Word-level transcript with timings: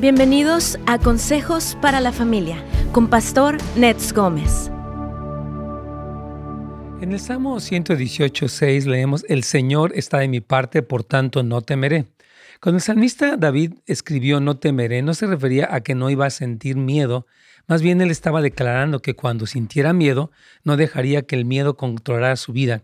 Bienvenidos 0.00 0.78
a 0.86 1.00
Consejos 1.00 1.76
para 1.82 1.98
la 1.98 2.12
Familia 2.12 2.64
con 2.92 3.08
Pastor 3.08 3.58
Nets 3.74 4.12
Gómez. 4.12 4.70
En 7.00 7.10
el 7.10 7.18
Salmo 7.18 7.56
118.6 7.56 8.84
leemos, 8.84 9.24
El 9.28 9.42
Señor 9.42 9.90
está 9.96 10.18
de 10.18 10.28
mi 10.28 10.40
parte, 10.40 10.82
por 10.82 11.02
tanto 11.02 11.42
no 11.42 11.62
temeré. 11.62 12.06
Cuando 12.60 12.76
el 12.76 12.82
salmista 12.82 13.36
David 13.36 13.72
escribió 13.86 14.38
no 14.38 14.58
temeré, 14.58 15.02
no 15.02 15.14
se 15.14 15.26
refería 15.26 15.68
a 15.74 15.80
que 15.80 15.96
no 15.96 16.10
iba 16.10 16.26
a 16.26 16.30
sentir 16.30 16.76
miedo, 16.76 17.26
más 17.66 17.82
bien 17.82 18.00
él 18.00 18.12
estaba 18.12 18.40
declarando 18.40 19.02
que 19.02 19.16
cuando 19.16 19.46
sintiera 19.46 19.92
miedo, 19.92 20.30
no 20.62 20.76
dejaría 20.76 21.22
que 21.22 21.34
el 21.34 21.44
miedo 21.44 21.76
controlara 21.76 22.36
su 22.36 22.52
vida. 22.52 22.82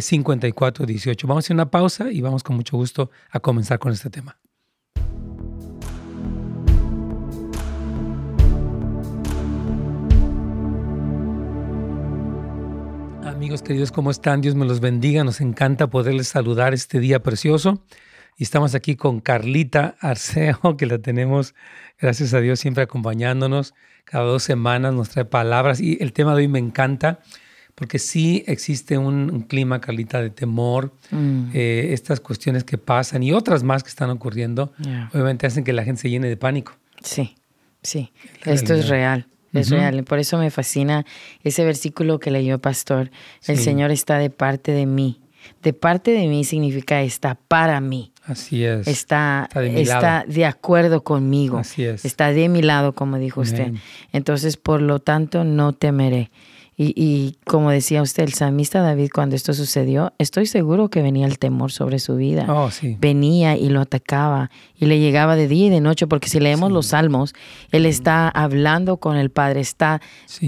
5418. 0.00 1.26
Vamos 1.26 1.44
a 1.44 1.46
hacer 1.46 1.54
una 1.54 1.70
pausa 1.70 2.10
y 2.10 2.22
vamos 2.22 2.42
con 2.42 2.56
mucho 2.56 2.76
gusto 2.76 3.10
a 3.30 3.40
comenzar 3.40 3.78
con 3.78 3.92
este 3.92 4.08
tema. 4.08 4.38
Amigos 13.44 13.60
queridos, 13.60 13.92
¿cómo 13.92 14.10
están? 14.10 14.40
Dios 14.40 14.54
me 14.54 14.64
los 14.64 14.80
bendiga. 14.80 15.22
Nos 15.22 15.42
encanta 15.42 15.88
poderles 15.88 16.28
saludar 16.28 16.72
este 16.72 16.98
día 16.98 17.22
precioso. 17.22 17.84
Y 18.38 18.42
estamos 18.42 18.74
aquí 18.74 18.96
con 18.96 19.20
Carlita 19.20 19.96
Arceo, 20.00 20.78
que 20.78 20.86
la 20.86 20.96
tenemos, 20.96 21.54
gracias 22.00 22.32
a 22.32 22.40
Dios, 22.40 22.58
siempre 22.58 22.84
acompañándonos. 22.84 23.74
Cada 24.06 24.24
dos 24.24 24.44
semanas 24.44 24.94
nos 24.94 25.10
trae 25.10 25.26
palabras. 25.26 25.78
Y 25.78 25.98
el 26.00 26.14
tema 26.14 26.34
de 26.34 26.38
hoy 26.38 26.48
me 26.48 26.58
encanta 26.58 27.20
porque 27.74 27.98
sí 27.98 28.44
existe 28.46 28.96
un, 28.96 29.42
clima, 29.42 29.78
Carlita, 29.78 30.22
de 30.22 30.30
temor, 30.30 30.94
mm. 31.10 31.50
eh, 31.52 31.88
estas 31.90 32.20
cuestiones 32.20 32.64
que 32.64 32.78
pasan 32.78 33.22
y 33.22 33.32
otras 33.32 33.62
más 33.62 33.82
que 33.82 33.90
están 33.90 34.08
ocurriendo, 34.08 34.72
obviamente 35.12 35.46
hacen 35.46 35.64
que 35.64 35.74
la 35.74 35.84
gente 35.84 36.00
se 36.00 36.08
llene 36.08 36.28
de 36.28 36.38
pánico. 36.38 36.72
Sí, 37.02 37.36
sí, 37.82 38.10
esto 38.46 38.72
es 38.72 38.88
real. 38.88 39.28
Es 39.54 39.70
real, 39.70 40.04
por 40.04 40.18
eso 40.18 40.36
me 40.36 40.50
fascina 40.50 41.06
ese 41.42 41.64
versículo 41.64 42.18
que 42.18 42.30
leyó 42.30 42.58
Pastor. 42.58 43.10
El 43.46 43.58
Señor 43.58 43.90
está 43.90 44.18
de 44.18 44.30
parte 44.30 44.72
de 44.72 44.86
mí. 44.86 45.20
De 45.62 45.72
parte 45.72 46.10
de 46.10 46.26
mí 46.26 46.44
significa 46.44 47.02
está 47.02 47.36
para 47.48 47.80
mí. 47.80 48.12
Así 48.26 48.64
es. 48.64 48.86
Está, 48.86 49.48
está, 49.54 50.24
de, 50.26 50.46
acuerdo 50.46 51.04
conmigo. 51.04 51.58
Así 51.58 51.84
es. 51.84 52.04
Está 52.04 52.32
de 52.32 52.48
mi 52.48 52.62
lado, 52.62 52.94
como 52.94 53.18
dijo 53.18 53.42
usted. 53.42 53.72
Entonces, 54.12 54.56
por 54.56 54.80
lo 54.80 54.98
tanto, 54.98 55.44
no 55.44 55.74
temeré. 55.74 56.30
Y, 56.76 57.36
como 57.44 57.70
decía 57.70 58.02
usted, 58.02 58.24
el 58.24 58.32
salmista 58.32 58.80
David, 58.80 59.10
cuando 59.14 59.36
esto 59.36 59.54
sucedió, 59.54 60.12
estoy 60.18 60.46
seguro 60.46 60.90
que 60.90 61.02
venía 61.02 61.26
el 61.26 61.38
temor 61.38 61.70
sobre 61.70 62.00
su 62.00 62.16
vida. 62.16 62.46
Oh, 62.48 62.70
sí. 62.70 62.96
Venía 63.00 63.56
y 63.56 63.68
lo 63.68 63.80
atacaba 63.80 64.50
y 64.76 64.86
le 64.86 64.98
llegaba 64.98 65.36
de 65.36 65.46
día 65.46 65.66
y 65.66 65.70
de 65.70 65.80
noche, 65.80 66.08
porque 66.08 66.28
si 66.28 66.40
leemos 66.40 66.72
los 66.72 66.86
salmos, 66.86 67.32
él 67.70 67.86
está 67.86 68.28
hablando 68.28 68.96
con 68.96 69.16
el 69.16 69.30
Padre, 69.30 69.60
está 69.60 70.00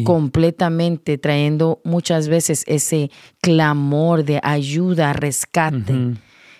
completamente 0.03 1.17
trayendo 1.17 1.81
muchas 1.85 2.27
veces 2.27 2.65
ese 2.67 3.11
clamor 3.41 4.25
de 4.25 4.41
ayuda, 4.43 5.13
rescate. 5.13 6.17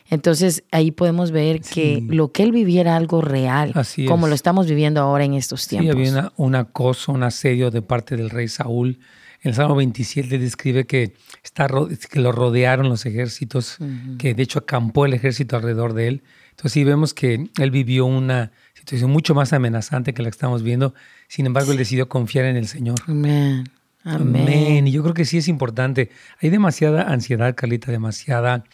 Entonces 0.09 0.63
ahí 0.71 0.93
podemos 0.93 1.33
ver 1.33 1.61
que 1.61 2.05
lo 2.07 2.31
que 2.31 2.45
él 2.45 2.53
vivía 2.53 2.83
era 2.83 2.95
algo 2.95 3.21
real, 3.21 3.73
como 4.07 4.29
lo 4.29 4.37
estamos 4.37 4.69
viviendo 4.69 5.01
ahora 5.01 5.25
en 5.25 5.35
estos 5.35 5.67
tiempos. 5.67 5.97
Sí, 5.97 6.09
había 6.09 6.33
un 6.37 6.55
acoso, 6.55 7.11
un 7.11 7.25
asedio 7.25 7.73
de 7.73 7.83
parte 7.83 8.17
del 8.17 8.31
rey 8.31 8.47
Saúl 8.47 9.01
el 9.49 9.55
Salmo 9.55 9.77
27 9.77 10.39
describe 10.39 10.87
que, 10.87 11.15
está, 11.43 11.69
que 12.11 12.21
lo 12.21 12.33
rodearon 12.33 12.89
los 12.89 13.07
ejércitos, 13.07 13.79
que 14.19 14.35
de 14.35 14.43
hecho 14.43 14.61
acampó 14.61 15.07
el 15.07 15.15
ejército 15.15 15.57
alrededor 15.57 15.95
de 15.95 16.09
él. 16.09 16.23
Entonces 16.51 16.73
sí 16.73 16.85
vemos 16.85 17.15
que 17.15 17.49
él 17.59 17.71
vivió 17.71 18.07
una 18.07 18.51
situación 18.75 19.11
mucho 19.11 19.35
más 19.35 19.53
amenazante 19.53 20.15
que 20.15 20.23
la 20.23 20.29
que 20.31 20.35
estamos 20.35 20.63
viendo. 20.63 20.95
Sin 21.29 21.47
embargo, 21.47 21.73
él 21.73 21.79
decidió 21.79 22.09
confiar 22.09 22.47
en 22.47 22.57
el 22.57 22.67
Señor. 22.67 22.97
Amén. 23.07 23.65
Amén. 24.05 24.87
Y 24.87 24.93
yo 24.93 25.03
creo 25.03 25.15
que 25.15 25.25
sí 25.25 25.39
es 25.39 25.49
importante. 25.49 26.11
Hay 26.41 26.51
demasiada 26.51 27.03
ansiedad, 27.03 27.55
Carlita, 27.57 27.91
demasiada, 27.91 28.65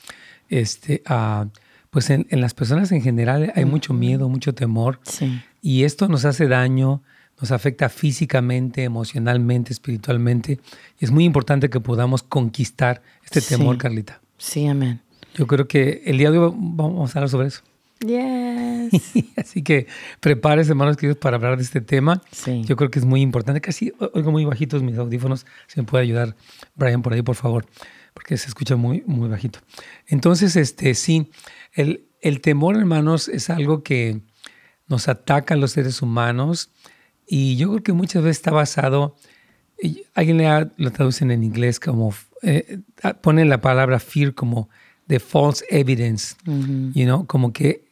este, 0.48 1.02
uh, 1.08 1.48
pues 1.90 2.10
en, 2.10 2.26
las 2.30 2.54
personas 2.54 2.92
en 2.92 3.02
general 3.02 3.52
hay 3.56 3.64
mucho 3.64 3.94
miedo, 3.94 4.28
mucho 4.28 4.54
temor. 4.54 5.00
Sí. 5.04 5.42
Y 5.62 5.84
esto 5.84 6.08
nos 6.08 6.24
hace 6.24 6.48
daño, 6.48 7.02
nos 7.42 7.50
afecta 7.50 7.88
físicamente, 7.88 8.84
emocionalmente, 8.84 9.72
espiritualmente. 9.72 10.60
Y 11.00 11.04
es 11.04 11.10
muy 11.10 11.25
importante 11.25 11.69
que 11.69 11.80
podamos 11.80 12.22
conquistar 12.22 13.03
este 13.25 13.41
temor, 13.41 13.78
Carlita. 13.78 14.20
Sí, 14.38 14.66
amén. 14.69 15.03
Yo 15.34 15.48
creo 15.48 15.66
que 15.66 16.02
el 16.06 16.19
día 16.19 16.31
de 16.31 16.38
hoy 16.38 16.54
vamos 16.56 17.14
a 17.14 17.19
hablar 17.19 17.28
sobre 17.28 17.48
eso. 17.48 17.62
Yes. 17.98 18.92
Así 19.36 19.62
que 19.62 19.88
prepárese, 20.20 20.70
hermanos 20.70 20.97
queridos, 20.97 21.16
para 21.16 21.36
hablar 21.36 21.56
de 21.56 21.64
este 21.64 21.81
tema. 21.81 22.22
Sí. 22.31 22.62
Yo 22.64 22.76
creo 22.76 22.92
que 22.92 23.00
es 23.00 23.04
muy 23.04 23.20
importante. 23.20 23.60
Casi 23.60 23.92
oigo 24.12 24.31
muy 24.31 24.44
bajitos 24.44 24.84
mis 24.84 24.97
audífonos. 24.97 25.44
Si 25.66 25.81
me 25.81 25.84
puede 25.84 26.04
ayudar, 26.04 26.36
Brian, 26.76 27.02
por 27.02 27.12
ahí, 27.12 27.22
por 27.22 27.34
favor, 27.34 27.66
porque 28.14 28.36
se 28.36 28.47
escucha 28.47 28.76
muy, 28.76 29.02
muy 29.04 29.28
bajito. 29.28 29.58
Entonces, 30.06 30.54
este, 30.54 30.94
sí, 30.94 31.28
el, 31.72 32.06
el 32.20 32.41
temor, 32.41 32.76
hermanos, 32.76 33.26
es 33.26 33.50
algo 33.50 33.82
que 33.82 34.20
nos 34.86 35.08
ataca 35.08 35.54
a 35.54 35.56
los 35.56 35.72
seres 35.72 36.02
humanos 36.02 36.70
y 37.34 37.56
yo 37.56 37.70
creo 37.70 37.82
que 37.82 37.93
muchas 37.94 38.22
veces 38.22 38.37
está 38.37 38.50
basado, 38.50 39.16
alguien 40.12 40.37
le 40.37 40.70
lo 40.76 40.91
traducen 40.91 41.31
en 41.31 41.43
inglés 41.43 41.81
como, 41.81 42.12
eh, 42.43 42.81
ponen 43.22 43.48
la 43.48 43.62
palabra 43.62 43.98
fear 44.00 44.34
como 44.34 44.69
de 45.06 45.19
false 45.19 45.65
evidence, 45.70 46.37
you 46.44 47.06
know, 47.06 47.26
como 47.26 47.55
que 47.55 47.87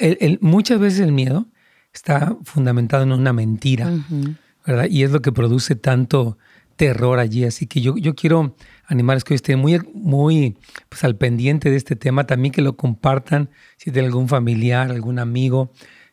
el, 0.00 0.40
muchas 0.40 0.80
veces 0.80 0.98
el 0.98 1.12
miedo 1.12 1.46
está 1.94 2.36
fundamentado 2.42 3.04
en 3.04 3.12
una 3.12 3.32
mentira, 3.32 3.92
¿verdad? 4.66 4.88
Y 4.90 5.04
es 5.04 5.12
lo 5.12 5.22
que 5.22 5.30
produce 5.30 5.76
tanto 5.76 6.36
terror 6.74 7.20
allí. 7.20 7.44
Así 7.44 7.68
que 7.68 7.80
yo, 7.80 7.96
yo 7.96 8.16
quiero 8.16 8.56
animarles 8.86 9.22
que 9.22 9.34
estén 9.34 9.60
muy, 9.60 9.80
muy 9.94 10.56
pues, 10.88 11.04
al 11.04 11.14
pendiente 11.14 11.70
de 11.70 11.76
este 11.76 11.94
tema, 11.94 12.26
también 12.26 12.50
que 12.50 12.60
lo 12.60 12.76
compartan 12.76 13.50
si 13.76 13.92
tienen 13.92 14.10
algún 14.10 14.26
familiar, 14.26 14.90
algún 14.90 15.20
amigo 15.20 15.70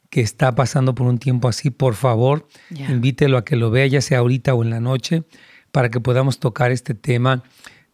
que 0.10 0.22
está 0.22 0.56
pasando 0.56 0.96
por 0.96 1.08
un 1.08 1.18
tiempo 1.18 1.48
así, 1.48 1.70
por 1.70 1.96
favor, 1.96 2.48
invítelo 2.70 3.38
a 3.38 3.46
que 3.46 3.56
lo 3.56 3.72
vea, 3.72 3.88
ya 3.88 4.02
sea 4.02 4.20
ahorita 4.20 4.54
o 4.54 4.64
en 4.64 4.70
la 4.70 4.80
noche, 4.80 5.24
para 5.72 5.90
que 5.90 6.00
podamos 6.00 6.40
tocar 6.40 6.72
este 6.72 6.94
tema 6.94 7.44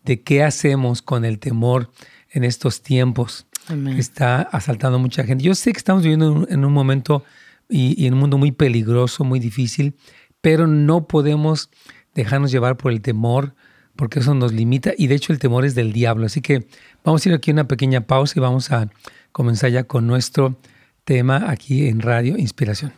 de 0.03 0.21
qué 0.21 0.43
hacemos 0.43 1.01
con 1.01 1.25
el 1.25 1.39
temor 1.39 1.89
en 2.31 2.43
estos 2.43 2.81
tiempos 2.81 3.47
que 3.67 3.99
está 3.99 4.41
asaltando 4.41 4.97
a 4.97 5.01
mucha 5.01 5.23
gente. 5.23 5.43
Yo 5.43 5.55
sé 5.55 5.71
que 5.71 5.77
estamos 5.77 6.03
viviendo 6.03 6.45
en 6.49 6.65
un 6.65 6.73
momento 6.73 7.23
y, 7.69 8.05
en 8.05 8.13
un 8.13 8.19
mundo 8.19 8.37
muy 8.37 8.51
peligroso, 8.51 9.23
muy 9.23 9.39
difícil, 9.39 9.95
pero 10.41 10.67
no 10.67 11.07
podemos 11.07 11.69
dejarnos 12.13 12.51
llevar 12.51 12.77
por 12.77 12.91
el 12.91 13.01
temor, 13.01 13.55
porque 13.95 14.19
eso 14.19 14.33
nos 14.33 14.51
limita 14.51 14.91
y 14.97 15.07
de 15.07 15.15
hecho 15.15 15.33
el 15.33 15.39
temor 15.39 15.65
es 15.65 15.75
del 15.75 15.93
diablo. 15.93 16.25
Así 16.25 16.41
que 16.41 16.67
vamos 17.03 17.25
a 17.25 17.29
ir 17.29 17.35
aquí 17.35 17.51
a 17.51 17.53
una 17.53 17.67
pequeña 17.67 18.01
pausa 18.01 18.33
y 18.37 18.41
vamos 18.41 18.71
a 18.71 18.89
comenzar 19.31 19.71
ya 19.71 19.85
con 19.85 20.05
nuestro 20.05 20.57
tema 21.03 21.49
aquí 21.49 21.87
en 21.87 22.01
Radio 22.01 22.37
Inspiración. 22.37 22.93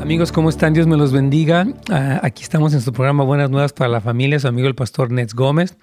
Amigos, 0.00 0.32
¿cómo 0.32 0.48
están? 0.48 0.72
Dios 0.72 0.86
me 0.86 0.96
los 0.96 1.12
bendiga. 1.12 1.66
Ah, 1.90 2.20
aquí 2.22 2.42
estamos 2.42 2.72
en 2.72 2.80
su 2.80 2.92
programa 2.92 3.24
Buenas 3.24 3.50
Nuevas 3.50 3.72
para 3.72 3.90
la 3.90 4.00
Familia, 4.00 4.40
su 4.40 4.48
amigo 4.48 4.66
el 4.68 4.74
pastor 4.74 5.10
Nets 5.10 5.34
Gómez. 5.34 5.76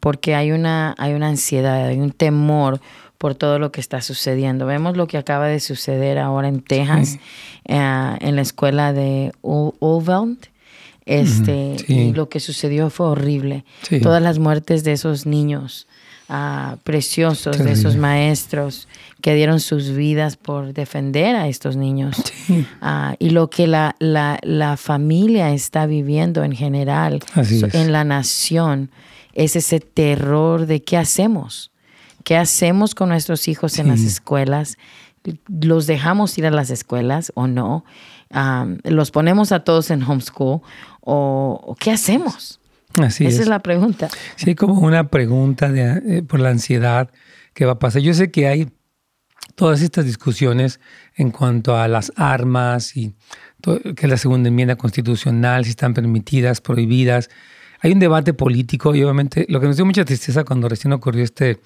porque 0.00 0.34
hay 0.34 0.52
una, 0.52 0.94
hay 0.98 1.12
una 1.14 1.28
ansiedad, 1.28 1.86
hay 1.86 1.98
un 1.98 2.10
temor 2.10 2.80
por 3.18 3.34
todo 3.34 3.58
lo 3.58 3.72
que 3.72 3.80
está 3.80 4.00
sucediendo. 4.00 4.64
Vemos 4.64 4.96
lo 4.96 5.06
que 5.06 5.18
acaba 5.18 5.46
de 5.46 5.60
suceder 5.60 6.18
ahora 6.18 6.48
en 6.48 6.62
Texas, 6.62 7.18
eh, 7.64 8.16
en 8.20 8.36
la 8.36 8.42
escuela 8.42 8.92
de 8.92 9.32
Ovaltine. 9.42 10.57
Este, 11.08 11.76
y 11.88 12.12
lo 12.12 12.28
que 12.28 12.38
sucedió 12.38 12.90
fue 12.90 13.06
horrible. 13.06 13.64
Todas 14.02 14.22
las 14.22 14.38
muertes 14.38 14.84
de 14.84 14.92
esos 14.92 15.24
niños 15.24 15.86
ah, 16.28 16.76
preciosos, 16.84 17.58
de 17.58 17.72
esos 17.72 17.96
maestros 17.96 18.88
que 19.22 19.34
dieron 19.34 19.58
sus 19.58 19.90
vidas 19.96 20.36
por 20.36 20.74
defender 20.74 21.34
a 21.34 21.48
estos 21.48 21.76
niños. 21.76 22.22
Ah, 22.80 23.16
y 23.18 23.30
lo 23.30 23.50
que 23.50 23.66
la, 23.66 23.96
la, 23.98 24.38
la, 24.42 24.76
familia 24.76 25.52
está 25.52 25.86
viviendo 25.86 26.44
en 26.44 26.52
general 26.52 27.20
en 27.72 27.92
la 27.92 28.04
nación 28.04 28.90
es 29.34 29.56
ese 29.56 29.80
terror 29.80 30.66
de 30.66 30.82
qué 30.82 30.96
hacemos. 30.96 31.70
¿Qué 32.24 32.36
hacemos 32.36 32.94
con 32.94 33.08
nuestros 33.08 33.48
hijos 33.48 33.78
en 33.78 33.88
las 33.88 34.00
escuelas? 34.00 34.76
¿Los 35.46 35.86
dejamos 35.86 36.36
ir 36.36 36.46
a 36.46 36.50
las 36.50 36.70
escuelas 36.70 37.32
o 37.34 37.46
no? 37.46 37.84
¿Los 38.84 39.10
ponemos 39.10 39.52
a 39.52 39.60
todos 39.60 39.90
en 39.90 40.02
homeschool 40.02 40.60
o, 41.10 41.76
qué 41.80 41.90
hacemos? 41.90 42.60
Así 43.00 43.26
Esa 43.26 43.42
es. 43.42 43.48
la 43.48 43.60
pregunta. 43.60 44.08
Sí, 44.36 44.54
como 44.54 44.80
una 44.80 45.08
pregunta 45.08 45.70
de, 45.70 46.18
eh, 46.18 46.22
por 46.22 46.40
la 46.40 46.50
ansiedad 46.50 47.10
que 47.54 47.64
va 47.64 47.72
a 47.72 47.78
pasar. 47.78 48.02
Yo 48.02 48.12
sé 48.14 48.30
que 48.30 48.46
hay 48.46 48.68
todas 49.54 49.82
estas 49.82 50.04
discusiones 50.04 50.80
en 51.14 51.30
cuanto 51.30 51.76
a 51.76 51.88
las 51.88 52.12
armas 52.16 52.96
y 52.96 53.14
que 53.96 54.06
la 54.06 54.16
segunda 54.16 54.48
enmienda 54.48 54.76
constitucional, 54.76 55.64
si 55.64 55.70
están 55.70 55.94
permitidas, 55.94 56.60
prohibidas. 56.60 57.30
Hay 57.80 57.92
un 57.92 57.98
debate 57.98 58.34
político 58.34 58.94
y 58.94 59.02
obviamente 59.02 59.46
lo 59.48 59.60
que 59.60 59.66
nos 59.66 59.76
dio 59.76 59.86
mucha 59.86 60.04
tristeza 60.04 60.44
cuando 60.44 60.68
recién 60.68 60.92
ocurrió 60.92 61.24
este 61.24 61.60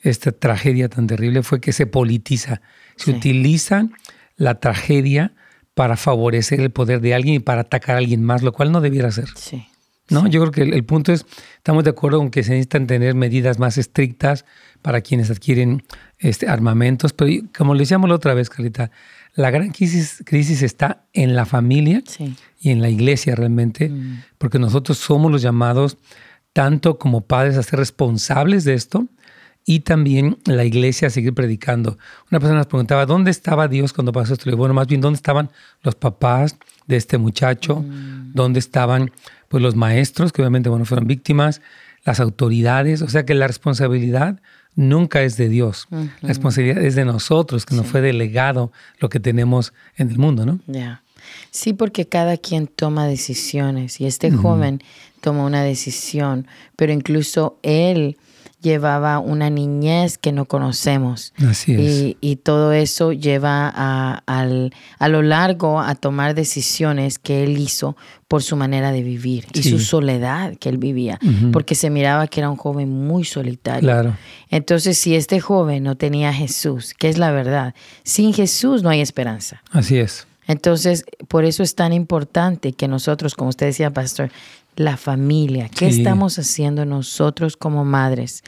esta 0.00 0.32
tragedia 0.32 0.88
tan 0.88 1.06
terrible 1.06 1.42
fue 1.42 1.60
que 1.60 1.72
se 1.72 1.86
politiza. 1.86 2.60
Se 2.96 3.10
utiliza 3.10 3.88
la 4.36 4.60
tragedia 4.60 5.32
para 5.74 5.96
favorecer 5.96 6.60
el 6.60 6.70
poder 6.70 7.00
de 7.00 7.14
alguien 7.14 7.36
y 7.36 7.38
para 7.40 7.62
atacar 7.62 7.96
a 7.96 7.98
alguien 7.98 8.22
más, 8.22 8.42
lo 8.42 8.52
cual 8.52 8.72
no 8.72 8.80
debiera 8.80 9.10
ser. 9.10 9.28
Sí. 9.36 9.66
¿No? 10.10 10.26
Yo 10.26 10.40
creo 10.42 10.52
que 10.52 10.76
el, 10.76 10.84
punto 10.84 11.12
es, 11.12 11.24
estamos 11.56 11.82
de 11.82 11.90
acuerdo 11.90 12.18
con 12.18 12.30
que 12.30 12.42
se 12.42 12.50
necesitan 12.50 12.86
tener 12.86 13.14
medidas 13.14 13.58
más 13.58 13.78
estrictas 13.78 14.44
para 14.82 15.00
quienes 15.00 15.30
adquieren 15.30 15.82
este, 16.18 16.46
armamentos, 16.46 17.14
pero 17.14 17.32
como 17.56 17.74
le 17.74 17.80
decíamos 17.80 18.10
la 18.10 18.16
otra 18.16 18.34
vez, 18.34 18.50
Carlita, 18.50 18.90
la 19.34 19.50
gran 19.50 19.70
crisis, 19.70 20.22
crisis 20.26 20.62
está 20.62 21.06
en 21.14 21.34
la 21.34 21.46
familia 21.46 22.02
y 22.60 22.70
en 22.70 22.82
la 22.82 22.90
iglesia 22.90 23.34
realmente, 23.34 23.88
mm. 23.88 24.24
porque 24.36 24.58
nosotros 24.58 24.98
somos 24.98 25.32
los 25.32 25.40
llamados 25.40 25.96
tanto 26.52 26.98
como 26.98 27.22
padres 27.22 27.56
a 27.56 27.62
ser 27.62 27.78
responsables 27.78 28.64
de 28.64 28.74
esto, 28.74 29.08
y 29.66 29.80
también 29.80 30.38
la 30.44 30.64
iglesia 30.64 31.08
a 31.08 31.10
seguir 31.10 31.34
predicando. 31.34 31.98
Una 32.30 32.40
persona 32.40 32.58
nos 32.58 32.66
preguntaba, 32.66 33.06
¿dónde 33.06 33.30
estaba 33.30 33.68
Dios 33.68 33.92
cuando 33.92 34.12
pasó 34.12 34.34
esto? 34.34 34.54
Bueno, 34.56 34.74
más 34.74 34.86
bien, 34.86 35.00
¿dónde 35.00 35.16
estaban 35.16 35.50
los 35.82 35.94
papás 35.94 36.56
de 36.86 36.96
este 36.96 37.16
muchacho? 37.18 37.76
Mm. 37.76 38.32
¿Dónde 38.34 38.58
estaban 38.58 39.10
pues, 39.48 39.62
los 39.62 39.74
maestros, 39.74 40.32
que 40.32 40.42
obviamente 40.42 40.68
bueno, 40.68 40.84
fueron 40.84 41.06
víctimas? 41.06 41.62
Las 42.04 42.20
autoridades. 42.20 43.00
O 43.00 43.08
sea 43.08 43.24
que 43.24 43.34
la 43.34 43.46
responsabilidad 43.46 44.40
nunca 44.74 45.22
es 45.22 45.36
de 45.38 45.48
Dios. 45.48 45.86
La 45.90 46.28
responsabilidad 46.28 46.82
es 46.82 46.94
de 46.94 47.06
nosotros, 47.06 47.64
que 47.64 47.74
nos 47.74 47.86
fue 47.86 48.02
delegado 48.02 48.72
lo 48.98 49.08
que 49.08 49.20
tenemos 49.20 49.72
en 49.96 50.10
el 50.10 50.18
mundo, 50.18 50.44
¿no? 50.44 50.60
Ya. 50.66 51.02
Sí, 51.50 51.72
porque 51.72 52.06
cada 52.06 52.36
quien 52.36 52.66
toma 52.66 53.06
decisiones 53.06 54.00
y 54.00 54.06
este 54.06 54.30
joven 54.30 54.82
tomó 55.22 55.46
una 55.46 55.62
decisión, 55.62 56.46
pero 56.76 56.92
incluso 56.92 57.58
él 57.62 58.18
llevaba 58.64 59.20
una 59.20 59.50
niñez 59.50 60.18
que 60.18 60.32
no 60.32 60.46
conocemos. 60.46 61.32
Así 61.46 61.74
es. 61.74 62.16
Y, 62.20 62.36
todo 62.36 62.72
eso 62.72 63.12
lleva 63.12 63.72
a, 63.74 64.22
a, 64.26 65.08
lo 65.08 65.22
largo 65.22 65.80
a 65.80 65.94
tomar 65.94 66.34
decisiones 66.34 67.18
que 67.18 67.44
él 67.44 67.58
hizo 67.58 67.96
por 68.26 68.42
su 68.42 68.56
manera 68.56 68.90
de 68.90 69.02
vivir 69.02 69.46
y 69.52 69.62
su 69.62 69.78
soledad 69.78 70.56
que 70.56 70.68
él 70.68 70.78
vivía, 70.78 71.20
porque 71.52 71.74
se 71.74 71.90
miraba 71.90 72.26
que 72.26 72.40
era 72.40 72.50
un 72.50 72.56
joven 72.56 72.90
muy 72.90 73.24
solitario. 73.24 73.82
Claro. 73.82 74.16
Entonces, 74.50 74.98
si 74.98 75.14
este 75.14 75.38
joven 75.40 75.84
no 75.84 75.96
tenía 75.96 76.30
a 76.30 76.32
Jesús, 76.32 76.94
que 76.94 77.08
es 77.08 77.18
la 77.18 77.30
verdad, 77.30 77.74
sin 78.02 78.32
Jesús 78.32 78.82
no 78.82 78.88
hay 78.88 79.00
esperanza. 79.00 79.62
Así 79.70 79.98
es. 79.98 80.26
Entonces, 80.46 81.04
por 81.28 81.44
eso 81.44 81.62
es 81.62 81.74
tan 81.74 81.92
importante 81.92 82.72
que 82.72 82.88
nosotros, 82.88 83.34
como 83.34 83.50
usted 83.50 83.66
decía, 83.66 83.90
pastor, 83.90 84.30
la 84.76 84.96
familia. 84.96 85.68
¿Qué 85.68 85.86
estamos 85.86 86.38
haciendo 86.38 86.84
nosotros 86.84 87.56
como 87.56 87.84
madres? 87.84 88.42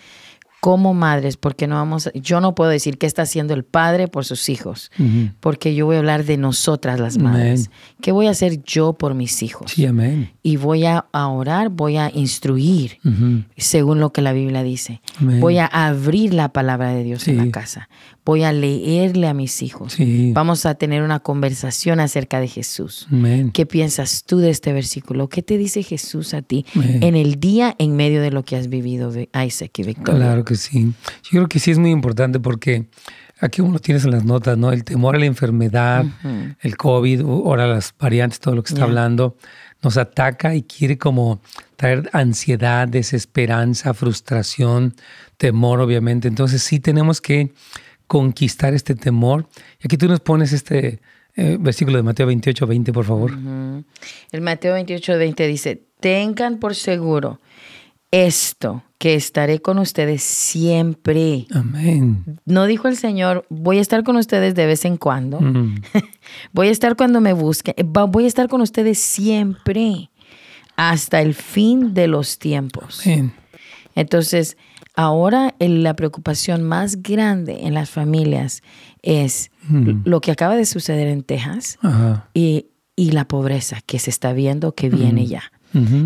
Como 0.61 0.95
madres, 0.95 1.37
porque 1.37 1.68
no 1.68 1.76
vamos, 1.76 2.11
yo 2.14 2.40
no 2.40 2.54
puedo 2.54 2.71
decir 2.71 2.99
qué 2.99 3.06
está 3.06 3.23
haciendo 3.23 3.54
el 3.54 3.62
padre 3.62 4.09
por 4.09 4.25
sus 4.25 4.49
hijos, 4.49 4.90
porque 5.38 5.75
yo 5.75 5.87
voy 5.87 5.97
a 5.97 5.99
hablar 6.00 6.25
de 6.25 6.38
nosotras 6.38 6.99
las 6.99 7.18
madres. 7.18 7.71
¿Qué 8.00 8.11
voy 8.11 8.26
a 8.26 8.30
hacer 8.30 8.62
yo 8.64 8.95
por 8.95 9.14
mis 9.14 9.42
hijos? 9.42 9.71
Sí, 9.71 9.87
amén. 9.87 10.33
Y 10.42 10.56
voy 10.56 10.87
a, 10.87 11.06
orar, 11.12 11.68
voy 11.68 11.99
a 11.99 12.11
instruir 12.12 12.99
según 13.56 14.00
lo 14.00 14.12
que 14.12 14.23
la 14.23 14.33
Biblia 14.33 14.62
dice. 14.64 15.02
Voy 15.21 15.59
a 15.59 15.66
abrir 15.66 16.35
la 16.35 16.52
palabra 16.52 16.92
de 16.92 17.04
Dios 17.04 17.28
en 17.28 17.37
la 17.37 17.50
casa 17.50 17.88
voy 18.26 18.42
a 18.42 18.52
leerle 18.52 19.28
a 19.28 19.35
mis 19.35 19.62
hijos. 19.62 19.97
Vamos 20.33 20.66
a 20.66 20.75
tener 20.75 21.02
una 21.02 21.21
conversación 21.21 22.00
acerca 22.00 22.40
de 22.40 22.49
Jesús. 22.49 23.06
¿Qué 23.54 23.66
piensas 23.66 24.25
tú 24.25 24.38
de 24.38 24.50
este 24.50 24.73
versículo? 24.73 25.28
¿Qué 25.28 25.42
te 25.42 25.56
dice 25.56 25.85
Jesús 25.85 26.35
a 26.35 26.42
ti 26.42 26.66
en 26.75 27.14
el 27.14 27.38
día 27.38 27.76
en 27.78 27.95
medio 27.95 28.21
de 28.21 28.33
lo 28.33 28.45
que 28.45 28.56
has 28.56 28.68
vivido, 28.68 29.12
Isaac 29.33 29.78
y 29.78 29.85
Victoria? 29.85 30.21
Claro 30.21 30.45
que 30.45 30.56
sí. 30.56 30.92
Yo 31.23 31.30
creo 31.30 31.49
que 31.49 31.61
sí 31.61 31.71
es 31.71 31.78
muy 31.78 31.92
importante 31.92 32.40
porque 32.40 32.87
aquí 33.38 33.61
uno 33.61 33.78
tienes 33.78 34.04
en 34.04 34.11
las 34.11 34.25
notas, 34.25 34.59
¿no? 34.59 34.73
El 34.73 34.83
temor 34.83 35.14
a 35.14 35.21
la 35.21 35.26
enfermedad, 35.26 36.04
el 36.61 36.76
COVID, 36.76 37.21
ahora 37.21 37.68
las 37.68 37.95
variantes, 37.97 38.40
todo 38.40 38.56
lo 38.56 38.64
que 38.64 38.75
está 38.75 38.85
hablando, 38.85 39.37
nos 39.85 39.99
ataca 39.99 40.56
y 40.56 40.62
quiere 40.62 40.99
como 40.99 41.40
traer 41.76 42.11
ansiedad, 42.12 42.88
desesperanza, 42.88 43.95
frustración, 43.95 44.97
temor, 45.37 45.80
obviamente. 45.80 46.26
Entonces 46.26 46.61
sí 46.62 46.80
tenemos 46.80 47.21
que 47.21 47.52
conquistar 48.07 48.75
este 48.75 48.95
temor. 48.95 49.49
Y 49.81 49.87
aquí 49.87 49.97
tú 49.97 50.09
nos 50.09 50.21
pones 50.21 50.53
este 50.53 51.01
eh, 51.35 51.57
versículo 51.61 51.99
de 51.99 52.03
Mateo 52.03 52.27
28, 52.27 52.67
20, 52.67 52.93
por 52.93 53.05
favor. 53.05 53.33
El 54.33 54.41
Mateo 54.41 54.75
28, 54.75 55.19
20 55.19 55.47
dice, 55.47 55.83
tengan 56.01 56.59
por 56.59 56.75
seguro 56.75 57.41
esto, 58.11 58.83
que 58.99 59.15
estaré 59.15 59.61
con 59.61 59.79
ustedes 59.79 60.23
siempre. 60.23 61.47
Amén. 61.53 62.41
No 62.47 62.67
dijo 62.67 62.89
el 62.89 62.97
Señor, 62.97 63.45
voy 63.51 63.79
a 63.79 63.81
estar 63.83 64.05
con 64.05 64.17
ustedes 64.17 64.55
de 64.55 64.67
vez 64.67 64.85
en 64.85 64.97
cuando. 64.97 65.41
Mm. 65.41 65.83
voy 66.53 66.69
a 66.69 66.71
estar 66.71 66.97
cuando 66.97 67.21
me 67.21 67.35
busquen. 67.35 67.75
Voy 67.85 68.25
a 68.25 68.29
estar 68.29 68.49
con 68.49 68.63
ustedes 68.63 68.99
siempre, 68.99 70.11
hasta 70.77 71.21
el 71.21 71.35
fin 71.35 71.93
de 71.93 72.07
los 72.07 72.39
tiempos. 72.39 73.03
Amén. 73.05 73.35
Entonces, 73.95 74.57
ahora 74.97 75.55
la 75.61 75.95
preocupación 75.95 76.62
más 76.62 77.03
grande 77.03 77.61
en 77.67 77.75
las 77.75 77.91
familias 77.91 78.62
es 79.03 79.50
lo 80.05 80.21
que 80.21 80.31
acaba 80.33 80.57
de 80.57 80.65
suceder 80.67 81.07
en 81.09 81.23
Texas 81.23 81.79
Ajá. 81.83 82.29
y, 82.35 82.67
y 82.97 83.11
la 83.12 83.29
pobreza 83.29 83.79
que 83.87 83.99
se 83.99 84.11
está 84.11 84.33
viendo 84.33 84.75
que 84.75 84.88
viene 84.91 85.23
Mm. 85.23 85.26
ya. 85.26 85.43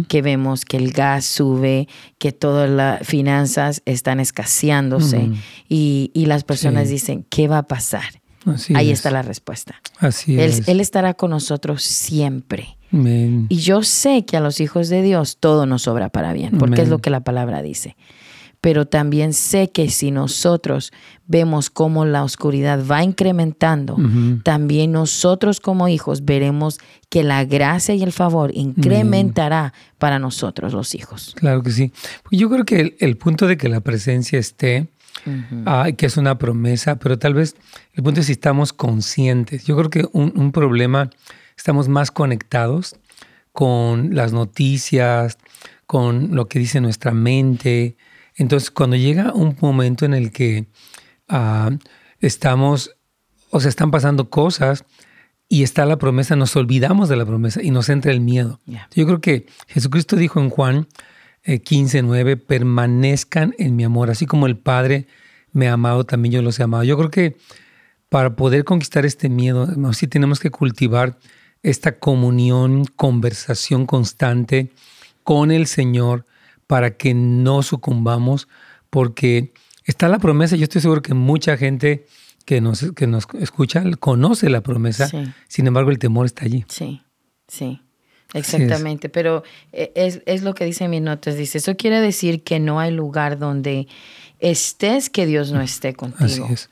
Que 0.08 0.20
vemos 0.20 0.64
que 0.64 0.78
el 0.78 0.90
gas 0.90 1.24
sube, 1.24 1.86
que 2.18 2.32
todas 2.32 2.68
las 2.68 3.06
finanzas 3.06 3.82
están 3.84 4.18
escaseándose 4.18 5.30
y, 5.68 6.10
y 6.12 6.26
las 6.26 6.42
personas 6.42 6.88
Sí. 6.88 6.94
dicen, 6.94 7.24
¿qué 7.30 7.46
va 7.46 7.58
a 7.58 7.62
pasar? 7.68 8.20
Así 8.46 8.74
Ahí 8.74 8.90
es. 8.90 8.98
está 8.98 9.12
la 9.12 9.22
respuesta. 9.22 9.76
Así 9.98 10.32
Él, 10.40 10.50
es. 10.50 10.66
él 10.66 10.80
estará 10.80 11.14
con 11.14 11.30
nosotros 11.30 11.82
siempre. 11.84 12.78
Amén. 12.92 13.46
Y 13.48 13.58
yo 13.58 13.84
sé 13.84 14.24
que 14.24 14.36
a 14.36 14.40
los 14.40 14.60
hijos 14.60 14.88
de 14.88 15.02
Dios 15.02 15.36
todo 15.38 15.66
nos 15.66 15.82
sobra 15.82 16.08
para 16.08 16.32
bien, 16.32 16.58
porque 16.58 16.82
es 16.82 16.88
lo 16.88 16.98
que 16.98 17.10
la 17.10 17.20
palabra 17.20 17.62
dice. 17.62 17.96
Pero 18.60 18.86
también 18.86 19.32
sé 19.32 19.70
que 19.70 19.88
si 19.88 20.10
nosotros 20.10 20.92
vemos 21.26 21.70
cómo 21.70 22.04
la 22.04 22.24
oscuridad 22.24 22.84
va 22.84 23.02
incrementando, 23.02 23.96
también 24.42 24.92
nosotros 24.92 25.60
como 25.60 25.88
hijos 25.88 26.24
veremos 26.24 26.78
que 27.08 27.22
la 27.22 27.44
gracia 27.44 27.94
y 27.94 28.02
el 28.02 28.12
favor 28.12 28.50
incrementará 28.54 29.72
para 29.98 30.18
nosotros 30.18 30.72
los 30.72 30.94
hijos. 30.94 31.34
Claro 31.36 31.62
que 31.62 31.70
sí. 31.70 31.92
Pues 32.22 32.40
yo 32.40 32.50
creo 32.50 32.64
que 32.64 32.80
el, 32.80 32.96
el 32.98 33.16
punto 33.16 33.46
de 33.46 33.56
que 33.56 33.68
la 33.68 33.80
presencia 33.80 34.38
esté, 34.38 34.88
ah, 35.64 35.88
que 35.96 36.06
es 36.06 36.16
una 36.16 36.36
promesa, 36.36 36.96
pero 36.96 37.18
tal 37.18 37.34
vez 37.34 37.56
el 37.94 38.02
punto 38.02 38.20
es 38.20 38.26
si 38.26 38.32
estamos 38.32 38.72
conscientes. 38.72 39.64
Yo 39.64 39.76
creo 39.76 39.90
que 39.90 40.08
un, 40.12 40.32
un 40.36 40.52
problema, 40.52 41.10
estamos 41.56 41.88
más 41.88 42.10
conectados 42.10 42.96
con 43.52 44.14
las 44.14 44.32
noticias, 44.32 45.38
con 45.86 46.34
lo 46.34 46.46
que 46.48 46.58
dice 46.58 46.80
nuestra 46.80 47.12
mente. 47.12 47.96
Entonces, 48.40 48.70
cuando 48.70 48.96
llega 48.96 49.34
un 49.34 49.54
momento 49.60 50.06
en 50.06 50.14
el 50.14 50.32
que 50.32 50.66
ah, 51.28 51.70
estamos, 52.20 52.96
o 53.50 53.60
sea, 53.60 53.68
están 53.68 53.90
pasando 53.90 54.30
cosas 54.30 54.86
y 55.46 55.62
está 55.62 55.84
la 55.84 55.98
promesa, 55.98 56.36
nos 56.36 56.56
olvidamos 56.56 57.10
de 57.10 57.16
la 57.16 57.26
promesa 57.26 57.62
y 57.62 57.70
nos 57.70 57.90
entra 57.90 58.12
el 58.12 58.22
miedo. 58.22 58.58
Yo 58.94 59.04
creo 59.04 59.20
que 59.20 59.46
Jesucristo 59.68 60.16
dijo 60.16 60.40
en 60.40 60.48
Juan 60.48 60.88
eh, 61.42 61.60
15, 61.60 62.00
9, 62.00 62.38
permanezcan 62.38 63.54
en 63.58 63.76
mi 63.76 63.84
amor, 63.84 64.08
así 64.08 64.24
como 64.24 64.46
el 64.46 64.56
Padre 64.56 65.06
me 65.52 65.68
ha 65.68 65.74
amado, 65.74 66.04
también 66.04 66.32
yo 66.32 66.40
los 66.40 66.58
he 66.60 66.62
amado. 66.62 66.82
Yo 66.84 66.96
creo 66.96 67.10
que 67.10 67.36
para 68.08 68.36
poder 68.36 68.64
conquistar 68.64 69.04
este 69.04 69.28
miedo, 69.28 69.68
sí 69.92 70.06
tenemos 70.06 70.40
que 70.40 70.50
cultivar 70.50 71.18
esta 71.62 71.98
comunión, 71.98 72.86
conversación 72.96 73.84
constante 73.84 74.72
con 75.24 75.50
el 75.50 75.66
Señor 75.66 76.24
para 76.70 76.96
que 76.96 77.14
no 77.14 77.64
sucumbamos, 77.64 78.46
porque 78.90 79.52
está 79.84 80.08
la 80.08 80.20
promesa. 80.20 80.54
Yo 80.54 80.62
estoy 80.62 80.80
seguro 80.80 81.02
que 81.02 81.14
mucha 81.14 81.56
gente 81.56 82.06
que 82.44 82.60
nos, 82.60 82.92
que 82.92 83.08
nos 83.08 83.26
escucha 83.40 83.82
conoce 83.98 84.48
la 84.50 84.60
promesa, 84.60 85.08
Sí. 85.08 85.24
sin 85.48 85.66
embargo 85.66 85.90
el 85.90 85.98
temor 85.98 86.26
está 86.26 86.44
allí. 86.44 86.64
Sí, 86.68 87.02
sí, 87.48 87.80
es. 88.34 88.54
exactamente. 88.54 89.08
Pero 89.08 89.42
eh, 89.72 89.90
es, 89.96 90.22
es 90.26 90.42
lo 90.44 90.54
que 90.54 90.64
dice 90.64 90.86
mis 90.86 91.02
notas. 91.02 91.36
Dice, 91.36 91.58
eso 91.58 91.76
quiere 91.76 92.00
decir 92.00 92.44
que 92.44 92.60
no 92.60 92.78
hay 92.78 92.92
lugar 92.92 93.40
donde 93.40 93.88
estés 94.38 95.10
que 95.10 95.26
Dios 95.26 95.50
no 95.50 95.60
esté 95.62 95.88
Así 95.88 95.96
contigo. 95.96 96.46
es. 96.52 96.70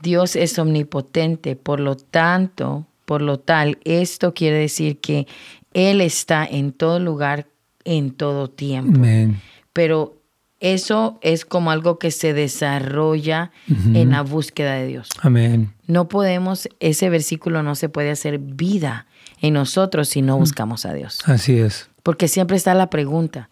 Dios 0.00 0.36
es 0.36 0.56
omnipotente, 0.56 1.56
por 1.56 1.80
lo 1.80 1.96
tanto, 1.96 2.86
por 3.06 3.22
lo 3.22 3.40
tal, 3.40 3.78
esto 3.84 4.34
quiere 4.34 4.58
decir 4.58 4.98
que 5.00 5.26
Él 5.74 6.00
está 6.00 6.44
en 6.46 6.70
todo 6.72 7.00
lugar, 7.00 7.48
en 7.84 8.10
todo 8.12 8.48
tiempo. 8.50 8.92
Amén. 8.96 9.40
Pero 9.72 10.18
eso 10.60 11.18
es 11.22 11.44
como 11.44 11.70
algo 11.70 11.98
que 11.98 12.10
se 12.10 12.32
desarrolla 12.34 13.50
en 13.94 14.10
la 14.10 14.22
búsqueda 14.22 14.74
de 14.74 14.86
Dios. 14.86 15.08
Amén. 15.20 15.72
No 15.86 16.08
podemos, 16.08 16.68
ese 16.80 17.10
versículo 17.10 17.62
no 17.62 17.74
se 17.74 17.88
puede 17.88 18.10
hacer 18.10 18.38
vida 18.38 19.06
en 19.40 19.54
nosotros 19.54 20.08
si 20.08 20.22
no 20.22 20.38
buscamos 20.38 20.86
a 20.86 20.94
Dios. 20.94 21.18
Así 21.24 21.58
es. 21.58 21.88
Porque 22.04 22.26
siempre 22.28 22.56
está 22.56 22.74
la 22.74 22.90
pregunta. 22.90 23.48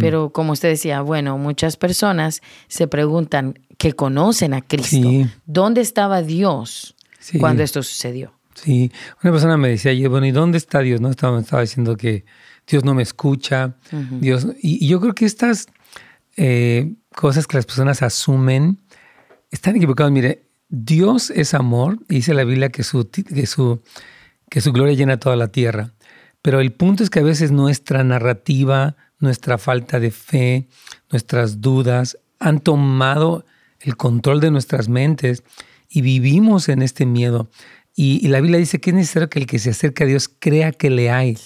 Pero 0.00 0.30
como 0.30 0.52
usted 0.52 0.68
decía, 0.70 1.00
bueno, 1.02 1.36
muchas 1.38 1.76
personas 1.76 2.40
se 2.68 2.86
preguntan 2.86 3.58
que 3.78 3.92
conocen 3.94 4.54
a 4.54 4.60
Cristo. 4.62 4.96
Sí. 4.96 5.26
¿Dónde 5.46 5.80
estaba 5.80 6.22
Dios 6.22 6.94
Sí. 7.18 7.38
cuando 7.38 7.62
esto 7.62 7.82
sucedió? 7.82 8.32
Sí, 8.54 8.92
una 9.22 9.32
persona 9.32 9.56
me 9.56 9.68
decía 9.68 9.92
bueno, 10.08 10.26
¿y 10.26 10.30
dónde 10.32 10.58
está 10.58 10.80
Dios? 10.80 11.00
No 11.00 11.08
estaba, 11.08 11.40
estaba 11.40 11.62
diciendo 11.62 11.96
que 11.96 12.24
Dios 12.72 12.84
no 12.84 12.94
me 12.94 13.02
escucha, 13.02 13.76
Dios, 14.18 14.46
y, 14.62 14.82
y 14.82 14.88
yo 14.88 14.98
creo 14.98 15.14
que 15.14 15.26
estas 15.26 15.66
eh, 16.38 16.94
cosas 17.14 17.46
que 17.46 17.58
las 17.58 17.66
personas 17.66 18.00
asumen 18.00 18.78
están 19.50 19.76
equivocadas. 19.76 20.10
Mire, 20.10 20.46
Dios 20.70 21.28
es 21.28 21.52
amor, 21.52 21.98
y 22.08 22.14
dice 22.14 22.32
la 22.32 22.44
Biblia 22.44 22.70
que 22.70 22.82
su, 22.82 23.10
que 23.10 23.46
su, 23.46 23.82
que 24.48 24.62
su 24.62 24.72
gloria 24.72 24.94
llena 24.94 25.20
toda 25.20 25.36
la 25.36 25.48
tierra. 25.48 25.92
Pero 26.40 26.60
el 26.60 26.72
punto 26.72 27.04
es 27.04 27.10
que 27.10 27.20
a 27.20 27.24
veces 27.24 27.52
nuestra 27.52 28.04
narrativa, 28.04 28.96
nuestra 29.18 29.58
falta 29.58 30.00
de 30.00 30.10
fe, 30.10 30.66
nuestras 31.10 31.60
dudas 31.60 32.16
han 32.38 32.60
tomado 32.60 33.44
el 33.80 33.98
control 33.98 34.40
de 34.40 34.50
nuestras 34.50 34.88
mentes 34.88 35.42
y 35.90 36.00
vivimos 36.00 36.70
en 36.70 36.80
este 36.80 37.04
miedo. 37.04 37.50
Y, 37.94 38.24
y 38.24 38.28
la 38.28 38.40
Biblia 38.40 38.58
dice 38.58 38.80
que 38.80 38.90
es 38.90 38.96
necesario 38.96 39.28
que 39.28 39.40
el 39.40 39.46
que 39.46 39.58
se 39.58 39.68
acerca 39.68 40.04
a 40.04 40.06
Dios 40.06 40.30
crea 40.30 40.72
que 40.72 40.88
le 40.88 41.10
hay 41.10 41.36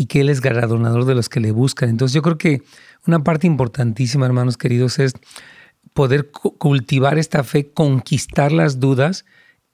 y 0.00 0.06
que 0.06 0.20
Él 0.20 0.28
es 0.30 0.40
galardonador 0.40 1.04
de 1.06 1.14
los 1.16 1.28
que 1.28 1.40
le 1.40 1.50
buscan. 1.50 1.88
Entonces 1.90 2.14
yo 2.14 2.22
creo 2.22 2.38
que 2.38 2.62
una 3.06 3.22
parte 3.24 3.48
importantísima, 3.48 4.24
hermanos 4.26 4.56
queridos, 4.56 4.98
es 5.00 5.12
poder 5.92 6.30
cu- 6.30 6.56
cultivar 6.56 7.18
esta 7.18 7.42
fe, 7.42 7.70
conquistar 7.72 8.52
las 8.52 8.78
dudas 8.78 9.24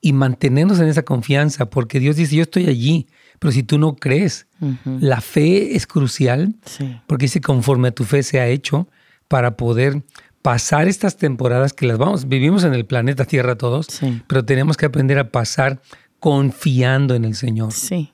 y 0.00 0.14
mantenernos 0.14 0.80
en 0.80 0.88
esa 0.88 1.02
confianza, 1.02 1.68
porque 1.68 2.00
Dios 2.00 2.16
dice, 2.16 2.36
yo 2.36 2.42
estoy 2.42 2.66
allí, 2.68 3.06
pero 3.38 3.52
si 3.52 3.62
tú 3.62 3.78
no 3.78 3.96
crees, 3.96 4.46
la 4.84 5.20
fe 5.20 5.76
es 5.76 5.86
crucial, 5.86 6.54
Sí. 6.64 6.98
porque 7.06 7.24
dice, 7.26 7.40
conforme 7.42 7.88
a 7.88 7.92
tu 7.92 8.04
fe 8.04 8.22
se 8.22 8.40
ha 8.40 8.46
hecho, 8.48 8.88
para 9.28 9.56
poder 9.58 10.02
pasar 10.40 10.88
estas 10.88 11.16
temporadas 11.18 11.72
que 11.74 11.86
las 11.86 11.98
vamos, 11.98 12.28
vivimos 12.28 12.64
en 12.64 12.72
el 12.74 12.86
planeta 12.86 13.26
Tierra 13.26 13.56
todos, 13.56 13.86
Sí. 13.90 14.22
pero 14.26 14.44
tenemos 14.44 14.76
que 14.78 14.86
aprender 14.86 15.18
a 15.18 15.30
pasar 15.30 15.80
confiando 16.28 17.14
en 17.14 17.24
el 17.26 17.34
Señor, 17.34 17.72
Sí, 17.72 18.13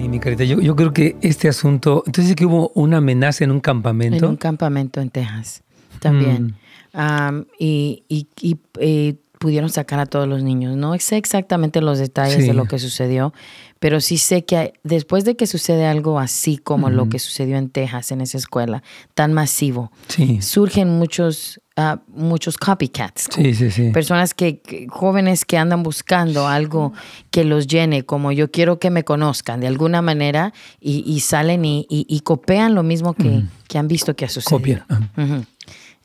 Sí, 0.00 0.08
mi 0.08 0.18
carita, 0.18 0.44
yo, 0.44 0.58
yo 0.60 0.74
creo 0.76 0.94
que 0.94 1.16
este 1.20 1.46
asunto, 1.48 2.02
entonces 2.06 2.34
que 2.34 2.46
hubo 2.46 2.70
una 2.74 2.96
amenaza 2.98 3.44
en 3.44 3.50
un 3.50 3.60
campamento. 3.60 4.16
En 4.16 4.24
un 4.30 4.36
campamento 4.36 5.00
en 5.02 5.10
Texas 5.10 5.62
también. 5.98 6.54
Am, 6.94 7.44
y, 7.58 8.04
y- 8.08 8.26
y, 8.40 8.56
eh, 8.78 9.16
pudieron 9.38 9.68
sacar 9.68 9.98
a 10.00 10.06
todos 10.06 10.26
los 10.26 10.42
niños. 10.42 10.76
No 10.76 10.98
sé 10.98 11.16
exactamente 11.18 11.80
los 11.82 11.98
detalles 11.98 12.36
Sí. 12.36 12.46
de 12.46 12.54
lo 12.54 12.64
que 12.64 12.78
sucedió, 12.78 13.34
pero 13.78 14.00
sí 14.00 14.16
sé 14.16 14.44
que 14.46 14.72
después 14.84 15.24
de 15.26 15.36
que 15.36 15.46
sucede 15.46 15.86
algo 15.86 16.18
así 16.18 16.56
como 16.58 16.88
lo 16.90 17.08
que 17.10 17.18
sucedió 17.18 17.56
en 17.58 17.68
Texas, 17.68 18.10
en 18.12 18.22
esa 18.22 18.38
escuela, 18.38 18.82
tan 19.14 19.32
masivo, 19.34 19.92
Sí. 20.08 20.40
surgen 20.42 20.88
muchos 20.90 21.60
ah, 21.80 22.02
muchos 22.08 22.56
copycats. 22.56 23.28
Sí, 23.34 23.54
sí, 23.54 23.70
sí. 23.70 23.90
Personas 23.90 24.34
que, 24.34 24.60
jóvenes 24.88 25.44
que 25.44 25.56
andan 25.56 25.82
buscando 25.82 26.46
algo 26.46 26.92
que 27.30 27.44
los 27.44 27.66
llene, 27.66 28.04
como 28.04 28.32
yo 28.32 28.50
quiero 28.50 28.78
que 28.78 28.90
me 28.90 29.04
conozcan 29.04 29.60
de 29.60 29.66
alguna 29.66 30.02
manera 30.02 30.52
y, 30.80 31.20
salen 31.20 31.62
y, 31.64 32.20
copian 32.24 32.74
lo 32.74 32.82
mismo 32.82 33.14
que, 33.14 33.78
han 33.78 33.88
visto 33.88 34.14
que 34.14 34.26
ha 34.26 34.28
sucedido. 34.28 34.84
Copia. 34.86 35.46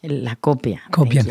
La 0.02 0.36
copia. 0.36 0.84
Copia. 0.92 1.26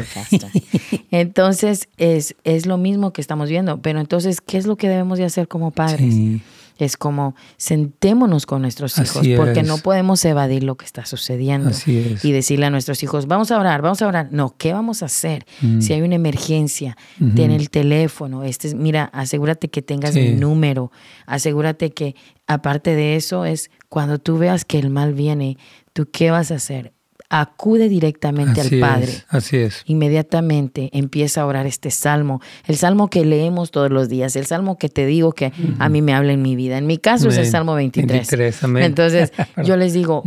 Entonces, 1.11 1.89
es, 1.97 2.35
es 2.45 2.67
lo 2.67 2.77
mismo 2.77 3.13
que 3.13 3.21
estamos 3.21 3.49
viendo. 3.49 3.81
Pero 3.81 4.01
entonces, 4.01 4.41
¿qué 4.41 4.59
es 4.59 4.67
lo 4.67 4.75
que 4.77 4.89
debemos 4.89 5.19
de 5.19 5.25
hacer 5.25 5.47
como 5.47 5.71
padres? 5.71 6.13
Sí 6.13 6.43
es 6.79 6.97
como 6.97 7.35
sentémonos 7.57 8.47
con 8.47 8.63
nuestros 8.63 8.99
hijos, 8.99 9.27
porque 9.37 9.63
no 9.63 9.79
podemos 9.79 10.25
evadir 10.25 10.65
lo 10.65 10.77
que 10.77 10.85
está 10.85 11.07
sucediendo 11.07 11.71
y 11.87 12.33
decirle 12.33 12.67
a 12.67 12.71
nuestros 12.71 13.03
hijos, 13.03 13.27
vamos 13.27 13.51
a 13.51 13.59
orar, 13.59 13.83
vamos 13.83 14.03
a 14.03 14.09
orar. 14.09 14.29
No, 14.33 14.57
¿qué 14.57 14.73
vamos 14.73 15.03
a 15.03 15.07
hacer? 15.07 15.47
Mm. 15.61 15.81
Si 15.81 15.93
hay 15.93 16.03
una 16.03 16.17
emergencia, 16.17 16.97
ten 17.37 17.51
el 17.51 17.71
teléfono, 17.71 18.43
este 18.43 18.69
es, 18.69 18.75
mira, 18.75 19.05
asegúrate 19.05 19.69
que 19.69 19.83
tengas 19.83 20.15
mi 20.15 20.33
número, 20.33 20.91
asegúrate 21.27 21.93
que 21.93 22.17
aparte 22.47 22.95
de 22.95 23.17
eso 23.17 23.45
es 23.45 23.71
cuando 23.89 24.19
tú 24.19 24.39
veas 24.39 24.65
que 24.65 24.79
el 24.79 24.91
mal 24.91 25.15
viene, 25.15 25.59
¿tú 25.93 26.09
qué 26.11 26.31
vas 26.31 26.51
a 26.51 26.57
hacer? 26.57 26.94
Acude 27.31 27.89
directamente 27.89 28.61
al 28.61 28.71
Padre. 28.81 29.13
así 29.29 29.57
es. 29.57 29.83
Inmediatamente 29.87 30.91
empieza 30.93 31.43
a 31.43 31.47
orar 31.47 31.67
este 31.67 31.91
salmo, 31.91 32.41
el 32.67 32.77
salmo 32.77 33.09
que 33.09 33.25
leemos 33.25 33.71
todos 33.71 33.91
los 33.91 34.09
días, 34.09 34.37
el 34.37 34.47
salmo 34.47 34.79
que 34.79 34.89
te 34.89 35.07
digo 35.07 35.33
que 35.33 35.53
a 35.79 35.89
mí 35.89 36.03
me 36.03 36.15
habla 36.15 36.33
en 36.33 36.43
mi 36.43 36.57
vida. 36.57 36.79
En 36.79 36.87
mi 36.87 36.99
caso 36.99 37.29
es 37.29 37.37
el 37.37 37.47
salmo 37.47 37.75
23. 37.75 38.33
Entonces 38.77 39.33
yo 39.65 39.77
les 39.77 39.93
digo, 39.93 40.23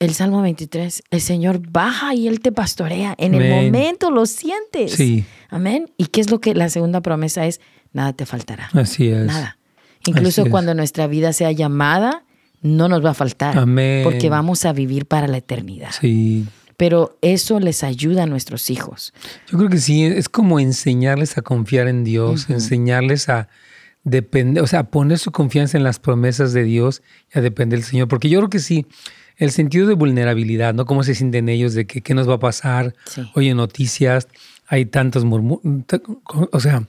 el 0.00 0.14
salmo 0.14 0.42
23, 0.42 1.02
el 1.10 1.20
Señor 1.20 1.60
baja 1.70 2.14
y 2.14 2.28
Él 2.28 2.40
te 2.40 2.52
pastorea. 2.52 3.14
En 3.18 3.34
el 3.34 3.50
momento 3.50 4.10
lo 4.10 4.26
sientes. 4.26 4.92
Sí. 4.92 5.24
Amén. 5.48 5.90
¿Y 5.96 6.06
qué 6.06 6.20
es 6.20 6.30
lo 6.30 6.40
que 6.40 6.54
la 6.54 6.68
segunda 6.68 7.00
promesa 7.00 7.46
es? 7.46 7.60
Nada 7.92 8.12
te 8.12 8.26
faltará. 8.26 8.70
Así 8.72 9.08
es. 9.08 9.24
Nada. 9.24 9.58
Incluso 10.06 10.46
cuando 10.50 10.74
nuestra 10.74 11.06
vida 11.06 11.32
sea 11.32 11.52
llamada, 11.52 12.24
no 12.64 12.88
nos 12.88 13.04
va 13.04 13.10
a 13.10 13.14
faltar. 13.14 13.54
Porque 14.02 14.28
vamos 14.30 14.64
a 14.64 14.72
vivir 14.72 15.06
para 15.06 15.28
la 15.28 15.36
eternidad. 15.36 15.90
Sí. 16.00 16.46
Pero 16.76 17.16
eso 17.20 17.60
les 17.60 17.84
ayuda 17.84 18.24
a 18.24 18.26
nuestros 18.26 18.70
hijos. 18.70 19.12
Yo 19.48 19.58
creo 19.58 19.70
que 19.70 19.78
sí, 19.78 20.04
es 20.04 20.28
como 20.28 20.58
enseñarles 20.58 21.38
a 21.38 21.42
confiar 21.42 21.86
en 21.86 22.02
Dios, 22.02 22.50
enseñarles 22.50 23.28
a 23.28 23.48
depender, 24.02 24.62
o 24.62 24.66
sea, 24.66 24.80
a 24.80 24.84
poner 24.84 25.18
su 25.18 25.30
confianza 25.30 25.76
en 25.76 25.84
las 25.84 25.98
promesas 25.98 26.52
de 26.52 26.64
Dios 26.64 27.02
y 27.32 27.38
a 27.38 27.42
depender 27.42 27.78
del 27.78 27.86
Señor. 27.86 28.08
Porque 28.08 28.28
yo 28.28 28.40
creo 28.40 28.50
que 28.50 28.58
sí, 28.58 28.86
el 29.36 29.50
sentido 29.50 29.86
de 29.86 29.94
vulnerabilidad, 29.94 30.72
¿no? 30.74 30.86
Cómo 30.86 31.04
se 31.04 31.14
sienten 31.14 31.50
ellos 31.50 31.74
de 31.74 31.86
que 31.86 32.00
qué 32.00 32.14
nos 32.14 32.28
va 32.28 32.34
a 32.34 32.40
pasar. 32.40 32.94
Oye, 33.34 33.54
noticias, 33.54 34.26
hay 34.66 34.86
tantos 34.86 35.24
murmullos, 35.24 35.62
o 36.50 36.60
sea, 36.60 36.84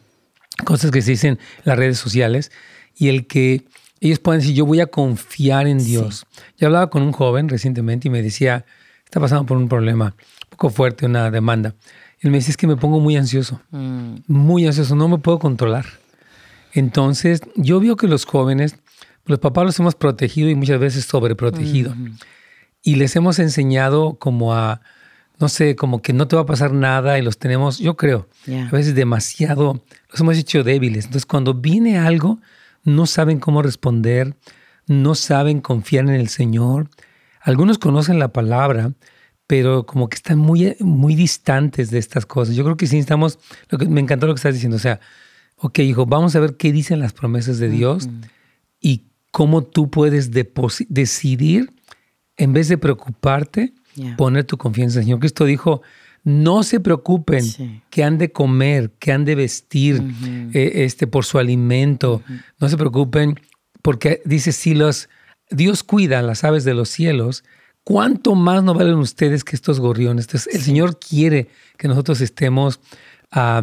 cosas 0.63 0.89
que 0.91 1.01
se 1.01 1.12
dicen 1.12 1.32
en 1.58 1.63
las 1.65 1.77
redes 1.77 1.98
sociales 1.98 2.51
y 2.96 3.10
el 3.10 3.27
que 3.27 3.65
ellos 4.07 4.19
pueden 4.19 4.41
decir, 4.41 4.55
yo 4.55 4.65
voy 4.65 4.81
a 4.81 4.88
confiar 4.88 5.67
en 5.67 5.77
Dios. 5.79 6.25
Yo 6.57 6.67
hablaba 6.67 6.89
con 6.89 7.01
un 7.01 7.12
joven 7.12 7.50
recientemente 7.50 8.07
y 8.07 8.12
me 8.12 8.21
decía, 8.21 8.65
está 9.03 9.19
pasando 9.19 9.45
por 9.45 9.57
un 9.57 9.67
problema 9.67 10.15
un 10.43 10.50
poco 10.50 10.69
fuerte, 10.69 11.05
una 11.05 11.31
demanda. 11.31 11.75
Él 12.19 12.31
me 12.31 12.38
decía, 12.38 12.51
es 12.51 12.57
que 12.57 12.67
me 12.67 12.77
pongo 12.77 13.00
muy 13.00 13.17
ansioso, 13.17 13.62
mm. 13.71 14.15
muy 14.27 14.65
ansioso, 14.65 14.95
no 14.95 15.07
me 15.07 15.17
puedo 15.17 15.39
controlar. 15.39 15.85
Entonces, 16.74 17.41
yo 17.55 17.79
veo 17.79 17.95
que 17.95 18.07
los 18.07 18.25
jóvenes, 18.25 18.77
los 19.25 19.39
papás 19.39 19.65
los 19.65 19.79
hemos 19.79 19.95
protegido 19.95 20.50
y 20.50 20.55
muchas 20.55 20.79
veces 20.79 21.05
sobreprotegido. 21.05 21.95
Y 22.81 22.95
les 22.95 23.15
hemos 23.15 23.39
enseñado 23.39 24.15
como 24.19 24.53
a, 24.53 24.81
no 25.39 25.50
sé, 25.50 25.75
como 25.75 26.01
que 26.01 26.13
no 26.13 26.27
te 26.27 26.35
va 26.35 26.43
a 26.43 26.45
pasar 26.45 26.74
nada 26.74 27.17
y 27.17 27.21
los 27.21 27.38
tenemos, 27.38 27.79
yo 27.79 27.95
creo, 27.95 28.27
a 28.47 28.71
veces 28.71 28.93
demasiado, 28.93 29.83
los 30.12 30.19
hemos 30.19 30.38
hecho 30.38 30.63
débiles. 30.63 31.05
Entonces, 31.05 31.25
cuando 31.25 31.53
viene 31.53 31.97
algo, 31.97 32.39
no 32.86 33.06
saben 33.06 33.39
cómo 33.39 33.62
responder, 33.62 34.38
no 34.88 35.15
saben 35.15 35.60
confiar 35.60 36.06
en 36.06 36.15
el 36.15 36.30
Señor. 36.30 36.89
Algunos 37.41 37.78
conocen 37.78 38.19
la 38.19 38.30
palabra, 38.30 38.93
pero 39.48 39.86
como 39.86 40.08
que 40.08 40.15
están 40.15 40.38
muy, 40.38 40.76
muy 40.80 41.15
distantes 41.15 41.91
de 41.91 41.98
estas 41.98 42.26
cosas. 42.26 42.56
Yo 42.56 42.63
creo 42.63 42.78
que 42.78 42.88
sí 42.88 42.98
estamos, 42.98 43.39
lo 43.69 43.78
que, 43.78 43.88
me 43.88 44.02
encantó 44.02 44.28
lo 44.28 44.34
que 44.34 44.39
estás 44.39 44.54
diciendo, 44.54 44.78
o 44.78 44.80
sea, 44.80 45.00
ok, 45.58 45.80
hijo, 45.80 46.06
vamos 46.06 46.36
a 46.36 46.39
ver 46.39 46.56
qué 46.56 46.71
dicen 46.71 47.00
las 47.00 47.13
promesas 47.13 47.60
de 47.60 47.69
Dios 47.69 48.08
y 48.80 49.06
cómo 49.32 49.63
tú 49.63 49.89
puedes 49.89 50.32
decidir, 50.32 51.74
en 52.38 52.54
vez 52.54 52.67
de 52.67 52.78
preocuparte, 52.78 53.74
poner 54.17 54.43
tu 54.43 54.58
confianza 54.58 54.95
en 54.95 55.00
el 55.00 55.06
Señor. 55.06 55.19
Cristo 55.19 55.45
dijo, 55.45 55.82
no 56.25 56.63
se 56.63 56.79
preocupen 56.79 57.45
que 57.91 58.03
han 58.03 58.17
de 58.17 58.31
comer, 58.31 58.91
que 58.97 59.11
han 59.11 59.25
de 59.25 59.35
vestir 59.35 60.03
eh, 60.53 60.83
este, 60.83 61.05
por 61.05 61.23
su 61.23 61.38
alimento. 61.38 62.23
No 62.59 62.67
se 62.67 62.77
preocupen 62.77 63.39
porque 63.83 64.23
dice, 64.25 64.51
si 64.51 64.73
los, 64.73 65.07
Dios 65.51 65.83
cuida 65.83 66.23
las 66.23 66.43
aves 66.43 66.63
de 66.63 66.73
los 66.73 66.89
cielos, 66.89 67.43
¿cuánto 67.83 68.33
más 68.33 68.63
no 68.63 68.73
valen 68.73 68.95
ustedes 68.95 69.43
que 69.43 69.55
estos 69.55 69.79
gorriones? 69.79 70.25
Entonces, 70.25 70.55
el 70.55 70.61
Señor 70.63 70.97
quiere 70.99 71.47
que 71.77 71.88
nosotros 71.88 72.19
estemos, 72.21 72.79
ah, 73.31 73.61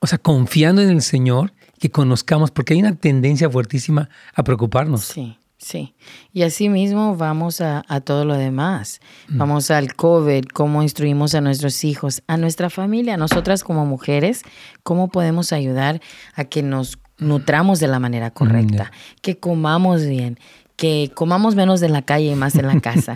o 0.00 0.06
sea, 0.06 0.18
confiando 0.18 0.82
en 0.82 0.90
el 0.90 1.00
Señor, 1.00 1.54
que 1.78 1.90
conozcamos, 1.90 2.50
porque 2.50 2.74
hay 2.74 2.80
una 2.80 2.94
tendencia 2.94 3.48
fuertísima 3.48 4.10
a 4.34 4.44
preocuparnos. 4.44 5.04
Sí. 5.04 5.38
Sí, 5.64 5.94
y 6.34 6.42
así 6.42 6.68
mismo 6.68 7.16
vamos 7.16 7.62
a, 7.62 7.82
todo 8.04 8.26
lo 8.26 8.36
demás. 8.36 9.00
Mm. 9.28 9.38
Vamos 9.38 9.70
al 9.70 9.94
COVID, 9.94 10.44
cómo 10.52 10.82
instruimos 10.82 11.34
a 11.34 11.40
nuestros 11.40 11.84
hijos, 11.84 12.22
a 12.26 12.36
nuestra 12.36 12.68
familia, 12.68 13.14
a 13.14 13.16
nosotras 13.16 13.64
como 13.64 13.86
mujeres, 13.86 14.42
cómo 14.82 15.08
podemos 15.08 15.54
ayudar 15.54 16.02
a 16.34 16.44
que 16.44 16.62
nos 16.62 16.98
nutramos 17.16 17.80
de 17.80 17.88
la 17.88 17.98
manera 17.98 18.30
correcta, 18.30 18.92
mm, 18.92 19.20
que 19.22 19.38
comamos 19.38 20.04
bien, 20.04 20.38
que 20.76 21.10
comamos 21.14 21.54
menos 21.54 21.80
de 21.80 21.88
la 21.88 22.02
calle 22.02 22.32
y 22.32 22.34
más 22.34 22.56
en 22.56 22.66
la 22.66 22.78
casa, 22.82 23.14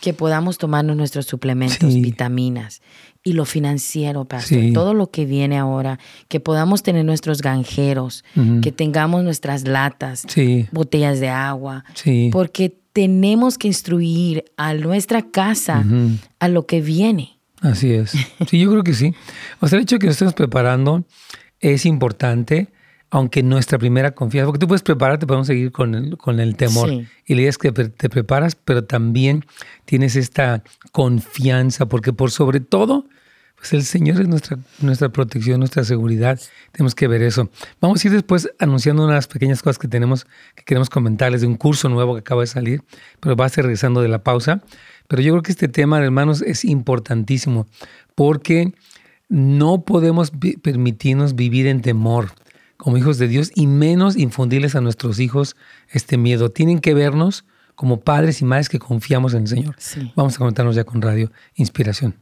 que 0.00 0.14
podamos 0.14 0.56
tomarnos 0.56 0.96
nuestros 0.96 1.26
suplementos, 1.26 1.94
vitaminas 1.96 2.80
y 3.22 3.34
lo 3.34 3.44
financiero, 3.44 4.24
pastor, 4.24 4.72
todo 4.72 4.94
lo 4.94 5.10
que 5.10 5.26
viene 5.26 5.58
ahora, 5.58 5.98
que 6.28 6.40
podamos 6.40 6.82
tener 6.82 7.04
nuestros 7.04 7.42
granjeros, 7.42 8.24
que 8.62 8.72
tengamos 8.72 9.24
nuestras 9.24 9.66
latas, 9.66 10.26
botellas 10.72 11.20
de 11.20 11.28
agua, 11.28 11.84
porque 12.32 12.76
tenemos 12.92 13.58
que 13.58 13.68
instruir 13.68 14.44
a 14.56 14.74
nuestra 14.74 15.22
casa 15.30 15.84
a 16.38 16.48
lo 16.48 16.66
que 16.66 16.80
viene. 16.80 17.38
Así 17.60 17.92
es. 17.92 18.12
Sí, 18.48 18.58
yo 18.58 18.70
creo 18.70 18.82
que 18.82 18.94
sí. 18.94 19.14
O 19.60 19.68
sea, 19.68 19.76
el 19.76 19.82
hecho 19.82 19.96
de 19.96 20.00
que 20.00 20.06
nos 20.06 20.14
estemos 20.14 20.34
preparando 20.34 21.04
es 21.60 21.84
importante 21.84 22.68
aunque 23.10 23.42
nuestra 23.42 23.78
primera 23.78 24.12
confianza, 24.12 24.46
porque 24.46 24.60
tú 24.60 24.68
puedes 24.68 24.82
prepararte, 24.82 25.26
podemos 25.26 25.48
seguir 25.48 25.72
con 25.72 25.94
el, 25.94 26.16
con 26.16 26.38
el 26.38 26.56
temor. 26.56 26.90
Y 27.26 27.34
la 27.34 27.40
idea 27.40 27.50
es 27.50 27.58
que 27.58 27.72
te 27.72 28.08
preparas, 28.08 28.54
pero 28.54 28.84
también 28.84 29.44
tienes 29.84 30.14
esta 30.14 30.62
confianza, 30.92 31.86
porque 31.86 32.12
por 32.12 32.30
sobre 32.30 32.60
todo, 32.60 33.06
pues 33.56 33.72
el 33.72 33.82
Señor 33.82 34.20
es 34.20 34.28
nuestra, 34.28 34.58
nuestra 34.80 35.08
protección, 35.08 35.58
nuestra 35.58 35.82
seguridad. 35.82 36.40
Tenemos 36.70 36.94
que 36.94 37.08
ver 37.08 37.22
eso. 37.22 37.50
Vamos 37.80 38.02
a 38.02 38.08
ir 38.08 38.14
después 38.14 38.48
anunciando 38.60 39.04
unas 39.04 39.26
pequeñas 39.26 39.60
cosas 39.60 39.78
que 39.78 39.88
tenemos, 39.88 40.24
que 40.54 40.62
queremos 40.64 40.88
comentarles 40.88 41.40
de 41.40 41.48
un 41.48 41.56
curso 41.56 41.88
nuevo 41.88 42.14
que 42.14 42.20
acaba 42.20 42.42
de 42.42 42.46
salir, 42.46 42.82
pero 43.18 43.34
va 43.34 43.46
a 43.46 43.48
ser 43.48 43.64
regresando 43.64 44.02
de 44.02 44.08
la 44.08 44.22
pausa. 44.22 44.62
Pero 45.08 45.20
yo 45.20 45.32
creo 45.32 45.42
que 45.42 45.50
este 45.50 45.66
tema, 45.66 46.02
hermanos, 46.02 46.42
es 46.42 46.64
importantísimo, 46.64 47.66
porque 48.14 48.72
no 49.28 49.84
podemos 49.84 50.32
permitirnos 50.62 51.34
vivir 51.34 51.66
en 51.66 51.82
temor 51.82 52.30
como 52.80 52.96
hijos 52.96 53.18
de 53.18 53.28
Dios 53.28 53.52
y 53.54 53.66
menos 53.66 54.16
infundirles 54.16 54.74
a 54.74 54.80
nuestros 54.80 55.20
hijos 55.20 55.54
este 55.90 56.16
miedo. 56.16 56.50
Tienen 56.50 56.80
que 56.80 56.94
vernos 56.94 57.44
como 57.74 58.00
padres 58.00 58.40
y 58.40 58.46
madres 58.46 58.70
que 58.70 58.78
confiamos 58.78 59.34
en 59.34 59.42
el 59.42 59.48
Señor. 59.48 59.76
Vamos 60.16 60.36
a 60.36 60.38
comentarnos 60.38 60.74
ya 60.74 60.84
con 60.84 61.02
Radio 61.02 61.30
Inspiración. 61.54 62.16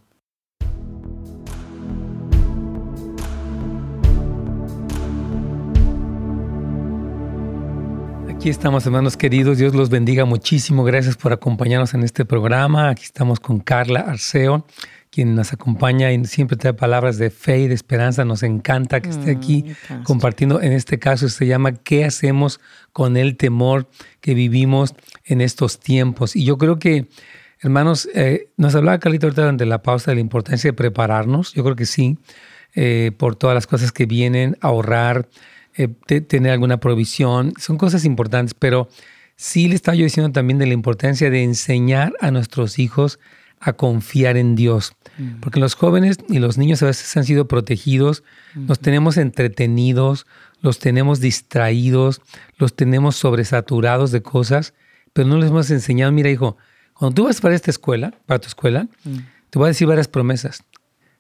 Aquí 8.29 8.51
estamos, 8.51 8.85
hermanos 8.85 9.17
queridos. 9.17 9.59
Dios 9.59 9.77
los 9.77 9.91
bendiga 9.91 10.25
muchísimo. 10.25 10.83
Gracias 10.83 11.17
por 11.17 11.33
acompañarnos 11.33 11.95
en 11.95 12.03
este 12.03 12.25
programa. 12.25 12.89
Aquí 12.91 13.05
estamos 13.05 13.39
con 13.39 13.61
Carla 13.61 14.01
Arceo 14.01 14.65
quien 15.11 15.35
nos 15.35 15.53
acompaña 15.53 16.13
y 16.13 16.25
siempre 16.27 16.57
trae 16.57 16.75
palabras 16.75 17.19
de 17.19 17.31
fe 17.31 17.61
y 17.61 17.69
de 17.69 17.75
esperanza. 17.75 18.25
Nos 18.25 18.43
encanta 18.43 19.01
que 19.01 19.11
esté 19.11 19.31
aquí 19.31 19.65
mm, 19.89 20.03
compartiendo. 20.03 20.61
En 20.61 20.73
este 20.73 20.99
caso 20.99 21.29
se 21.29 21.47
llama 21.47 21.73
¿Qué 21.73 22.05
hacemos 22.05 22.61
con 22.93 23.17
el 23.17 23.37
temor 23.37 23.89
que 24.21 24.35
vivimos 24.35 24.95
en 25.25 25.41
estos 25.41 25.81
tiempos? 25.81 26.37
Y 26.37 26.45
yo 26.45 26.59
creo 26.59 26.79
que, 26.79 27.09
hermanos, 27.61 28.09
eh, 28.15 28.51
nos 28.57 28.75
hablaba 28.75 28.99
Carlito 28.99 29.27
ahorita 29.27 29.43
durante 29.43 29.67
la 29.67 29.83
pausa 29.83 30.11
de 30.11 30.17
la 30.17 30.21
importancia 30.21 30.69
de 30.69 30.75
prepararnos. 30.75 31.55
Yo 31.55 31.65
creo 31.65 31.77
que 31.77 31.87
sí, 31.87 32.19
eh, 32.75 33.13
por 33.17 33.37
todas 33.37 33.55
las 33.55 33.67
cosas 33.67 33.93
que 33.93 34.07
vienen, 34.07 34.57
ahorrar, 34.61 35.29
eh, 35.75 35.89
tener 36.21 36.53
alguna 36.53 36.81
provisión. 36.81 37.55
Son 37.59 37.79
cosas 37.79 38.05
importantes, 38.05 38.55
pero 38.55 38.89
sí 39.37 39.69
le 39.69 39.75
estaba 39.75 39.95
yo 39.95 40.05
diciendo 40.05 40.33
también 40.33 40.59
de 40.59 40.67
la 40.67 40.75
importancia 40.75 41.31
de 41.31 41.45
enseñar 41.45 42.13
a 42.21 42.31
nuestros 42.31 42.79
hijos 42.79 43.19
a 43.61 43.73
confiar 43.73 44.37
en 44.37 44.55
Dios. 44.55 44.93
Mm. 45.19 45.41
Porque 45.41 45.61
los 45.61 45.75
jóvenes 45.75 46.19
y 46.29 46.39
los 46.39 46.59
niños 46.59 46.83
a 46.83 46.87
veces 46.87 47.17
han 47.17 47.25
sido 47.25 47.49
protegidos, 47.49 48.23
los 48.55 48.79
tenemos 48.79 49.17
entretenidos, 49.17 50.27
los 50.61 50.79
tenemos 50.79 51.21
distraídos, 51.21 52.21
los 52.57 52.75
tenemos 52.75 53.17
sobresaturados 53.17 54.11
de 54.11 54.23
cosas, 54.23 54.75
pero 55.13 55.29
no 55.29 55.39
les 55.39 55.51
hemos 55.51 55.71
enseñado, 55.71 56.13
mira 56.13 56.31
hijo, 56.31 56.57
cuando 56.95 57.15
tú 57.15 57.25
vas 57.25 57.41
para 57.41 57.55
esta 57.55 57.71
escuela, 57.71 58.15
para 58.27 58.41
tu 58.41 58.49
escuela, 58.49 58.89
mm. 59.05 59.17
te 59.51 59.59
voy 59.59 59.67
a 59.67 59.69
decir 59.69 59.87
varias 59.87 60.09
promesas. 60.09 60.65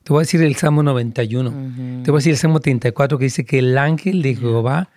Te 0.02 0.12
voy 0.12 0.20
a 0.20 0.22
decir 0.22 0.42
el 0.42 0.56
Salmo 0.56 0.82
91, 0.82 2.02
te 2.02 2.10
voy 2.10 2.18
a 2.18 2.20
decir 2.20 2.32
el 2.32 2.38
Salmo 2.38 2.60
34 2.60 3.18
que 3.18 3.24
dice 3.24 3.44
que 3.44 3.58
el 3.58 3.76
ángel 3.76 4.22
de 4.22 4.36
Jehová 4.36 4.88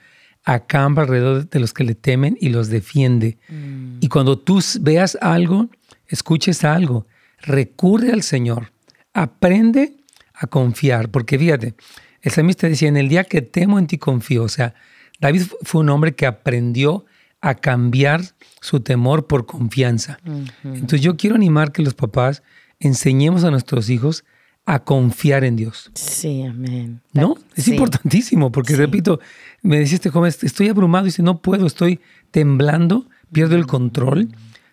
acampa 0.44 1.02
alrededor 1.02 1.50
de 1.50 1.60
los 1.60 1.74
que 1.74 1.84
le 1.84 1.96
temen 1.96 2.38
y 2.40 2.50
los 2.50 2.70
defiende. 2.70 3.38
Mm. 3.50 3.98
Y 4.00 4.08
cuando 4.08 4.38
tú 4.38 4.62
veas 4.80 5.18
algo, 5.22 5.70
escuches 6.08 6.64
algo, 6.64 7.08
recurre 7.42 8.12
al 8.12 8.24
Señor, 8.24 8.72
aprende 9.14 9.94
a 10.34 10.48
confiar, 10.48 11.10
porque 11.10 11.38
fíjate, 11.38 11.76
el 12.22 12.32
salmista 12.32 12.68
decía, 12.68 12.88
en 12.88 12.98
el 12.98 13.10
día 13.10 13.24
que 13.24 13.42
temo 13.42 13.80
en 13.80 13.88
ti 13.88 13.98
confío, 13.98 14.44
o 14.44 14.50
sea, 14.50 14.74
David 15.20 15.44
fue 15.64 15.82
un 15.82 15.90
hombre 15.90 16.16
que 16.16 16.26
aprendió 16.26 17.06
a 17.42 17.56
cambiar 17.56 18.22
su 18.60 18.82
temor 18.82 19.28
por 19.28 19.46
confianza. 19.46 20.20
Entonces 20.64 21.02
yo 21.02 21.18
quiero 21.18 21.36
animar 21.36 21.72
que 21.72 21.82
los 21.82 21.96
papás 21.96 22.44
enseñemos 22.80 23.44
a 23.44 23.52
nuestros 23.52 23.90
hijos 23.90 24.24
a 24.66 24.84
confiar 24.84 25.44
en 25.44 25.56
Dios. 25.56 25.92
Sí, 25.96 26.44
amén. 26.44 27.02
¿No? 27.14 27.36
Es 27.56 27.68
importantísimo, 27.68 28.52
porque 28.52 28.76
repito, 28.76 29.20
me 29.64 29.80
decía 29.80 29.96
este 29.96 30.10
joven, 30.10 30.32
estoy 30.42 30.70
abrumado, 30.70 31.06
y 31.06 31.10
dice, 31.10 31.24
no 31.24 31.42
puedo, 31.42 31.66
estoy 31.66 32.00
temblando, 32.30 33.08
pierdo 33.32 33.56
el 33.56 33.66
control, 33.66 34.30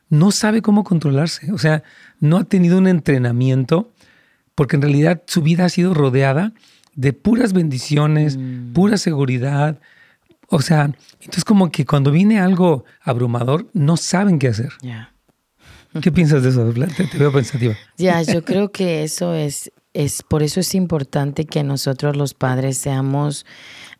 no 0.08 0.30
sabe 0.30 0.62
cómo 0.62 0.84
controlarse, 0.84 1.52
o 1.52 1.58
sea, 1.58 1.82
no 2.20 2.38
ha 2.38 2.44
tenido 2.44 2.78
un 2.78 2.88
entrenamiento, 2.88 3.92
porque 4.54 4.76
en 4.76 4.82
realidad 4.82 5.22
su 5.26 5.42
vida 5.42 5.64
ha 5.64 5.68
sido 5.68 5.94
rodeada 5.94 6.52
de 6.94 7.12
puras 7.12 7.52
bendiciones, 7.52 8.36
mm. 8.36 8.72
pura 8.72 8.96
seguridad, 8.96 9.78
o 10.48 10.62
sea, 10.62 10.90
entonces 11.20 11.44
como 11.44 11.70
que 11.70 11.84
cuando 11.84 12.10
viene 12.10 12.40
algo 12.40 12.84
abrumador, 13.02 13.68
no 13.74 13.96
saben 13.96 14.38
qué 14.38 14.48
hacer. 14.48 14.72
¿Qué 16.02 16.12
piensas 16.12 16.42
de 16.42 16.50
eso? 16.50 16.72
Te, 16.72 17.04
te 17.04 17.18
veo 17.18 17.32
pensativa. 17.32 17.74
Ya, 17.96 18.22
yo 18.22 18.44
creo 18.44 18.70
que 18.70 19.02
eso 19.02 19.34
es 19.34 19.70
es 19.94 20.22
por 20.22 20.42
eso 20.42 20.60
es 20.60 20.74
importante 20.74 21.44
que 21.44 21.64
nosotros 21.64 22.16
los 22.16 22.34
padres 22.34 22.78
seamos 22.78 23.46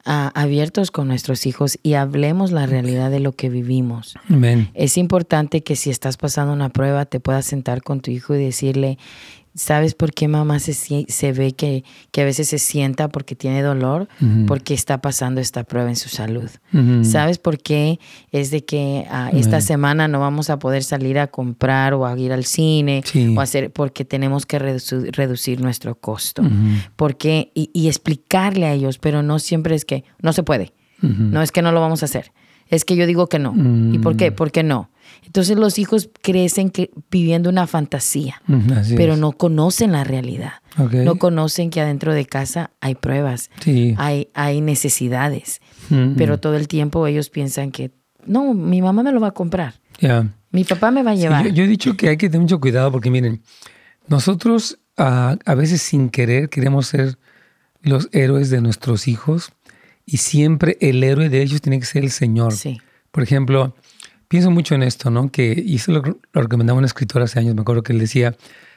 ah, 0.05 0.31
abiertos 0.35 0.91
con 0.91 1.09
nuestros 1.09 1.47
hijos 1.47 1.79
y 1.83 1.95
hablemos 1.95 2.53
la 2.53 2.67
realidad 2.67 3.11
de 3.11 3.21
lo 3.21 3.33
que 3.33 3.49
vivimos. 3.49 4.17
Es 4.75 4.97
importante 4.97 5.63
que 5.63 5.77
si 5.77 5.91
estás 5.91 6.17
pasando 6.17 6.53
una 6.53 6.69
prueba 6.69 7.05
te 7.05 7.21
puedas 7.21 7.47
sentar 7.47 7.83
con 7.83 8.01
tu 8.01 8.11
hijo 8.11 8.35
y 8.35 8.45
decirle, 8.45 8.99
¿Sabes 9.59 9.95
por 9.97 10.13
qué 10.13 10.29
mamá 10.29 10.61
se, 10.61 10.73
se 10.73 11.33
ve 11.33 11.51
que, 11.51 11.83
que, 12.13 12.23
a 12.23 12.25
veces 12.25 12.49
se 12.49 12.61
sienta 12.61 13.09
porque 13.09 13.35
tiene 13.35 13.61
dolor? 13.61 14.07
Porque 14.47 14.73
está 14.73 15.01
pasando 15.01 15.41
esta 15.41 15.65
prueba 15.65 15.89
en 15.89 15.97
su 15.97 16.09
salud. 16.09 16.49
¿Sabes 17.03 17.39
por 17.39 17.59
qué 17.59 17.99
es 18.31 18.53
de 18.53 18.65
que 18.65 19.05
ah, 19.11 19.31
esta 19.35 19.61
semana 19.61 20.07
no 20.07 20.21
vamos 20.21 20.49
a 20.49 20.61
poder 20.61 20.85
salir 20.85 21.19
a 21.19 21.27
comprar 21.27 21.93
o 21.95 22.07
a 22.07 22.17
ir 22.17 22.33
al 22.33 22.45
cine 22.45 23.03
o 23.37 23.41
hacer 23.41 23.73
porque 23.73 24.05
tenemos 24.05 24.47
que 24.47 24.61
reducir, 24.61 25.61
nuestro 25.61 25.97
costo? 25.97 26.45
Porque, 26.95 27.51
y, 27.53 27.71
y, 27.75 27.89
explicarle 27.89 28.67
a 28.67 28.75
ellos, 28.75 28.99
pero 28.99 29.25
no 29.25 29.41
siempre 29.41 29.75
es 29.75 29.85
que 29.85 30.05
no 30.23 30.33
se 30.33 30.45
puede. 30.45 30.73
No 31.01 31.43
es 31.43 31.51
que 31.51 31.63
no 31.63 31.73
lo 31.73 31.81
vamos 31.81 32.03
a 32.03 32.07
hacer. 32.07 32.31
Es 32.69 32.85
que 32.85 32.97
yo 32.97 33.07
digo 33.07 33.29
que 33.29 33.39
no. 33.39 33.55
¿Y 33.93 33.99
por 33.99 34.17
qué? 34.17 34.31
Mm. 34.31 34.35
¿Por 34.35 34.51
qué 34.53 34.63
no? 34.63 34.91
Entonces 35.25 35.57
los 35.59 35.79
hijos 35.79 36.11
crecen 36.23 36.71
que, 36.71 36.91
viviendo 37.11 37.51
una 37.51 37.67
fantasía, 37.67 38.41
pero 38.97 39.17
no 39.17 39.33
conocen 39.33 39.93
la 39.93 40.05
realidad. 40.05 40.55
No 40.77 41.17
conocen 41.17 41.71
que 41.71 41.81
adentro 41.81 42.15
de 42.15 42.25
casa 42.25 42.71
hay 42.81 42.95
pruebas, 42.95 43.51
hay, 43.97 44.29
hay 44.35 44.61
necesidades, 44.61 45.61
pero 46.17 46.39
todo 46.39 46.57
el 46.57 46.69
tiempo 46.69 47.07
ellos 47.07 47.31
piensan 47.31 47.73
que, 47.73 47.91
no, 48.25 48.55
mi 48.55 48.83
mamá 48.83 49.03
me 49.03 49.13
lo 49.13 49.21
va 49.21 49.29
a 49.29 49.33
comprar. 49.33 49.75
Mi 50.51 50.65
papá 50.65 50.91
me 50.91 51.03
va 51.03 51.11
a 51.11 51.15
llevar. 51.15 51.49
yo, 51.49 51.65
he 51.65 51.69
dicho 51.69 51.97
que 51.97 52.09
hay 52.09 52.17
que 52.17 52.29
tener 52.29 52.43
mucho 52.43 52.61
cuidado 52.61 52.91
porque 52.91 53.11
miren, 53.11 53.43
nosotros 54.07 54.79
a 54.97 55.55
veces 55.57 55.83
sin 55.83 56.09
querer 56.11 56.49
queremos 56.49 56.87
ser 56.87 57.19
los 57.83 58.09
héroes 58.13 58.51
de 58.51 58.61
nuestros 58.61 59.09
hijos 59.09 59.53
y 60.11 60.17
siempre 60.17 60.79
el 60.81 61.05
héroe 61.05 61.29
de 61.29 61.43
ellos 61.43 61.61
tiene 61.61 61.79
que 61.79 61.85
ser 61.85 62.03
el 62.03 62.11
Señor. 62.11 62.55
Por 63.11 63.23
ejemplo, 63.23 63.77
pienso 64.27 64.51
mucho 64.51 64.75
en 64.75 64.83
esto, 64.83 65.11
¿no? 65.11 65.31
Que, 65.31 65.63
y 65.65 65.77
eso 65.77 65.93
lo, 65.93 66.03
recomendaba 66.33 66.79
un 66.79 66.87
escritor 66.87 67.21
hace 67.21 67.39
años, 67.39 67.55
me 67.55 67.61
acuerdo 67.61 67.83
que 67.83 67.93
él 67.93 67.99
decía, 67.99 68.35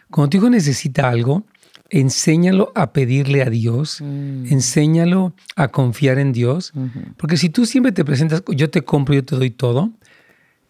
cuando 0.10 0.30
tu 0.30 0.38
hijo 0.38 0.50
necesita 0.50 1.08
algo, 1.08 1.46
enséñalo 1.90 2.74
a 2.76 2.92
pedirle 2.92 3.44
a 3.44 3.50
Dios, 3.50 4.02
mm. 4.02 4.48
enséñalo 4.52 5.34
a 5.56 5.70
confiar 5.70 6.20
en 6.20 6.34
Dios, 6.34 6.74
porque 7.16 7.38
si 7.38 7.50
tú 7.50 7.66
siempre 7.66 7.94
te 7.94 8.04
presentas, 8.04 8.44
yo 8.50 8.70
te 8.70 8.82
compro, 8.82 9.16
yo 9.16 9.24
te 9.24 9.38
doy 9.38 9.52
todo, 9.52 9.90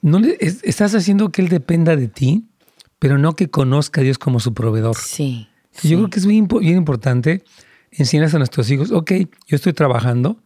no 0.03 0.19
le, 0.19 0.37
estás 0.39 0.93
haciendo 0.93 1.31
que 1.31 1.41
Él 1.41 1.49
dependa 1.49 1.95
de 1.95 2.07
ti, 2.07 2.45
pero 2.99 3.17
no 3.17 3.35
que 3.35 3.49
conozca 3.49 4.01
a 4.01 4.03
Dios 4.03 4.19
como 4.19 4.39
su 4.39 4.53
proveedor. 4.53 4.95
Sí. 4.95 5.47
Yo 5.81 5.97
creo 5.97 6.09
que 6.11 6.19
es 6.19 6.27
bien, 6.27 6.47
bien 6.47 6.77
importante 6.77 7.43
enseñar 7.89 8.29
a 8.35 8.37
nuestros 8.37 8.69
hijos, 8.69 8.91
ok, 8.91 9.11
yo 9.47 9.55
estoy 9.55 9.73
trabajando 9.73 10.37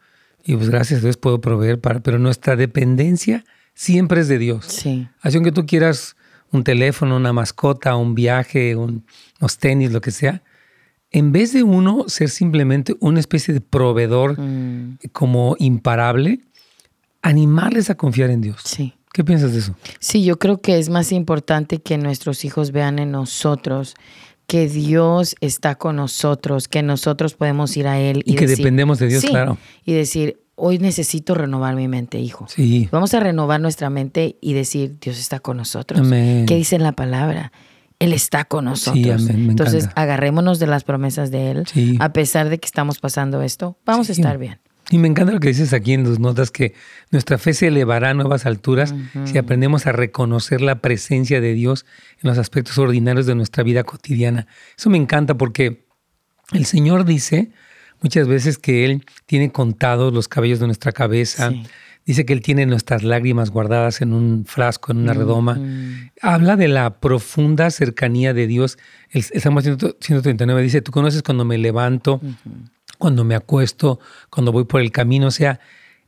y 0.45 0.55
pues 0.55 0.69
gracias 0.69 0.99
a 0.99 1.03
Dios 1.03 1.17
puedo 1.17 1.41
proveer, 1.41 1.81
para, 1.81 2.01
pero 2.01 2.19
nuestra 2.19 2.55
dependencia 2.55 3.43
siempre 3.73 4.21
es 4.21 4.27
de 4.27 4.37
Dios. 4.37 4.65
Sí. 4.65 5.07
Así 5.21 5.37
aunque 5.37 5.51
tú 5.51 5.65
quieras 5.65 6.15
un 6.51 6.63
teléfono, 6.63 7.17
una 7.17 7.33
mascota, 7.33 7.95
un 7.95 8.15
viaje, 8.15 8.75
unos 8.75 9.57
tenis, 9.59 9.91
lo 9.91 10.01
que 10.01 10.11
sea, 10.11 10.43
en 11.11 11.31
vez 11.31 11.53
de 11.53 11.63
uno 11.63 12.05
ser 12.07 12.29
simplemente 12.29 12.95
una 12.99 13.19
especie 13.19 13.53
de 13.53 13.61
proveedor 13.61 14.39
mm. 14.39 14.99
como 15.11 15.55
imparable, 15.59 16.41
animarles 17.21 17.89
a 17.89 17.95
confiar 17.95 18.29
en 18.29 18.41
Dios. 18.41 18.61
Sí. 18.63 18.93
¿Qué 19.13 19.23
piensas 19.23 19.53
de 19.53 19.59
eso? 19.59 19.75
Sí, 19.99 20.25
yo 20.25 20.37
creo 20.37 20.59
que 20.59 20.77
es 20.77 20.89
más 20.89 21.13
importante 21.13 21.79
que 21.79 21.97
nuestros 21.97 22.43
hijos 22.43 22.71
vean 22.71 22.99
en 22.99 23.11
nosotros 23.11 23.95
que 24.47 24.67
Dios 24.67 25.35
está 25.41 25.75
con 25.75 25.95
nosotros, 25.95 26.67
que 26.67 26.83
nosotros 26.83 27.33
podemos 27.33 27.75
ir 27.77 27.87
a 27.87 27.99
Él. 27.99 28.21
Y, 28.25 28.35
que 28.35 28.47
dependemos 28.47 28.99
de 28.99 29.07
Dios, 29.07 29.23
claro. 29.25 29.57
Y 29.83 29.93
decir, 29.93 30.39
hoy 30.55 30.79
necesito 30.79 31.35
renovar 31.35 31.75
mi 31.75 31.87
mente, 31.87 32.19
hijo. 32.19 32.47
Sí. 32.47 32.87
Vamos 32.91 33.13
a 33.13 33.19
renovar 33.19 33.59
nuestra 33.59 33.89
mente 33.89 34.37
y 34.41 34.53
decir, 34.53 34.97
Dios 34.99 35.19
está 35.19 35.39
con 35.39 35.57
nosotros. 35.57 35.99
Amén. 35.99 36.45
¿Qué 36.45 36.55
dice 36.55 36.75
en 36.75 36.83
la 36.83 36.93
palabra? 36.93 37.51
Él 37.99 38.13
está 38.13 38.45
con 38.45 38.65
nosotros. 38.65 39.03
Sí, 39.03 39.09
amén. 39.09 39.49
Entonces, 39.49 39.89
agarrémonos 39.95 40.59
de 40.59 40.67
las 40.67 40.83
promesas 40.83 41.31
de 41.31 41.51
Él. 41.51 41.67
Sí. 41.67 41.97
A 41.99 42.13
pesar 42.13 42.49
de 42.49 42.59
que 42.59 42.65
estamos 42.65 42.99
pasando 42.99 43.41
esto, 43.41 43.77
vamos 43.85 44.09
a 44.09 44.11
estar 44.11 44.37
bien. 44.37 44.59
Y 44.91 44.99
me 44.99 45.07
encanta 45.07 45.33
lo 45.33 45.39
que 45.39 45.47
dices 45.47 45.73
aquí 45.73 45.93
en 45.93 46.03
tus 46.03 46.19
notas, 46.19 46.51
que 46.51 46.73
nuestra 47.11 47.37
fe 47.37 47.53
se 47.53 47.67
elevará 47.67 48.11
a 48.11 48.13
nuevas 48.13 48.45
alturas 48.45 48.93
si 49.25 49.37
aprendemos 49.37 49.87
a 49.87 49.91
reconocer 49.91 50.61
la 50.61 50.75
presencia 50.75 51.41
de 51.41 51.53
Dios 51.53 51.85
en 52.21 52.29
los 52.29 52.37
aspectos 52.37 52.77
ordinarios 52.77 53.25
de 53.25 53.35
nuestra 53.35 53.63
vida 53.63 53.83
cotidiana. 53.83 54.47
Eso 54.77 54.89
me 54.89 54.97
encanta 54.97 55.35
porque 55.35 55.87
el 56.53 56.65
Señor 56.65 57.05
dice, 57.05 57.51
muchas 58.01 58.27
veces 58.27 58.57
que 58.57 58.85
Él 58.85 59.05
tiene 59.25 59.51
contados 59.51 60.13
los 60.13 60.27
cabellos 60.27 60.59
de 60.59 60.67
nuestra 60.67 60.91
cabeza. 60.91 61.51
Dice 62.05 62.23
que 62.23 62.33
Él 62.33 62.41
tiene 62.41 62.67
nuestras 62.67 63.01
lágrimas 63.01 63.49
guardadas 63.49 64.01
en 64.01 64.13
un 64.13 64.45
frasco, 64.45 64.91
en 64.91 64.99
una 64.99 65.13
redoma. 65.13 65.59
Habla 66.21 66.55
de 66.55 66.67
la 66.67 66.99
profunda 66.99 67.71
cercanía 67.71 68.35
de 68.35 68.45
Dios. 68.45 68.77
El, 69.09 69.23
Salmo 69.23 69.61
139 69.61 70.61
dice, 70.61 70.81
tú 70.83 70.91
conoces 70.91 71.23
cuando 71.23 71.45
me 71.45 71.57
levanto, 71.57 72.21
cuando 73.05 73.23
me 73.23 73.35
acuesto, 73.35 73.99
cuando 74.31 74.51
voy 74.51 74.63
por 74.63 74.81
el 74.81 74.91
camino. 74.91 75.27
O 75.27 75.31
sea, 75.31 75.59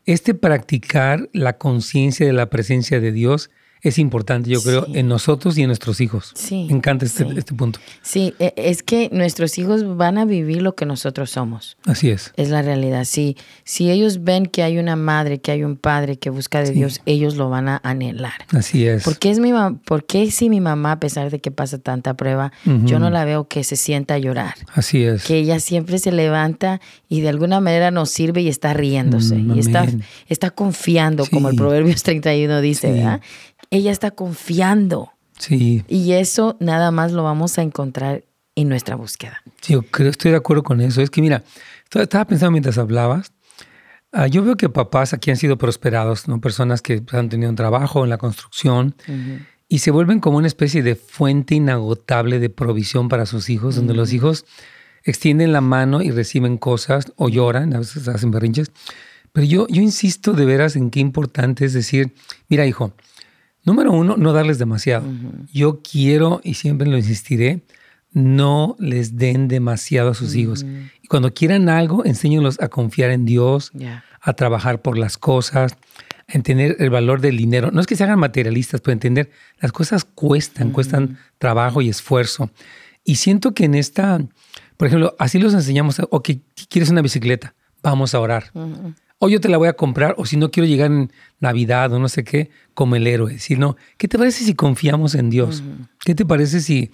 este 0.08 0.34
practicar 0.34 1.30
la 1.32 1.60
conciencia 1.60 2.26
de 2.26 2.34
la 2.34 2.50
presencia 2.50 3.00
de 3.00 3.12
Dios 3.12 3.52
es 3.82 4.00
importante, 4.00 4.50
yo 4.50 4.62
creo, 4.62 4.88
en 4.94 5.08
nosotros 5.08 5.58
y 5.58 5.62
en 5.62 5.68
nuestros 5.68 6.02
hijos. 6.02 6.32
Sí. 6.36 6.66
Me 6.70 6.78
encanta 6.78 7.06
este, 7.06 7.26
este, 7.38 7.54
punto. 7.54 7.80
Sí, 8.02 8.34
e, 8.40 8.54
es 8.58 8.84
que 8.84 9.10
nuestros 9.12 9.58
hijos 9.58 9.98
van 9.98 10.18
a 10.18 10.26
vivir 10.26 10.62
lo 10.62 10.76
que 10.76 10.86
nosotros 10.86 11.30
somos. 11.30 11.78
Así 11.86 12.10
es. 12.10 12.34
Es 12.38 12.50
la 12.50 12.62
realidad. 12.62 13.06
Sí, 13.06 13.38
si 13.64 13.92
ellos 13.92 14.24
ven 14.24 14.46
que 14.48 14.64
hay 14.64 14.78
una 14.78 14.96
madre, 14.96 15.40
que 15.40 15.52
hay 15.52 15.64
un 15.64 15.78
padre 15.78 16.18
que 16.18 16.30
busca 16.30 16.62
de 16.62 16.72
Dios, 16.72 17.02
ellos 17.06 17.36
lo 17.36 17.50
van 17.50 17.70
a 17.70 17.80
anhelar. 17.84 18.46
Así 18.50 18.88
es. 18.88 19.04
¿Por 19.04 19.18
qué, 19.18 19.30
es 19.30 19.40
mi 19.40 19.52
¿Por 19.86 20.06
qué 20.06 20.32
si 20.32 20.50
mi 20.50 20.60
mamá, 20.60 20.94
a 20.94 21.00
pesar 21.00 21.30
de 21.30 21.40
que 21.40 21.52
pasa 21.52 21.78
tanta 21.78 22.16
prueba, 22.16 22.52
yo 22.66 23.00
no 23.00 23.10
la 23.10 23.26
veo 23.26 23.48
que 23.48 23.64
se 23.64 23.76
sienta 23.76 24.16
a 24.16 24.18
llorar? 24.18 24.56
Así 24.74 25.04
es. 25.04 25.24
Que 25.24 25.38
ella 25.38 25.60
siempre 25.60 26.00
se 26.00 26.12
levanta 26.12 26.82
y 27.10 27.22
de 27.22 27.30
alguna 27.30 27.62
manera 27.62 27.92
nos 27.92 28.10
sirve 28.10 28.42
y 28.42 28.48
está 28.48 28.74
riéndose. 28.74 29.36
Mm, 29.36 29.56
y 29.56 29.60
está, 29.60 29.86
está 30.28 30.50
confiando, 30.50 31.26
como 31.26 31.50
el 31.50 31.56
Proverbios 31.56 32.04
31 32.04 32.62
dice, 32.62 32.92
¿verdad? 32.92 33.22
Ella 33.70 33.92
está 33.92 34.12
confiando. 34.12 35.12
Sí. 35.38 35.84
Y 35.88 36.14
eso 36.14 36.58
nada 36.60 36.92
más 36.92 37.12
lo 37.12 37.24
vamos 37.24 37.58
a 37.58 37.62
encontrar 37.62 38.24
en 38.56 38.70
nuestra 38.70 38.96
búsqueda. 38.96 39.42
Sí, 39.62 39.74
yo 39.74 39.84
creo, 39.84 40.10
estoy 40.10 40.32
de 40.32 40.38
acuerdo 40.38 40.64
con 40.64 40.82
eso. 40.82 41.02
Es 41.02 41.10
que 41.10 41.22
mira, 41.22 41.44
estaba 41.94 42.26
pensando 42.26 42.52
mientras 42.52 42.78
hablabas, 42.78 43.32
ah, 44.12 44.28
yo 44.28 44.44
veo 44.44 44.58
que 44.58 44.68
papás 44.68 45.14
aquí 45.14 45.30
han 45.30 45.38
sido 45.38 45.58
prosperados, 45.58 46.28
¿no? 46.28 46.42
Personas 46.42 46.82
que 46.82 47.04
han 47.12 47.30
tenido 47.30 47.50
un 47.50 47.56
trabajo 47.56 48.04
en 48.04 48.10
la 48.10 48.18
construcción 48.18 48.96
y 49.70 49.80
se 49.80 49.92
vuelven 49.92 50.20
como 50.20 50.38
una 50.38 50.48
especie 50.48 50.82
de 50.82 50.96
fuente 50.96 51.56
inagotable 51.56 52.40
de 52.40 52.50
provisión 52.50 53.10
para 53.10 53.26
sus 53.26 53.50
hijos, 53.50 53.76
donde 53.76 53.94
los 53.94 54.14
hijos 54.14 54.46
extienden 55.04 55.54
la 55.54 55.62
mano 55.62 56.02
y 56.02 56.12
reciben 56.12 56.58
cosas 56.58 57.14
o 57.16 57.30
lloran, 57.30 57.76
a 57.76 57.80
veces 57.80 58.08
hacen 58.08 58.32
berrinches. 58.32 58.72
Pero 59.34 59.46
yo, 59.46 59.68
yo 59.68 59.82
insisto 59.82 60.34
de 60.34 60.46
veras 60.46 60.76
en 60.76 60.90
qué 60.90 61.00
importante 61.00 61.66
es 61.66 61.74
decir, 61.74 62.16
mira 62.48 62.66
hijo, 62.66 62.94
número 63.68 63.92
uno, 63.92 64.16
no 64.18 64.32
darles 64.32 64.58
demasiado. 64.58 65.06
Yo 65.54 65.82
quiero, 65.84 66.40
y 66.44 66.54
siempre 66.54 66.88
lo 66.88 66.98
insistiré, 66.98 67.62
no 68.14 68.78
les 68.80 69.18
den 69.18 69.50
demasiado 69.50 70.12
a 70.12 70.14
sus 70.14 70.36
hijos. 70.36 70.66
Y 71.04 71.08
cuando 71.08 71.34
quieran 71.34 71.68
algo, 71.68 72.06
enséñenlos 72.06 72.60
a 72.62 72.70
confiar 72.70 73.12
en 73.12 73.26
Dios, 73.26 73.74
a 74.22 74.34
trabajar 74.34 74.82
por 74.82 74.98
las 74.98 75.18
cosas, 75.18 75.74
a 76.28 76.34
entender 76.34 76.78
el 76.80 76.90
valor 76.90 77.20
del 77.20 77.36
dinero. 77.36 77.70
No 77.72 77.82
es 77.82 77.88
que 77.88 77.98
se 77.98 78.06
hagan 78.06 78.20
materialistas, 78.20 78.80
pero 78.80 78.94
entender 78.94 79.30
las 79.60 79.74
cosas 79.74 80.06
cuestan, 80.06 80.72
cuestan 80.72 81.20
trabajo 81.38 81.82
y 81.82 81.90
esfuerzo. 81.90 82.50
Y 83.04 83.16
siento 83.16 83.54
que 83.54 83.66
en 83.66 83.76
esta, 83.76 84.22
por 84.78 84.88
ejemplo, 84.88 85.14
así 85.20 85.40
los 85.40 85.54
enseñamos, 85.54 86.02
o 86.10 86.24
que 86.24 86.40
quieres 86.70 86.90
una 86.90 87.02
bicicleta, 87.02 87.54
vamos 87.84 88.16
a 88.16 88.22
orar. 88.22 88.46
O 89.20 89.30
yo 89.30 89.42
te 89.42 89.50
la 89.50 89.58
voy 89.58 89.68
a 89.68 89.74
comprar, 89.74 90.14
o 90.18 90.26
si 90.26 90.38
no 90.38 90.52
quiero 90.52 90.68
llegar 90.68 90.92
en 90.92 91.12
Navidad 91.40 91.92
o 91.94 92.00
no 92.00 92.08
sé 92.08 92.24
qué, 92.24 92.52
como 92.74 92.96
el 92.96 93.08
héroe. 93.08 93.40
Sino, 93.40 93.76
¿qué 93.98 94.08
te 94.08 94.18
parece 94.18 94.44
si 94.44 94.54
confiamos 94.54 95.16
en 95.16 95.30
Dios? 95.30 95.64
¿Qué 96.06 96.14
te 96.14 96.26
parece 96.26 96.62
si 96.62 96.92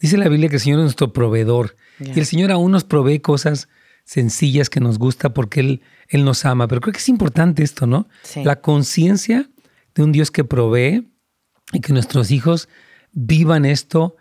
Dice 0.00 0.16
la 0.16 0.28
Biblia 0.28 0.48
que 0.48 0.56
el 0.56 0.60
Señor 0.60 0.78
es 0.78 0.84
nuestro 0.84 1.12
proveedor. 1.12 1.76
Y 2.00 2.18
el 2.18 2.26
Señor 2.26 2.50
aún 2.50 2.72
nos 2.72 2.84
provee 2.84 3.20
cosas 3.20 3.68
sencillas 4.04 4.70
que 4.70 4.80
nos 4.80 4.98
gusta 4.98 5.34
porque 5.34 5.60
Él, 5.60 5.82
Él 6.08 6.24
nos 6.24 6.46
ama. 6.46 6.66
Pero 6.66 6.80
creo 6.80 6.92
que 6.92 6.98
es 6.98 7.08
importante 7.10 7.62
esto, 7.62 7.86
¿no? 7.86 8.08
La 8.42 8.62
conciencia 8.62 9.48
de 9.94 10.02
un 10.02 10.10
Dios 10.10 10.30
que 10.30 10.42
provee 10.42 11.12
y 11.72 11.80
que 11.80 11.92
nuestros 11.92 12.30
hijos 12.30 12.68
vivan 13.12 13.66
esto, 13.66 14.16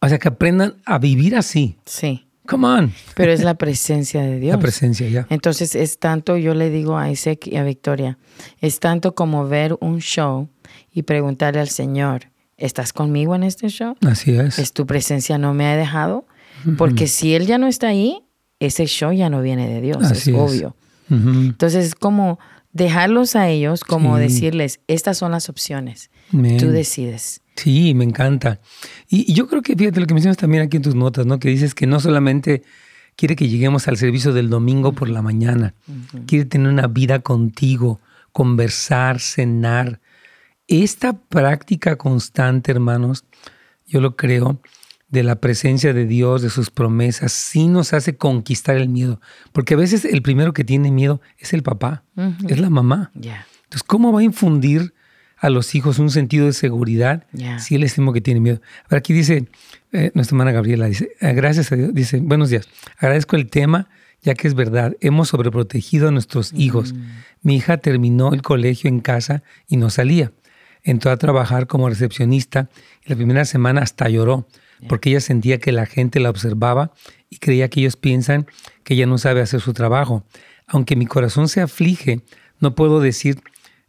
o 0.00 0.08
sea, 0.08 0.18
que 0.18 0.28
aprendan 0.28 0.82
a 0.84 0.98
vivir 0.98 1.36
así. 1.36 1.78
Sí. 1.86 2.25
Come 2.46 2.66
on. 2.66 2.92
Pero 3.14 3.32
es 3.32 3.42
la 3.42 3.54
presencia 3.54 4.22
de 4.22 4.38
Dios. 4.38 4.56
La 4.56 4.60
presencia, 4.60 5.08
ya. 5.08 5.26
Entonces 5.30 5.74
es 5.74 5.98
tanto, 5.98 6.36
yo 6.36 6.54
le 6.54 6.70
digo 6.70 6.96
a 6.96 7.10
Isaac 7.10 7.46
y 7.46 7.56
a 7.56 7.64
Victoria, 7.64 8.18
es 8.60 8.80
tanto 8.80 9.14
como 9.14 9.48
ver 9.48 9.76
un 9.80 10.00
show 10.00 10.48
y 10.92 11.02
preguntarle 11.02 11.60
al 11.60 11.68
Señor, 11.68 12.30
¿estás 12.56 12.92
conmigo 12.92 13.34
en 13.34 13.42
este 13.42 13.68
show? 13.68 13.96
Así 14.06 14.36
es. 14.36 14.58
¿Es 14.58 14.72
tu 14.72 14.86
presencia 14.86 15.38
no 15.38 15.54
me 15.54 15.66
ha 15.66 15.76
dejado? 15.76 16.26
Porque 16.78 17.06
si 17.06 17.34
Él 17.34 17.46
ya 17.46 17.58
no 17.58 17.66
está 17.66 17.88
ahí, 17.88 18.24
ese 18.58 18.86
show 18.86 19.12
ya 19.12 19.28
no 19.28 19.42
viene 19.42 19.68
de 19.68 19.80
Dios, 19.80 20.10
es, 20.10 20.28
obvio. 20.28 20.74
Entonces 21.08 21.86
es 21.86 21.94
como 21.94 22.38
dejarlos 22.76 23.34
a 23.36 23.48
ellos, 23.48 23.82
como 23.82 24.18
decirles, 24.18 24.80
estas 24.86 25.18
son 25.18 25.32
las 25.32 25.48
opciones, 25.48 26.10
tú 26.30 26.70
decides. 26.70 27.40
Sí, 27.56 27.94
me 27.94 28.04
encanta. 28.04 28.60
Y, 29.08 29.32
yo 29.32 29.48
creo 29.48 29.62
que, 29.62 29.74
fíjate 29.74 30.00
lo 30.00 30.06
que 30.06 30.14
mencionas 30.14 30.36
también 30.36 30.62
aquí 30.62 30.76
en 30.76 30.82
tus 30.82 30.94
notas, 30.94 31.24
¿no? 31.26 31.38
Que 31.38 31.48
dices 31.48 31.74
que 31.74 31.86
no 31.86 32.00
solamente 32.00 32.62
quiere 33.16 33.34
que 33.34 33.48
lleguemos 33.48 33.88
al 33.88 33.96
servicio 33.96 34.34
del 34.34 34.50
domingo 34.50 34.92
por 34.92 35.08
la 35.08 35.22
mañana, 35.22 35.74
quiere 36.26 36.44
tener 36.44 36.68
una 36.68 36.86
vida 36.86 37.20
contigo, 37.20 38.00
conversar, 38.32 39.20
cenar, 39.20 40.00
esta 40.68 41.14
práctica 41.14 41.96
constante, 41.96 42.72
hermanos, 42.72 43.24
yo 43.86 44.00
lo 44.00 44.16
creo, 44.16 44.60
de 45.08 45.22
la 45.22 45.36
presencia 45.36 45.92
de 45.92 46.06
Dios, 46.06 46.42
de 46.42 46.50
sus 46.50 46.70
promesas, 46.70 47.32
sí 47.32 47.68
nos 47.68 47.92
hace 47.92 48.16
conquistar 48.16 48.76
el 48.76 48.88
miedo. 48.88 49.20
Porque 49.52 49.74
a 49.74 49.76
veces 49.76 50.04
el 50.04 50.22
primero 50.22 50.52
que 50.52 50.64
tiene 50.64 50.90
miedo 50.90 51.20
es 51.38 51.52
el 51.52 51.62
papá, 51.62 52.04
es 52.48 52.58
la 52.58 52.70
mamá. 52.70 53.10
Entonces, 53.14 53.82
¿cómo 53.86 54.12
va 54.12 54.20
a 54.20 54.24
infundir 54.24 54.94
a 55.38 55.50
los 55.50 55.74
hijos 55.74 55.98
un 55.98 56.10
sentido 56.10 56.46
de 56.46 56.52
seguridad 56.52 57.26
si 57.58 57.76
él 57.76 57.82
es 57.84 57.92
el 57.92 58.02
mismo 58.02 58.12
que 58.12 58.20
tiene 58.20 58.40
miedo? 58.40 58.60
Ahora 58.84 58.98
aquí 58.98 59.12
dice 59.12 59.48
eh, 59.92 60.10
nuestra 60.14 60.34
hermana 60.34 60.52
Gabriela, 60.52 60.86
dice, 60.86 61.10
ah, 61.20 61.32
gracias 61.32 61.70
a 61.72 61.76
Dios, 61.76 61.94
dice, 61.94 62.20
buenos 62.20 62.50
días, 62.50 62.68
agradezco 62.98 63.36
el 63.36 63.48
tema, 63.48 63.88
ya 64.22 64.34
que 64.34 64.48
es 64.48 64.54
verdad, 64.54 64.96
hemos 65.00 65.28
sobreprotegido 65.28 66.08
a 66.08 66.10
nuestros 66.10 66.52
hijos. 66.52 66.94
Mm. 66.94 67.02
Mi 67.42 67.56
hija 67.56 67.76
terminó 67.76 68.32
el 68.32 68.42
colegio 68.42 68.88
en 68.88 69.00
casa 69.00 69.44
y 69.68 69.76
no 69.76 69.90
salía 69.90 70.32
entró 70.86 71.10
a 71.10 71.16
trabajar 71.16 71.66
como 71.66 71.88
recepcionista 71.88 72.70
y 73.04 73.10
la 73.10 73.16
primera 73.16 73.44
semana 73.44 73.82
hasta 73.82 74.08
lloró 74.08 74.46
porque 74.88 75.10
ella 75.10 75.20
sentía 75.20 75.58
que 75.58 75.72
la 75.72 75.86
gente 75.86 76.20
la 76.20 76.30
observaba 76.30 76.92
y 77.30 77.38
creía 77.38 77.68
que 77.68 77.80
ellos 77.80 77.96
piensan 77.96 78.46
que 78.84 78.94
ella 78.94 79.06
no 79.06 79.18
sabe 79.18 79.40
hacer 79.40 79.60
su 79.60 79.72
trabajo. 79.72 80.24
Aunque 80.66 80.96
mi 80.96 81.06
corazón 81.06 81.48
se 81.48 81.60
aflige, 81.60 82.20
no 82.60 82.74
puedo 82.74 83.00
decir, 83.00 83.40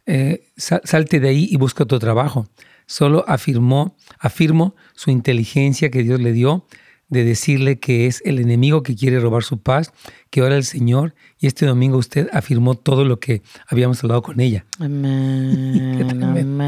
eh, 0.06 0.46
salte 0.56 1.20
de 1.20 1.28
ahí 1.28 1.48
y 1.50 1.56
busca 1.56 1.84
otro 1.84 1.98
trabajo. 1.98 2.48
Solo 2.86 3.24
afirmó, 3.28 3.96
afirmo 4.18 4.74
su 4.94 5.10
inteligencia 5.10 5.90
que 5.90 6.02
Dios 6.02 6.20
le 6.20 6.32
dio 6.32 6.66
de 7.08 7.24
decirle 7.24 7.78
que 7.78 8.06
es 8.06 8.22
el 8.24 8.38
enemigo 8.38 8.82
que 8.82 8.94
quiere 8.94 9.20
robar 9.20 9.42
su 9.42 9.58
paz, 9.58 9.92
que 10.30 10.42
ora 10.42 10.56
el 10.56 10.64
Señor 10.64 11.14
y 11.40 11.46
este 11.46 11.64
domingo 11.64 11.96
usted 11.96 12.28
afirmó 12.32 12.74
todo 12.74 13.04
lo 13.04 13.18
que 13.18 13.42
habíamos 13.66 14.02
hablado 14.04 14.22
con 14.22 14.40
ella. 14.40 14.66
Amén. 14.78 16.58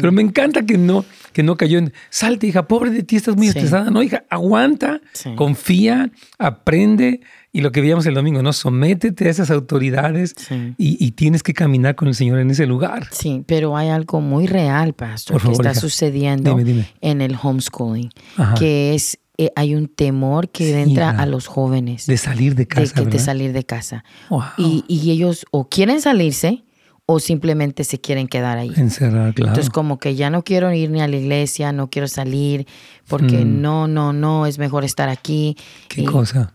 Pero 0.00 0.12
me 0.12 0.22
encanta 0.22 0.66
que 0.66 0.76
no, 0.76 1.04
que 1.32 1.42
no 1.42 1.56
cayó 1.56 1.78
en, 1.78 1.92
salte 2.10 2.46
hija, 2.46 2.68
pobre 2.68 2.90
de 2.90 3.02
ti, 3.02 3.16
estás 3.16 3.36
muy 3.36 3.48
estresada. 3.48 3.90
No, 3.90 4.02
hija, 4.02 4.24
aguanta, 4.28 5.00
confía, 5.36 6.10
aprende 6.38 7.20
y 7.52 7.62
lo 7.62 7.72
que 7.72 7.80
veíamos 7.80 8.04
el 8.04 8.12
domingo, 8.12 8.42
¿no? 8.42 8.52
Sométete 8.52 9.28
a 9.28 9.30
esas 9.30 9.50
autoridades 9.50 10.34
y, 10.76 11.10
tienes 11.12 11.42
que 11.42 11.54
caminar 11.54 11.94
con 11.94 12.08
el 12.08 12.14
Señor 12.14 12.38
en 12.38 12.50
ese 12.50 12.66
lugar. 12.66 13.08
Sí, 13.12 13.42
pero 13.46 13.78
hay 13.78 13.88
algo 13.88 14.20
muy 14.20 14.46
real, 14.46 14.92
pastor, 14.92 15.40
que 15.40 15.52
está 15.52 15.74
sucediendo 15.74 16.58
en 17.00 17.20
el 17.22 17.36
homeschooling, 17.40 18.10
que 18.58 18.94
es 18.94 19.18
eh, 19.38 19.52
hay 19.54 19.74
un 19.74 19.88
temor 19.88 20.48
que 20.48 20.80
entra 20.80 21.10
a 21.10 21.26
los 21.26 21.46
jóvenes. 21.46 22.06
De 22.06 22.16
salir 22.16 22.54
de 22.54 22.66
casa. 22.66 23.02
De, 23.02 23.18
salir 23.18 23.52
de 23.52 23.64
casa. 23.64 24.04
Y, 24.56 24.84
ellos 25.10 25.46
o 25.50 25.68
quieren 25.68 26.00
salirse 26.00 26.62
o 27.04 27.20
simplemente 27.20 27.84
se 27.84 28.00
quieren 28.00 28.28
quedar 28.28 28.58
ahí. 28.58 28.72
Encerrar, 28.76 29.34
claro. 29.34 29.52
Entonces 29.52 29.70
como 29.70 29.98
que 29.98 30.14
ya 30.14 30.30
no 30.30 30.42
quiero 30.42 30.72
ir 30.72 30.90
ni 30.90 31.00
a 31.00 31.08
la 31.08 31.16
iglesia, 31.16 31.72
no 31.72 31.88
quiero 31.88 32.08
salir, 32.08 32.66
porque 33.06 33.44
mm. 33.44 33.60
no, 33.60 33.86
no, 33.86 34.12
no, 34.12 34.46
es 34.46 34.58
mejor 34.58 34.84
estar 34.84 35.08
aquí. 35.08 35.56
Qué 35.88 36.04
cosa. 36.04 36.52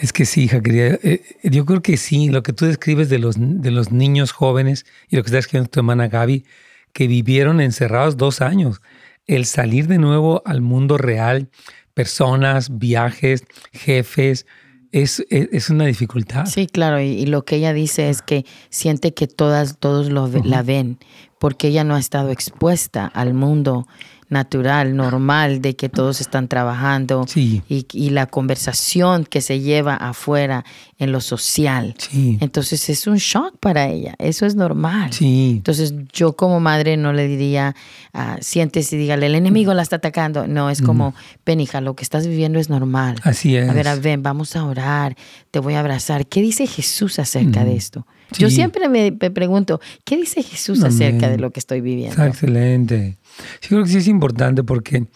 Es 0.00 0.14
que 0.14 0.24
sí, 0.24 0.44
hija 0.44 0.62
querida. 0.62 0.98
Eh, 1.02 1.20
yo 1.42 1.66
creo 1.66 1.82
que 1.82 1.98
sí, 1.98 2.30
lo 2.30 2.42
que 2.42 2.54
tú 2.54 2.64
describes 2.64 3.10
de 3.10 3.18
los, 3.18 3.36
de 3.38 3.70
los 3.70 3.92
niños 3.92 4.32
jóvenes 4.32 4.86
y 5.10 5.16
lo 5.16 5.22
que 5.22 5.26
está 5.26 5.38
escribiendo 5.38 5.68
tu 5.68 5.80
hermana 5.80 6.08
Gaby, 6.08 6.46
que 6.94 7.06
vivieron 7.06 7.60
encerrados 7.60 8.16
dos 8.16 8.40
años. 8.40 8.80
El 9.26 9.44
salir 9.44 9.86
de 9.86 9.98
nuevo 9.98 10.40
al 10.46 10.62
mundo 10.62 10.96
real, 10.96 11.50
personas, 11.92 12.78
viajes, 12.78 13.44
jefes, 13.74 14.46
es, 14.92 15.22
es, 15.28 15.68
una 15.68 15.84
dificultad. 15.84 16.46
Sí, 16.46 16.66
claro, 16.66 17.00
y, 17.00 17.26
lo 17.26 17.44
que 17.44 17.56
ella 17.56 17.74
dice 17.74 18.08
es 18.08 18.22
que 18.22 18.46
siente 18.70 19.12
que 19.12 19.26
todas, 19.26 19.78
todos 19.78 20.08
lo, 20.08 20.26
la 20.42 20.62
ven, 20.62 20.98
porque 21.38 21.68
ella 21.68 21.84
no 21.84 21.94
ha 21.94 22.00
estado 22.00 22.30
expuesta 22.30 23.06
al 23.06 23.34
mundo 23.34 23.86
natural, 24.28 24.96
normal, 24.96 25.60
de 25.60 25.76
que 25.76 25.88
todos 25.88 26.20
están 26.20 26.48
trabajando 26.48 27.26
y, 27.34 28.10
la 28.10 28.26
conversación 28.26 29.24
que 29.24 29.40
se 29.40 29.60
lleva 29.60 29.94
afuera 29.94 30.64
en 30.98 31.12
lo 31.12 31.20
social. 31.20 31.94
Entonces 32.12 32.88
es 32.88 33.06
un 33.06 33.16
shock 33.16 33.56
para 33.58 33.88
ella, 33.88 34.14
eso 34.18 34.46
es 34.46 34.54
normal. 34.54 35.10
Entonces 35.20 35.94
yo 36.12 36.34
como 36.34 36.60
madre 36.60 36.96
no 36.96 37.12
le 37.12 37.26
diría, 37.26 37.74
uh, 38.12 38.36
siéntese 38.40 38.96
y 38.96 38.98
dígale, 39.00 39.26
el 39.26 39.34
enemigo 39.34 39.74
la 39.74 39.82
está 39.82 39.96
atacando. 39.96 40.46
No, 40.46 40.70
es 40.70 40.82
como, 40.82 41.14
penija, 41.44 41.80
lo 41.80 41.94
que 41.94 42.02
estás 42.02 42.26
viviendo 42.26 42.58
es 42.58 42.68
normal. 42.68 43.16
Así 43.22 43.56
es. 43.56 43.68
A 43.68 43.72
ver, 43.72 44.00
ven, 44.00 44.22
vamos 44.22 44.56
a 44.56 44.64
orar, 44.64 45.16
te 45.50 45.58
voy 45.58 45.74
a 45.74 45.80
abrazar. 45.80 46.26
¿Qué 46.26 46.40
dice 46.40 46.66
Jesús 46.66 47.18
acerca 47.18 47.64
de 47.64 47.76
esto? 47.76 48.06
Yo 48.38 48.50
siempre 48.50 48.88
me, 48.88 49.12
pregunto, 49.12 49.80
¿qué 50.04 50.16
dice 50.16 50.42
Jesús 50.42 50.82
acerca 50.82 51.28
de 51.28 51.38
lo 51.38 51.50
que 51.50 51.60
estoy 51.60 51.80
viviendo? 51.80 52.22
excelente. 52.24 53.18
Sí, 53.60 53.68
creo 53.68 53.84
que 53.84 53.90
sí 53.90 53.98
es 53.98 54.08
importante 54.08 54.64
porque 54.64 55.06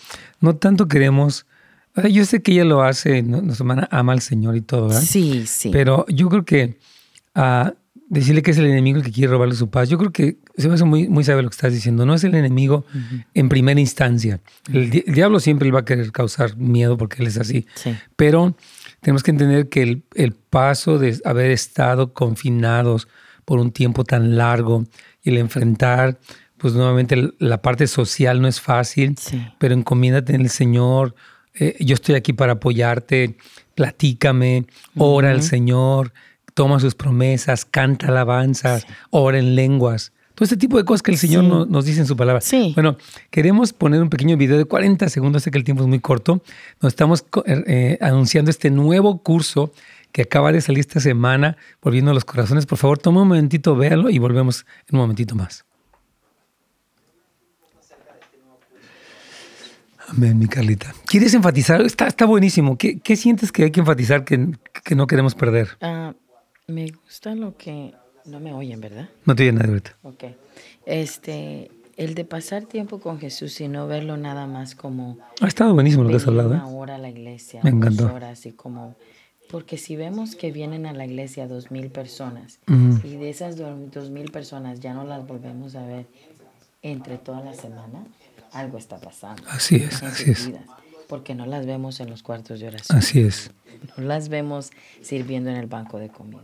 no 0.41 0.57
tanto 0.57 0.89
queremos. 0.89 1.47
Yo 2.11 2.25
sé 2.25 2.43
que 2.43 2.53
ella 2.53 2.65
lo 2.65 2.83
hace, 2.83 3.23
nuestra 3.23 3.65
hermana 3.65 3.89
ama 3.91 4.13
al 4.13 4.21
Señor 4.21 4.57
y 4.57 4.61
todo, 4.61 4.89
¿verdad? 4.89 5.03
Sí, 5.03 5.45
sí. 5.47 5.71
Pero 5.73 6.07
yo 6.09 6.29
creo 6.29 6.45
que 6.45 6.79
ah, 7.35 7.75
decirle 8.09 8.43
que 8.43 8.51
es 8.51 8.59
el 8.59 8.67
enemigo 8.67 8.99
el 8.99 9.05
que 9.05 9.13
quiere 9.13 9.31
robarle 9.31 9.55
su 9.55 9.69
paz. 9.69 9.89
Yo 9.89 9.99
creo 9.99 10.13
que 10.13 10.39
se 10.57 10.69
me 10.69 10.75
hace 10.75 10.85
muy, 10.85 11.09
muy 11.09 11.25
sabio 11.25 11.43
lo 11.43 11.51
que 11.51 11.55
estás 11.55 11.73
diciendo. 11.73 12.07
No 12.07 12.15
es 12.15 12.25
el 12.25 12.35
enemigo 12.35 12.85
en 13.35 13.49
primera 13.49 13.81
instancia. 13.81 14.41
El, 14.73 14.91
diablo 14.91 15.41
siempre 15.41 15.71
va 15.71 15.81
a 15.81 15.85
querer 15.85 16.11
causar 16.13 16.57
miedo 16.57 16.97
porque 16.97 17.23
él 17.23 17.29
es 17.29 17.39
así. 17.39 17.67
Pero 18.17 18.57
tenemos 19.01 19.23
que 19.23 19.31
entender 19.31 19.69
que 19.69 19.83
el, 19.83 20.03
el, 20.15 20.33
paso 20.33 20.99
de 20.99 21.21
haber 21.25 21.51
estado 21.51 22.13
confinados 22.13 23.09
por 23.45 23.59
un 23.59 23.71
tiempo 23.71 24.05
tan 24.05 24.37
largo 24.37 24.85
y 25.23 25.31
el 25.31 25.39
enfrentar, 25.39 26.19
pues 26.57 26.75
nuevamente 26.75 27.33
la 27.39 27.63
parte 27.63 27.87
social 27.87 28.41
no 28.43 28.49
es 28.49 28.61
fácil, 28.61 29.17
pero 29.59 29.75
encomiéndate 29.75 30.35
en 30.35 30.41
el 30.41 30.51
Señor. 30.51 31.15
Eh, 31.55 31.77
yo 31.81 31.95
estoy 31.95 32.15
aquí 32.15 32.33
para 32.33 32.55
apoyarte, 32.55 33.37
platícame, 33.75 34.67
ora 34.97 35.31
al 35.31 35.43
Señor 35.43 36.13
toma 36.59 36.81
sus 36.81 36.97
promesas, 36.97 37.65
canta 37.65 38.09
alabanzas, 38.09 38.85
ora 39.11 39.39
en 39.39 39.55
lenguas. 39.55 40.11
Todo 40.39 40.45
este 40.45 40.57
tipo 40.57 40.77
de 40.77 40.85
cosas 40.85 41.03
que 41.03 41.11
el 41.11 41.19
Señor 41.19 41.43
nos, 41.43 41.85
dice 41.85 41.99
en 41.99 42.07
su 42.07 42.17
palabra. 42.17 42.41
Sí. 42.41 42.71
Bueno, 42.77 42.97
queremos 43.29 43.73
poner 43.73 44.01
un 44.01 44.09
pequeño 44.09 44.37
video 44.37 44.57
de 44.57 44.67
40 44.67 45.09
segundos, 45.09 45.43
sé 45.43 45.51
que 45.51 45.59
el 45.59 45.65
tiempo 45.65 45.83
es 45.83 45.89
muy 45.89 45.99
corto. 45.99 46.45
Nos 46.81 46.93
estamos 46.93 47.25
eh, 47.45 47.65
eh, 47.67 47.99
anunciando 48.01 48.49
este 48.49 48.71
nuevo 48.71 49.21
curso 49.21 49.73
que 50.13 50.23
acaba 50.23 50.53
de 50.53 50.61
salir 50.61 50.79
esta 50.79 51.01
semana, 51.01 51.57
Volviendo 51.83 52.13
a 52.13 52.15
los 52.15 52.25
Corazones. 52.25 52.67
Por 52.67 52.79
favor, 52.79 52.99
toma 52.99 53.23
un 53.23 53.27
momentito, 53.27 53.75
véalo 53.75 54.11
y 54.11 54.21
volvemos 54.21 54.65
en 54.89 54.95
un 54.95 55.01
momentito 55.01 55.35
más. 55.35 55.65
Amén, 60.07 60.39
mi 60.39 60.47
Carlita. 60.47 60.95
¿Quieres 61.07 61.35
enfatizar? 61.35 61.81
Está, 61.81 62.07
está 62.07 62.27
buenísimo. 62.27 62.79
¿Qué, 62.79 63.17
sientes 63.17 63.51
que 63.51 63.65
hay 63.65 63.71
que 63.73 63.81
enfatizar 63.81 64.25
que, 64.25 64.39
no 64.95 65.07
queremos 65.09 65.35
perder? 65.35 65.71
Ah, 65.81 66.15
me 66.69 66.93
gusta 66.93 67.35
lo 67.35 67.57
que... 67.57 67.93
No 68.29 68.41
me 68.41 68.53
oyen, 68.53 68.81
¿verdad? 68.81 69.09
No 69.25 69.35
te 69.35 69.45
oyen 69.45 69.57
nada 69.57 69.69
ahorita. 69.69 69.97
Ok. 70.03 70.25
Este, 70.87 71.71
el 71.97 72.15
de 72.15 72.25
pasar 72.25 72.65
tiempo 72.67 73.01
con 73.01 73.19
Jesús 73.19 73.61
y 73.61 73.69
no 73.69 73.87
verlo 73.87 74.17
nada 74.17 74.47
más 74.47 74.75
como... 74.75 75.19
Ha 75.41 75.49
estado 75.49 75.75
buenísimo 75.75 76.05
lo 76.05 76.11
que 76.11 76.17
has 76.17 76.27
hablado. 76.27 76.51
Una 76.51 76.69
¿eh? 76.69 76.75
hora 76.75 76.95
a 76.97 76.99
la 76.99 77.09
iglesia. 77.09 77.61
Me 77.65 77.71
encantó. 77.71 78.13
horas 78.13 78.47
y 78.47 78.53
como... 78.53 78.95
Porque 79.51 79.79
si 79.79 79.97
vemos 79.97 80.37
que 80.37 80.53
vienen 80.53 80.85
a 80.85 80.93
la 80.93 81.07
iglesia 81.07 81.49
dos 81.49 81.71
mil 81.71 81.91
personas 81.91 82.59
y 82.69 83.17
de 83.17 83.31
esas 83.31 83.57
dos 83.57 84.11
mil 84.11 84.31
personas 84.31 84.81
ya 84.81 84.93
no 84.93 85.05
las 85.05 85.27
volvemos 85.27 85.75
a 85.75 85.87
ver 85.87 86.07
entre 86.83 87.17
toda 87.17 87.41
la 87.41 87.55
semana, 87.55 88.05
algo 88.53 88.77
está 88.77 88.99
pasando. 88.99 89.43
Así 89.49 89.77
es, 89.77 90.03
así 90.03 90.33
es. 90.33 90.51
porque 91.09 91.35
no 91.35 91.47
las 91.47 91.65
vemos 91.65 91.99
en 92.01 92.11
los 92.11 92.23
cuartos 92.23 92.61
de 92.61 92.69
oración. 92.69 92.99
Así 92.99 93.23
es. 93.23 93.51
No 93.97 94.05
las 94.05 94.29
vemos 94.29 94.71
sirviendo 95.01 95.49
en 95.49 95.57
el 95.57 95.67
banco 95.67 95.99
de 95.99 96.11
comida. 96.11 96.43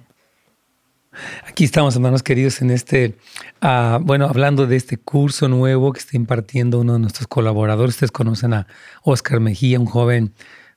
Aquí 1.46 1.64
estamos, 1.64 1.94
hermanos 1.94 2.22
queridos, 2.22 2.62
en 2.62 2.70
este, 2.70 3.16
uh, 3.62 3.98
bueno, 4.00 4.26
hablando 4.26 4.66
de 4.66 4.76
este 4.76 4.96
curso 4.96 5.48
nuevo 5.48 5.92
que 5.92 6.00
está 6.00 6.16
impartiendo 6.16 6.80
uno 6.80 6.94
de 6.94 6.98
nuestros 6.98 7.26
colaboradores. 7.26 7.94
Ustedes 7.94 8.12
conocen 8.12 8.54
a 8.54 8.66
Oscar 9.02 9.40
Mejía, 9.40 9.78
un 9.78 9.86
joven 9.86 10.32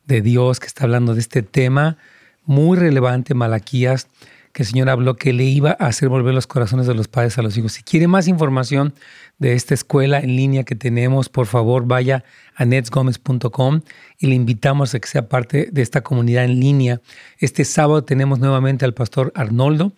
de 0.05 0.21
Dios 0.21 0.59
que 0.59 0.67
está 0.67 0.85
hablando 0.85 1.13
de 1.13 1.19
este 1.19 1.41
tema 1.43 1.97
muy 2.45 2.77
relevante, 2.77 3.33
Malaquías, 3.33 4.07
que 4.53 4.63
el 4.63 4.69
Señor 4.69 4.89
habló 4.89 5.17
que 5.17 5.33
le 5.33 5.43
iba 5.43 5.77
a 5.79 5.85
hacer 5.85 6.09
volver 6.09 6.33
los 6.33 6.47
corazones 6.47 6.87
de 6.87 6.95
los 6.95 7.07
padres 7.07 7.37
a 7.37 7.43
los 7.43 7.55
hijos. 7.57 7.73
Si 7.73 7.83
quiere 7.83 8.07
más 8.07 8.27
información 8.27 8.95
de 9.37 9.53
esta 9.53 9.75
escuela 9.75 10.17
en 10.19 10.35
línea 10.35 10.63
que 10.63 10.73
tenemos, 10.73 11.29
por 11.29 11.45
favor 11.45 11.85
vaya 11.85 12.23
a 12.55 12.65
netsgomez.com 12.65 13.81
y 14.17 14.25
le 14.25 14.33
invitamos 14.33 14.95
a 14.95 14.99
que 14.99 15.07
sea 15.07 15.29
parte 15.29 15.69
de 15.71 15.83
esta 15.83 16.01
comunidad 16.01 16.45
en 16.45 16.59
línea. 16.59 17.01
Este 17.37 17.65
sábado 17.65 18.03
tenemos 18.03 18.39
nuevamente 18.39 18.83
al 18.83 18.95
pastor 18.95 19.31
Arnoldo. 19.35 19.91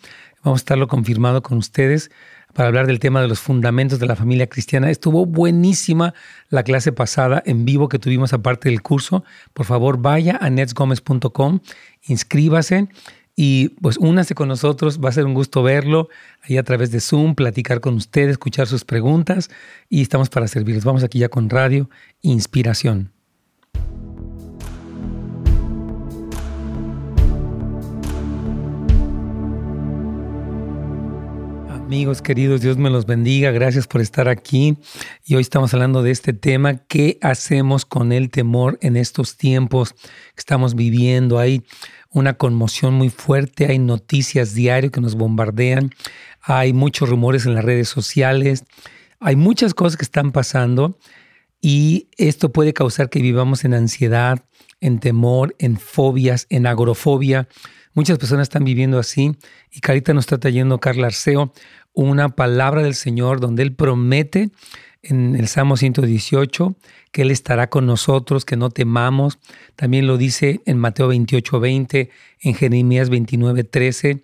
Vamos 0.43 0.59
a 0.59 0.61
estarlo 0.61 0.87
confirmado 0.87 1.41
con 1.41 1.57
ustedes 1.57 2.11
para 2.53 2.67
hablar 2.67 2.87
del 2.87 2.99
tema 2.99 3.21
de 3.21 3.27
los 3.27 3.39
fundamentos 3.39 3.99
de 3.99 4.07
la 4.07 4.15
familia 4.15 4.47
cristiana. 4.47 4.89
Estuvo 4.89 5.25
buenísima 5.25 6.13
la 6.49 6.63
clase 6.63 6.91
pasada 6.91 7.43
en 7.45 7.65
vivo 7.65 7.89
que 7.89 7.99
tuvimos 7.99 8.33
aparte 8.33 8.69
del 8.69 8.81
curso. 8.81 9.23
Por 9.53 9.65
favor, 9.65 10.01
vaya 10.01 10.37
a 10.41 10.49
netsgomez.com, 10.49 11.59
inscríbase 12.03 12.87
y 13.35 13.69
pues 13.81 13.97
únase 13.97 14.35
con 14.35 14.49
nosotros, 14.49 14.99
va 14.99 15.09
a 15.09 15.13
ser 15.13 15.25
un 15.25 15.33
gusto 15.33 15.63
verlo 15.63 16.09
ahí 16.41 16.57
a 16.57 16.63
través 16.63 16.91
de 16.91 16.99
Zoom, 16.99 17.35
platicar 17.35 17.79
con 17.79 17.95
ustedes, 17.95 18.31
escuchar 18.31 18.67
sus 18.67 18.83
preguntas 18.83 19.49
y 19.87 20.01
estamos 20.01 20.29
para 20.29 20.47
servirles. 20.47 20.83
Vamos 20.83 21.03
aquí 21.03 21.19
ya 21.19 21.29
con 21.29 21.49
Radio 21.49 21.89
Inspiración. 22.21 23.18
Amigos 31.89 32.21
queridos, 32.21 32.61
Dios 32.61 32.77
me 32.77 32.91
los 32.91 33.07
bendiga. 33.07 33.49
Gracias 33.49 33.87
por 33.87 33.99
estar 33.99 34.29
aquí. 34.29 34.77
Y 35.25 35.33
hoy 35.33 35.41
estamos 35.41 35.73
hablando 35.73 36.03
de 36.03 36.11
este 36.11 36.33
tema, 36.33 36.75
¿qué 36.85 37.17
hacemos 37.23 37.83
con 37.83 38.11
el 38.11 38.29
temor 38.29 38.77
en 38.83 38.95
estos 38.95 39.37
tiempos 39.37 39.93
que 39.93 40.37
estamos 40.37 40.75
viviendo? 40.75 41.39
Hay 41.39 41.63
una 42.11 42.35
conmoción 42.35 42.93
muy 42.93 43.09
fuerte, 43.09 43.65
hay 43.65 43.79
noticias 43.79 44.53
diarias 44.53 44.91
que 44.91 45.01
nos 45.01 45.15
bombardean, 45.15 45.89
hay 46.43 46.73
muchos 46.73 47.09
rumores 47.09 47.47
en 47.47 47.55
las 47.55 47.65
redes 47.65 47.89
sociales, 47.89 48.65
hay 49.19 49.35
muchas 49.35 49.73
cosas 49.73 49.97
que 49.97 50.05
están 50.05 50.31
pasando 50.31 50.95
y 51.59 52.07
esto 52.17 52.51
puede 52.51 52.71
causar 52.71 53.09
que 53.09 53.19
vivamos 53.19 53.65
en 53.65 53.73
ansiedad, 53.73 54.45
en 54.79 54.99
temor, 54.99 55.55
en 55.57 55.79
fobias, 55.79 56.45
en 56.51 56.67
agorofobia. 56.67 57.47
Muchas 57.95 58.19
personas 58.19 58.43
están 58.43 58.63
viviendo 58.63 58.99
así 58.99 59.35
y 59.71 59.79
Carita 59.81 60.13
nos 60.13 60.23
está 60.23 60.37
trayendo, 60.37 60.79
Carla 60.79 61.07
Arceo, 61.07 61.51
una 62.07 62.29
palabra 62.29 62.81
del 62.81 62.95
Señor 62.95 63.39
donde 63.39 63.63
Él 63.63 63.73
promete 63.73 64.51
en 65.01 65.35
el 65.35 65.47
Salmo 65.47 65.77
118 65.77 66.75
que 67.11 67.23
Él 67.23 67.31
estará 67.31 67.69
con 67.69 67.85
nosotros, 67.85 68.45
que 68.45 68.55
no 68.55 68.69
temamos. 68.69 69.39
También 69.75 70.07
lo 70.07 70.17
dice 70.17 70.61
en 70.65 70.77
Mateo 70.77 71.07
28, 71.07 71.59
20, 71.59 72.09
en 72.41 72.53
Jeremías 72.53 73.09
29, 73.09 73.63
13. 73.63 74.23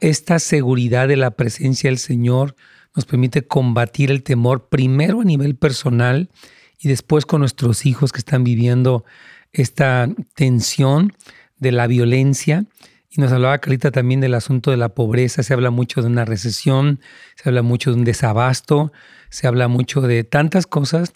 esta 0.00 0.38
seguridad 0.38 1.08
de 1.08 1.16
la 1.16 1.32
presencia 1.32 1.88
del 1.90 1.98
Señor 1.98 2.56
nos 2.94 3.04
permite 3.04 3.42
combatir 3.42 4.10
el 4.10 4.22
temor 4.22 4.68
primero 4.68 5.20
a 5.20 5.24
nivel 5.24 5.54
personal 5.54 6.30
y 6.78 6.88
después 6.88 7.26
con 7.26 7.40
nuestros 7.40 7.86
hijos 7.86 8.12
que 8.12 8.18
están 8.18 8.44
viviendo 8.44 9.04
esta 9.52 10.08
tensión 10.34 11.12
de 11.58 11.72
la 11.72 11.86
violencia. 11.86 12.64
Y 13.14 13.20
nos 13.20 13.30
hablaba 13.30 13.58
Carita 13.58 13.90
también 13.90 14.20
del 14.20 14.32
asunto 14.32 14.70
de 14.70 14.78
la 14.78 14.88
pobreza. 14.88 15.42
Se 15.42 15.52
habla 15.52 15.70
mucho 15.70 16.00
de 16.00 16.06
una 16.06 16.24
recesión, 16.24 17.00
se 17.36 17.48
habla 17.50 17.60
mucho 17.60 17.90
de 17.90 17.98
un 17.98 18.04
desabasto, 18.04 18.90
se 19.28 19.46
habla 19.46 19.68
mucho 19.68 20.00
de 20.00 20.24
tantas 20.24 20.66
cosas 20.66 21.12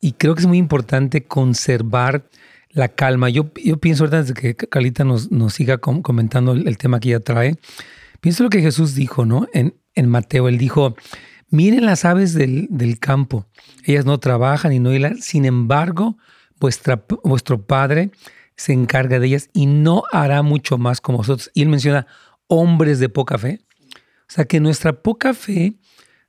y 0.00 0.12
creo 0.12 0.34
que 0.34 0.40
es 0.40 0.46
muy 0.46 0.58
importante 0.58 1.24
conservar 1.24 2.28
la 2.70 2.88
calma. 2.88 3.30
Yo, 3.30 3.52
yo 3.64 3.78
pienso 3.78 4.04
ahorita 4.04 4.22
desde 4.22 4.34
que 4.34 4.56
Carlita 4.56 5.04
nos, 5.04 5.30
nos 5.30 5.54
siga 5.54 5.78
comentando 5.78 6.52
el, 6.52 6.78
tema 6.78 6.98
que 6.98 7.10
ella 7.10 7.20
trae, 7.20 7.56
pienso 8.20 8.42
lo 8.42 8.50
que 8.50 8.60
Jesús 8.60 8.96
dijo, 8.96 9.24
¿no? 9.24 9.46
En, 9.52 9.74
en 9.94 10.08
Mateo, 10.08 10.48
él 10.48 10.58
dijo, 10.58 10.96
miren 11.48 11.86
las 11.86 12.04
aves 12.04 12.34
del, 12.34 12.66
del 12.70 12.98
campo, 12.98 13.46
ellas 13.84 14.04
no 14.04 14.18
trabajan 14.18 14.72
y 14.72 14.80
no 14.80 14.92
hilan, 14.92 15.22
sin 15.22 15.44
embargo, 15.44 16.18
vuestra, 16.58 17.04
vuestro 17.22 17.62
Padre 17.62 18.10
se 18.56 18.72
encarga 18.72 19.18
de 19.18 19.26
ellas 19.26 19.50
y 19.52 19.66
no 19.66 20.04
hará 20.12 20.42
mucho 20.42 20.78
más 20.78 21.00
como 21.00 21.18
vosotros. 21.18 21.50
Y 21.54 21.62
él 21.62 21.68
menciona 21.68 22.06
hombres 22.48 22.98
de 22.98 23.08
poca 23.08 23.38
fe. 23.38 23.60
O 24.28 24.32
sea 24.32 24.44
que 24.44 24.60
nuestra 24.60 25.02
poca 25.02 25.34
fe 25.34 25.74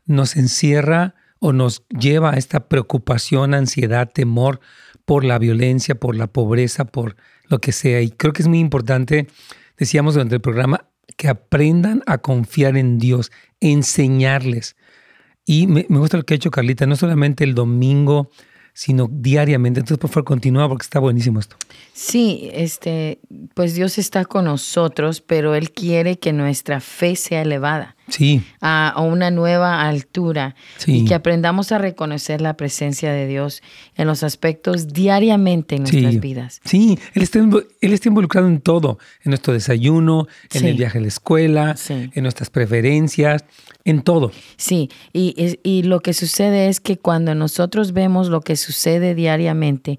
nos 0.05 0.35
encierra 0.35 1.15
o 1.39 1.53
nos 1.53 1.83
lleva 1.89 2.31
a 2.31 2.37
esta 2.37 2.67
preocupación, 2.67 3.53
ansiedad, 3.53 4.09
temor 4.11 4.59
por 5.05 5.23
la 5.23 5.39
violencia, 5.39 5.95
por 5.95 6.15
la 6.15 6.27
pobreza, 6.27 6.85
por 6.85 7.15
lo 7.45 7.59
que 7.59 7.71
sea. 7.71 8.01
Y 8.01 8.11
creo 8.11 8.33
que 8.33 8.41
es 8.41 8.47
muy 8.47 8.59
importante, 8.59 9.27
decíamos 9.77 10.15
durante 10.15 10.35
el 10.35 10.41
programa, 10.41 10.89
que 11.15 11.29
aprendan 11.29 12.03
a 12.05 12.19
confiar 12.19 12.77
en 12.77 12.99
Dios, 12.99 13.31
enseñarles. 13.59 14.75
Y 15.45 15.67
me, 15.67 15.83
gusta 15.89 16.17
lo 16.17 16.23
que 16.23 16.33
ha 16.33 16.35
hecho 16.35 16.51
Carlita, 16.51 16.85
no 16.85 16.95
solamente 16.95 17.43
el 17.43 17.55
domingo 17.55 18.29
sino 18.78 19.09
diariamente. 19.11 19.80
Entonces, 19.80 19.97
por 19.99 20.11
favor, 20.11 20.25
continúa 20.25 20.69
porque 20.69 20.84
está 20.84 20.99
buenísimo 20.99 21.39
esto. 21.39 21.55
Sí, 21.93 22.51
este, 22.53 23.17
pues 23.55 23.73
Dios 23.73 23.97
está 23.97 24.23
con 24.23 24.45
nosotros, 24.45 25.19
pero 25.19 25.55
Él 25.55 25.71
quiere 25.71 26.19
que 26.19 26.32
nuestra 26.32 26.80
fe 26.80 27.15
sea 27.15 27.41
elevada. 27.41 27.97
Sí. 28.10 28.41
A, 28.62 28.93
una 29.01 29.32
nueva 29.32 29.88
altura. 29.88 30.55
Y 30.86 31.05
que 31.05 31.14
aprendamos 31.14 31.72
a 31.72 31.78
reconocer 31.78 32.41
la 32.41 32.55
presencia 32.55 33.12
de 33.12 33.28
Dios 33.28 33.62
en 33.95 34.08
los 34.08 34.24
aspectos 34.24 34.93
diariamente 34.93 35.76
en 35.76 35.84
nuestras 35.84 36.20
vidas. 36.20 36.62
Sí, 36.64 36.97
Él 37.14 37.24
está, 37.24 37.39
él 37.39 37.93
está 37.93 38.10
involucrado 38.10 38.47
en 38.47 38.62
todo, 38.62 38.97
en 39.24 39.32
nuestro 39.32 39.53
desayuno, 39.53 40.28
en 40.53 40.66
el 40.66 40.76
viaje 40.76 40.99
a 40.99 41.01
la 41.01 41.08
escuela, 41.08 41.76
en 41.89 42.24
nuestras 42.24 42.49
preferencias, 42.49 43.45
en 43.84 44.01
todo. 44.01 44.32
Sí, 44.55 44.89
y, 45.14 45.60
y 45.64 45.84
lo 45.84 46.01
que 46.01 46.14
sucede 46.14 46.68
es 46.68 46.80
que 46.80 46.97
cuando 46.97 47.36
nosotros 47.36 47.93
vemos 47.93 48.30
lo 48.30 48.41
que 48.41 48.55
sucede 48.55 49.16
diariamente 49.16 49.97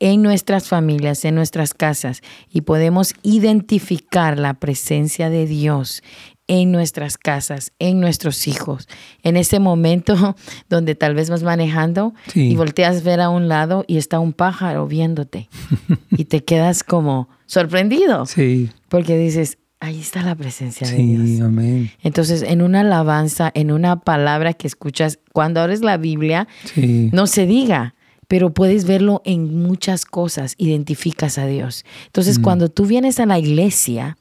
en 0.00 0.22
nuestras 0.22 0.68
familias, 0.68 1.24
en 1.24 1.34
nuestras 1.34 1.72
casas, 1.72 2.22
y 2.50 2.62
podemos 2.62 3.14
identificar 3.22 4.38
la 4.38 4.54
presencia 4.54 5.30
de 5.30 5.46
Dios 5.46 6.02
en 6.46 6.72
nuestras 6.72 7.16
casas, 7.16 7.72
en 7.78 8.00
nuestros 8.00 8.46
hijos, 8.46 8.88
en 9.22 9.36
ese 9.36 9.60
momento 9.60 10.36
donde 10.68 10.94
tal 10.94 11.14
vez 11.14 11.30
vas 11.30 11.42
manejando 11.42 12.14
y 12.34 12.54
volteas 12.56 12.98
a 12.98 13.00
ver 13.00 13.20
a 13.20 13.30
un 13.30 13.48
lado 13.48 13.84
y 13.86 13.96
está 13.96 14.18
un 14.18 14.32
pájaro 14.32 14.86
viéndote 14.86 15.48
y 16.10 16.24
te 16.26 16.44
quedas 16.44 16.84
como 16.84 17.28
sorprendido. 17.46 18.26
Sí. 18.26 18.70
Porque 18.88 19.16
dices, 19.16 19.58
ahí 19.80 20.00
está 20.00 20.22
la 20.22 20.34
presencia 20.34 20.88
de 20.88 20.96
Dios. 20.96 21.40
Amén. 21.40 21.90
Entonces, 22.02 22.42
en 22.42 22.62
una 22.62 22.80
alabanza, 22.80 23.50
en 23.54 23.70
una 23.70 24.00
palabra 24.00 24.52
que 24.54 24.66
escuchas, 24.66 25.18
cuando 25.32 25.60
abres 25.60 25.80
la 25.80 25.96
Biblia, 25.96 26.48
no 26.76 27.26
se 27.26 27.46
diga, 27.46 27.94
pero 28.28 28.54
puedes 28.54 28.86
verlo 28.86 29.22
en 29.24 29.62
muchas 29.62 30.04
cosas, 30.04 30.54
identificas 30.58 31.38
a 31.38 31.46
Dios. 31.46 31.84
Entonces, 32.06 32.38
mm. 32.38 32.42
cuando 32.42 32.68
tú 32.68 32.86
vienes 32.86 33.20
a 33.20 33.26
la 33.26 33.38
iglesia, 33.38 34.16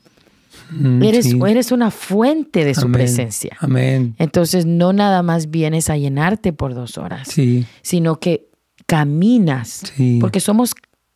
mm, 0.73 1.03
eres, 1.03 1.33
eres 1.47 1.71
una 1.71 1.91
fuente 1.91 2.65
de 2.65 2.75
su 2.75 2.91
presencia. 2.91 3.57
Amén. 3.59 4.15
Entonces, 4.17 4.65
no 4.65 4.93
nada 4.93 5.23
más 5.23 5.49
vienes 5.49 5.89
a 5.89 5.97
llenarte 5.97 6.53
por 6.53 6.73
dos 6.73 6.97
horas, 6.97 7.29
sino 7.81 8.19
que 8.19 8.49
caminas, 8.85 9.83
porque 10.19 10.39
somos 10.39 10.73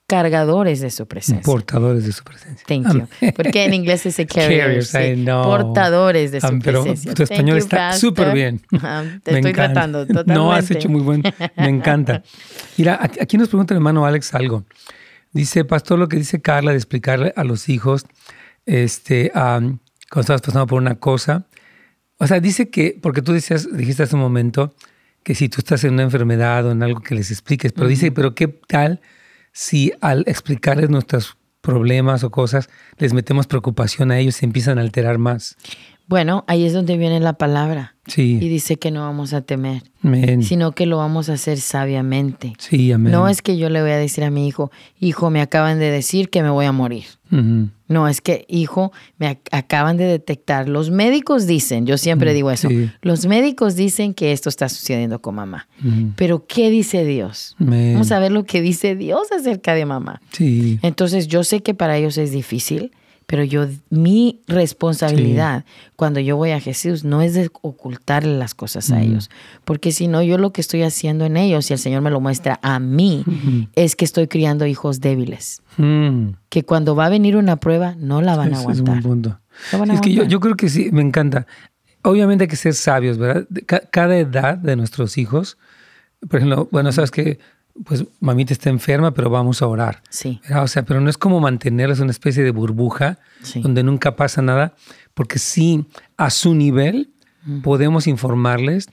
cargadores 0.07 0.79
de 0.79 0.89
su 0.89 1.05
presencia. 1.05 1.43
Portadores 1.43 2.05
de 2.05 2.13
su 2.13 2.23
presencia. 2.23 2.65
Thank 2.65 2.93
you. 2.93 3.33
Porque 3.35 3.65
en 3.65 3.73
inglés 3.73 4.01
se 4.01 4.25
carriers. 4.25 4.93
Portadores 5.25 6.31
de 6.31 6.39
su 6.39 6.59
pero 6.59 6.83
presencia. 6.83 7.13
Tu 7.13 7.23
español 7.23 7.57
está 7.57 7.91
súper 7.93 8.33
bien. 8.33 8.61
te 9.23 9.35
estoy 9.35 9.53
tratando 9.53 10.07
totalmente. 10.07 10.33
No, 10.37 10.53
has 10.53 10.71
hecho 10.71 10.87
muy 10.87 11.01
buen. 11.01 11.23
Me 11.57 11.67
encanta. 11.67 12.23
Mira, 12.77 12.99
aquí 13.01 13.37
nos 13.37 13.49
pregunta 13.49 13.73
el 13.73 13.77
hermano 13.77 14.05
Alex 14.05 14.33
algo. 14.33 14.63
Dice, 15.33 15.65
pastor, 15.65 15.99
lo 15.99 16.07
que 16.07 16.17
dice 16.17 16.41
Carla 16.41 16.71
de 16.71 16.77
explicarle 16.77 17.33
a 17.35 17.43
los 17.43 17.69
hijos 17.69 18.05
este, 18.67 19.31
cuando 19.33 19.79
estabas 20.21 20.41
pasando 20.41 20.67
por 20.67 20.79
una 20.79 20.95
cosa. 20.99 21.47
O 22.19 22.27
sea, 22.27 22.39
dice 22.39 22.69
que, 22.69 22.99
porque 23.01 23.23
tú 23.23 23.33
decías, 23.33 23.67
dijiste 23.75 24.03
hace 24.03 24.15
un 24.15 24.21
momento 24.21 24.75
que 25.23 25.33
si 25.35 25.49
tú 25.49 25.57
estás 25.59 25.83
en 25.83 25.93
una 25.93 26.03
enfermedad 26.03 26.65
o 26.65 26.71
en 26.71 26.83
algo 26.83 27.01
que 27.01 27.15
les 27.15 27.31
expliques, 27.31 27.73
pero 27.73 27.87
dice, 27.87 28.11
pero 28.11 28.35
¿qué 28.35 28.47
tal 28.47 29.01
si 29.51 29.91
al 30.01 30.23
explicarles 30.27 30.89
nuestros 30.89 31.37
problemas 31.61 32.23
o 32.23 32.31
cosas 32.31 32.69
les 32.97 33.13
metemos 33.13 33.47
preocupación 33.47 34.11
a 34.11 34.19
ellos 34.19 34.41
y 34.41 34.45
empiezan 34.45 34.77
a 34.77 34.81
alterar 34.81 35.17
más? 35.17 35.57
Bueno, 36.07 36.45
ahí 36.47 36.65
es 36.65 36.73
donde 36.73 36.97
viene 36.97 37.19
la 37.19 37.33
palabra. 37.33 37.95
Sí. 38.07 38.39
Y 38.41 38.47
dice 38.47 38.77
que 38.77 38.89
no 38.89 39.01
vamos 39.01 39.33
a 39.33 39.41
temer, 39.41 39.83
amén. 40.01 40.41
sino 40.41 40.71
que 40.71 40.85
lo 40.85 40.95
vamos 40.97 41.27
a 41.29 41.33
hacer 41.33 41.59
sabiamente. 41.59 42.53
Sí, 42.57 42.89
amén. 42.93 43.11
No 43.11 43.27
es 43.27 43.41
que 43.41 43.57
yo 43.57 43.69
le 43.69 43.81
voy 43.81 43.91
a 43.91 43.97
decir 43.97 44.23
a 44.23 44.31
mi 44.31 44.47
hijo, 44.47 44.71
hijo, 45.01 45.29
me 45.29 45.41
acaban 45.41 45.79
de 45.79 45.91
decir 45.91 46.29
que 46.29 46.41
me 46.41 46.49
voy 46.49 46.65
a 46.65 46.71
morir. 46.71 47.03
No, 47.89 48.07
es 48.07 48.21
que, 48.21 48.45
hijo, 48.47 48.93
me 49.17 49.37
acaban 49.51 49.97
de 49.97 50.05
detectar. 50.05 50.69
Los 50.69 50.89
médicos 50.89 51.45
dicen, 51.45 51.85
yo 51.85 51.97
siempre 51.97 52.33
digo 52.33 52.51
eso, 52.51 52.69
los 53.01 53.25
médicos 53.25 53.75
dicen 53.75 54.13
que 54.13 54.31
esto 54.31 54.47
está 54.47 54.69
sucediendo 54.69 55.19
con 55.19 55.35
mamá. 55.35 55.67
Pero 56.15 56.45
¿qué 56.47 56.69
dice 56.69 57.03
Dios? 57.03 57.57
Vamos 57.59 58.13
a 58.13 58.19
ver 58.19 58.31
lo 58.31 58.45
que 58.45 58.61
dice 58.61 58.95
Dios 58.95 59.29
acerca 59.33 59.73
de 59.73 59.85
mamá. 59.85 60.21
Sí. 60.31 60.79
Entonces 60.83 61.27
yo 61.27 61.43
sé 61.43 61.61
que 61.61 61.73
para 61.73 61.97
ellos 61.97 62.17
es 62.17 62.31
difícil 62.31 62.91
pero 63.27 63.43
yo, 63.43 63.67
mi 63.89 64.41
responsabilidad 64.47 65.65
cuando 65.97 66.21
yo 66.21 66.37
voy 66.37 66.51
a 66.51 66.61
Jesús 66.61 67.03
no 67.03 67.21
es 67.21 67.33
de 67.33 67.49
ocultarle 67.61 68.37
las 68.37 68.55
cosas 68.55 68.89
a 68.89 69.01
ellos, 69.01 69.29
porque 69.65 69.91
si 69.91 70.07
no, 70.07 70.23
yo 70.23 70.37
lo 70.37 70.53
que 70.53 70.61
estoy 70.61 70.83
haciendo 70.83 71.25
en 71.25 71.35
ellos, 71.35 71.69
y 71.69 71.73
el 71.73 71.79
Señor 71.79 72.01
me 72.01 72.09
lo 72.09 72.21
muestra 72.21 72.57
a 72.63 72.79
mí, 72.79 73.25
es 73.75 73.97
que 73.97 74.05
estoy 74.05 74.27
criando 74.27 74.65
hijos 74.65 75.01
débiles, 75.01 75.61
mm. 75.75 76.29
que 76.47 76.63
cuando 76.63 76.95
va 76.95 77.07
a 77.07 77.09
venir 77.09 77.35
una 77.35 77.57
prueba 77.57 77.95
no 77.99 78.21
la 78.21 78.37
van 78.37 78.53
a 78.53 78.59
aguantar. 78.59 79.03
Es, 79.91 80.01
que 80.01 80.13
yo, 80.13 80.23
yo 80.23 80.39
creo 80.39 80.55
que 80.55 80.69
sí, 80.69 80.89
me 80.93 81.01
encanta. 81.01 81.47
Obviamente 82.03 82.45
hay 82.45 82.47
que 82.47 82.55
ser 82.55 82.75
sabios, 82.75 83.17
¿verdad? 83.17 83.45
Cada 83.91 84.17
edad 84.17 84.57
de 84.57 84.77
nuestros 84.77 85.17
hijos, 85.17 85.57
por 86.29 86.37
ejemplo, 86.37 86.69
bueno, 86.71 86.93
sabes 86.93 87.11
que 87.11 87.39
pues 87.85 88.05
mamita 88.19 88.53
está 88.53 88.69
enferma, 88.69 89.13
pero 89.13 89.29
vamos 89.29 89.61
a 89.61 89.67
orar. 89.67 90.01
Sí. 90.09 90.41
O 90.55 90.67
sea, 90.67 90.83
pero 90.83 91.01
no 91.01 91.09
es 91.09 91.17
como 91.17 91.39
mantenerlas 91.39 91.99
en 91.99 92.05
una 92.05 92.11
especie 92.11 92.43
de 92.43 92.51
burbuja 92.51 93.19
donde 93.55 93.83
nunca 93.83 94.15
pasa 94.15 94.41
nada, 94.41 94.75
porque 95.13 95.39
sí, 95.39 95.85
a 96.17 96.29
su 96.29 96.55
nivel 96.55 97.11
podemos 97.63 98.07
informarles 98.07 98.89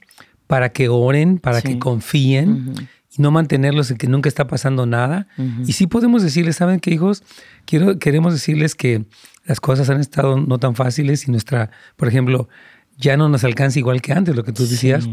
para 0.47 0.69
que 0.69 0.89
oren, 0.89 1.39
para 1.39 1.61
que 1.61 1.79
confíen 1.79 2.75
y 3.17 3.21
no 3.21 3.31
mantenerlos 3.31 3.91
en 3.91 3.97
que 3.97 4.07
nunca 4.07 4.29
está 4.29 4.47
pasando 4.47 4.85
nada. 4.85 5.27
Y 5.65 5.73
sí 5.73 5.87
podemos 5.87 6.23
decirles, 6.23 6.57
¿saben 6.57 6.79
qué, 6.79 6.91
hijos? 6.91 7.23
Quiero, 7.65 7.99
queremos 7.99 8.33
decirles 8.33 8.75
que 8.75 9.05
las 9.45 9.59
cosas 9.59 9.89
han 9.89 9.99
estado 9.99 10.39
no 10.39 10.57
tan 10.57 10.75
fáciles 10.75 11.27
y 11.27 11.31
nuestra, 11.31 11.69
por 11.95 12.07
ejemplo, 12.07 12.49
ya 12.97 13.17
no 13.17 13.29
nos 13.29 13.43
alcanza 13.43 13.79
igual 13.79 14.01
que 14.01 14.13
antes, 14.13 14.35
lo 14.35 14.43
que 14.43 14.51
tú 14.51 14.65
decías. 14.67 15.07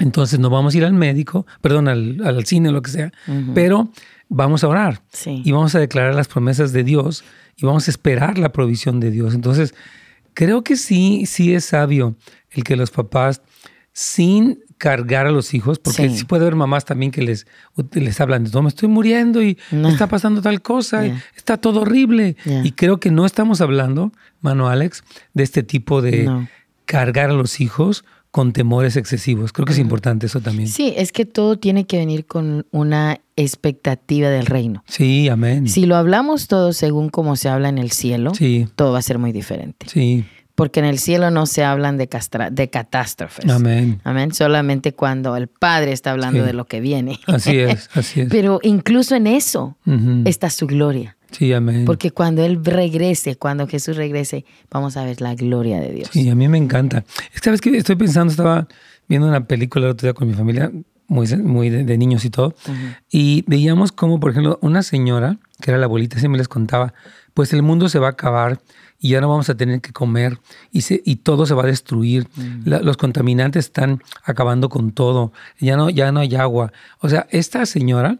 Entonces 0.00 0.38
no 0.38 0.50
vamos 0.50 0.74
a 0.74 0.78
ir 0.78 0.84
al 0.84 0.94
médico, 0.94 1.46
perdón, 1.60 1.88
al, 1.88 2.20
al 2.24 2.44
cine, 2.46 2.70
lo 2.70 2.82
que 2.82 2.90
sea, 2.90 3.12
pero 3.54 3.90
vamos 4.28 4.64
a 4.64 4.68
orar. 4.68 5.02
Y 5.44 5.52
vamos 5.52 5.74
a 5.74 5.78
declarar 5.78 6.14
las 6.14 6.28
promesas 6.28 6.72
de 6.72 6.84
Dios 6.84 7.24
y 7.56 7.66
vamos 7.66 7.88
a 7.88 7.90
esperar 7.90 8.38
la 8.38 8.52
provisión 8.52 9.00
de 9.00 9.10
Dios. 9.10 9.34
Entonces, 9.34 9.74
creo 10.34 10.64
que 10.64 10.76
sí, 10.76 11.26
sí 11.26 11.54
es 11.54 11.66
sabio 11.66 12.16
el 12.50 12.64
que 12.64 12.76
los 12.76 12.90
papás, 12.90 13.42
sin 13.92 14.60
cargar 14.78 15.26
a 15.26 15.30
los 15.30 15.54
hijos, 15.54 15.78
porque 15.78 16.10
sí, 16.10 16.24
puede 16.24 16.42
haber 16.42 16.56
mamás 16.56 16.84
también 16.84 17.12
que 17.12 17.22
les, 17.22 17.46
les 17.92 18.20
hablan 18.20 18.42
de, 18.42 18.50
no, 18.50 18.62
me 18.62 18.68
estoy 18.68 18.88
muriendo 18.88 19.40
y 19.40 19.56
me 19.70 19.88
está 19.90 20.08
pasando 20.08 20.42
tal 20.42 20.60
cosa, 20.60 21.06
está 21.36 21.56
todo 21.56 21.82
horrible. 21.82 22.36
Y 22.64 22.72
creo 22.72 22.98
que 22.98 23.10
no 23.12 23.24
estamos 23.24 23.60
hablando, 23.60 24.12
mano 24.40 24.68
Alex, 24.68 25.04
de 25.34 25.44
este 25.44 25.62
tipo 25.62 26.02
de 26.02 26.48
cargar 26.84 27.30
a 27.30 27.34
los 27.34 27.60
hijos 27.60 28.04
con 28.32 28.52
temores 28.54 28.96
excesivos. 28.96 29.52
Creo 29.52 29.66
que 29.66 29.74
es 29.74 29.78
importante 29.78 30.26
eso 30.26 30.40
también. 30.40 30.66
Sí, 30.66 30.94
es 30.96 31.12
que 31.12 31.26
todo 31.26 31.58
tiene 31.58 31.84
que 31.86 31.98
venir 31.98 32.24
con 32.24 32.66
una 32.70 33.20
expectativa 33.36 34.30
del 34.30 34.46
reino. 34.46 34.82
Sí, 34.88 35.28
amén. 35.28 35.68
Si 35.68 35.84
lo 35.84 35.96
hablamos 35.96 36.48
todo 36.48 36.72
según 36.72 37.10
como 37.10 37.36
se 37.36 37.50
habla 37.50 37.68
en 37.68 37.76
el 37.76 37.92
cielo, 37.92 38.32
todo 38.74 38.92
va 38.92 38.98
a 38.98 39.02
ser 39.02 39.18
muy 39.18 39.32
diferente. 39.32 39.86
Sí. 39.88 40.24
Porque 40.54 40.80
en 40.80 40.86
el 40.86 40.98
cielo 40.98 41.30
no 41.30 41.44
se 41.44 41.62
hablan 41.62 41.98
de, 41.98 42.08
de 42.52 42.70
catástrofes. 42.70 43.50
Amén. 43.50 44.00
Amén. 44.04 44.32
Solamente 44.32 44.94
cuando 44.94 45.36
el 45.36 45.48
Padre 45.48 45.92
está 45.92 46.12
hablando 46.12 46.42
de 46.42 46.54
lo 46.54 46.64
que 46.64 46.80
viene. 46.80 47.20
Así 47.26 47.58
es, 47.58 47.90
así 47.94 48.22
es. 48.22 48.28
Pero 48.30 48.60
incluso 48.62 49.14
en 49.14 49.26
eso 49.26 49.76
está 50.24 50.48
su 50.48 50.66
gloria. 50.66 51.16
Sí, 51.32 51.52
amén. 51.52 51.84
Porque 51.84 52.10
cuando 52.10 52.44
Él 52.44 52.64
regrese, 52.64 53.36
cuando 53.36 53.66
Jesús 53.66 53.96
regrese, 53.96 54.44
vamos 54.70 54.96
a 54.96 55.04
ver 55.04 55.20
la 55.20 55.34
gloria 55.34 55.80
de 55.80 55.92
Dios. 55.92 56.10
Sí, 56.12 56.28
a 56.28 56.34
mí 56.34 56.48
me 56.48 56.58
encanta. 56.58 57.04
Es 57.34 57.40
que, 57.40 57.44
¿sabes 57.44 57.60
que 57.60 57.76
Estoy 57.76 57.96
pensando, 57.96 58.30
estaba 58.30 58.68
viendo 59.08 59.28
una 59.28 59.46
película 59.46 59.86
el 59.86 59.92
otro 59.92 60.06
día 60.06 60.14
con 60.14 60.28
mi 60.28 60.34
familia, 60.34 60.70
muy, 61.08 61.26
muy 61.36 61.68
de, 61.68 61.98
niños 61.98 62.24
y 62.24 62.30
todo, 62.30 62.54
y 63.10 63.44
veíamos 63.46 63.92
como, 63.92 64.18
por 64.18 64.30
ejemplo, 64.30 64.58
una 64.62 64.82
señora, 64.82 65.38
que 65.60 65.70
era 65.70 65.78
la 65.78 65.86
abuelita, 65.86 66.18
siempre 66.18 66.38
les 66.38 66.48
contaba, 66.48 66.94
pues 67.34 67.52
el 67.52 67.62
mundo 67.62 67.88
se 67.88 67.98
va 67.98 68.08
a 68.08 68.10
acabar 68.10 68.60
y 68.98 69.10
ya 69.10 69.20
no 69.20 69.28
vamos 69.28 69.50
a 69.50 69.56
tener 69.56 69.80
que 69.80 69.92
comer 69.92 70.38
y, 70.70 70.82
se, 70.82 71.02
y 71.04 71.16
todo 71.16 71.44
se 71.44 71.54
va 71.54 71.64
a 71.64 71.66
destruir. 71.66 72.28
los 72.64 72.96
contaminantes 72.96 73.66
están 73.66 74.02
acabando 74.24 74.68
con 74.68 74.92
todo, 74.92 75.32
ya 75.58 75.76
no, 75.76 75.90
ya 75.90 76.12
no 76.12 76.20
hay 76.20 76.34
agua. 76.36 76.72
O 77.00 77.08
sea, 77.08 77.26
esta 77.30 77.66
señora 77.66 78.18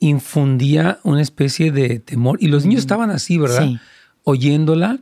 infundía 0.00 0.98
una 1.04 1.22
especie 1.22 1.70
de 1.70 2.00
temor. 2.00 2.38
Y 2.40 2.48
los 2.48 2.64
niños 2.64 2.80
estaban 2.80 3.10
así, 3.10 3.38
¿verdad? 3.38 3.68
Oyéndola 4.24 4.98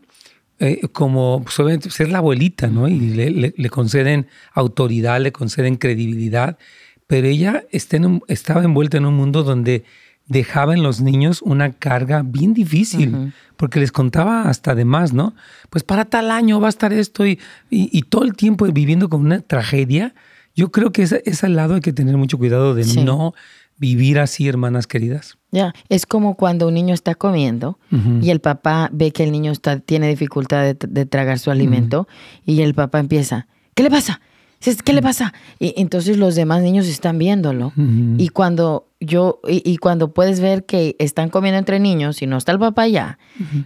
eh, 0.61 0.89
como 0.93 1.45
pues, 1.45 1.95
ser 1.95 2.11
la 2.11 2.19
abuelita, 2.19 2.67
¿no? 2.67 2.89
Y 2.89 2.99
le, 2.99 3.71
conceden 3.71 4.27
autoridad, 4.53 5.21
le 5.21 5.33
conceden 5.33 5.77
credibilidad. 5.77 6.59
Pero 7.07 7.29
ella 7.29 7.65
estaba 7.71 8.65
envuelta 8.65 8.99
en 8.99 9.07
un 9.07 9.15
mundo 9.15 9.45
donde 9.45 9.85
dejaba 10.27 10.75
en 10.75 10.83
los 10.83 11.01
niños 11.01 11.41
una 11.43 11.73
carga 11.73 12.23
bien 12.23 12.53
difícil, 12.53 13.33
porque 13.57 13.81
les 13.81 13.93
contaba 13.93 14.43
hasta 14.43 14.75
de 14.75 14.85
más, 14.85 15.15
¿no? 15.15 15.35
Pues 15.71 15.85
para 15.85 16.05
tal 16.05 16.31
año 16.31 16.61
va 16.61 16.67
a 16.67 16.71
estar 16.71 16.93
esto 16.93 17.27
y, 17.27 17.39
y, 17.71 18.03
todo 18.03 18.25
el 18.25 18.35
tiempo 18.35 18.67
viviendo 18.67 19.09
con 19.09 19.25
una 19.25 19.41
tragedia. 19.41 20.15
Yo 20.55 20.71
creo 20.71 20.93
que 20.93 21.03
ese, 21.03 21.23
ese 21.25 21.49
lado 21.49 21.77
hay 21.77 21.81
que 21.81 21.95
tener 21.95 22.17
mucho 22.19 22.37
cuidado 22.37 22.75
de 22.75 22.85
no 23.05 23.33
vivir 23.79 24.19
así, 24.19 24.49
hermanas 24.49 24.87
queridas. 24.87 25.39
Ya, 25.51 25.75
es 25.89 26.05
como 26.05 26.35
cuando 26.35 26.69
un 26.69 26.75
niño 26.75 26.93
está 26.93 27.15
comiendo 27.15 27.79
y 28.21 28.31
el 28.31 28.41
papá 28.41 28.91
ve 28.93 29.13
que 29.13 29.25
el 29.25 29.33
niño 29.33 29.51
está, 29.51 29.79
tiene 29.79 30.09
dificultad 30.09 30.75
de, 30.75 31.07
tragar 31.07 31.39
su 31.39 31.51
alimento 31.51 32.07
y 32.45 32.61
el 32.61 32.75
papá 32.75 32.99
empieza, 32.99 33.47
¿qué 33.75 33.83
le 33.83 33.91
pasa? 33.91 34.21
¿Qué 34.85 34.93
le 34.93 35.01
pasa? 35.01 35.33
Y 35.59 35.73
entonces 35.77 36.19
los 36.19 36.35
demás 36.35 36.63
niños 36.63 36.87
están 36.87 37.17
viéndolo 37.17 37.73
y 38.19 38.29
cuando 38.29 38.89
yo 39.01 39.41
y, 39.49 39.77
cuando 39.79 40.13
puedes 40.13 40.41
ver 40.41 40.67
que 40.67 40.97
están 40.99 41.31
comiendo 41.31 41.59
entre 41.59 41.79
niños 41.81 42.21
y 42.21 42.27
no 42.27 42.37
está 42.37 42.53
el 42.53 42.59
papá 42.59 42.89
ya 42.89 43.19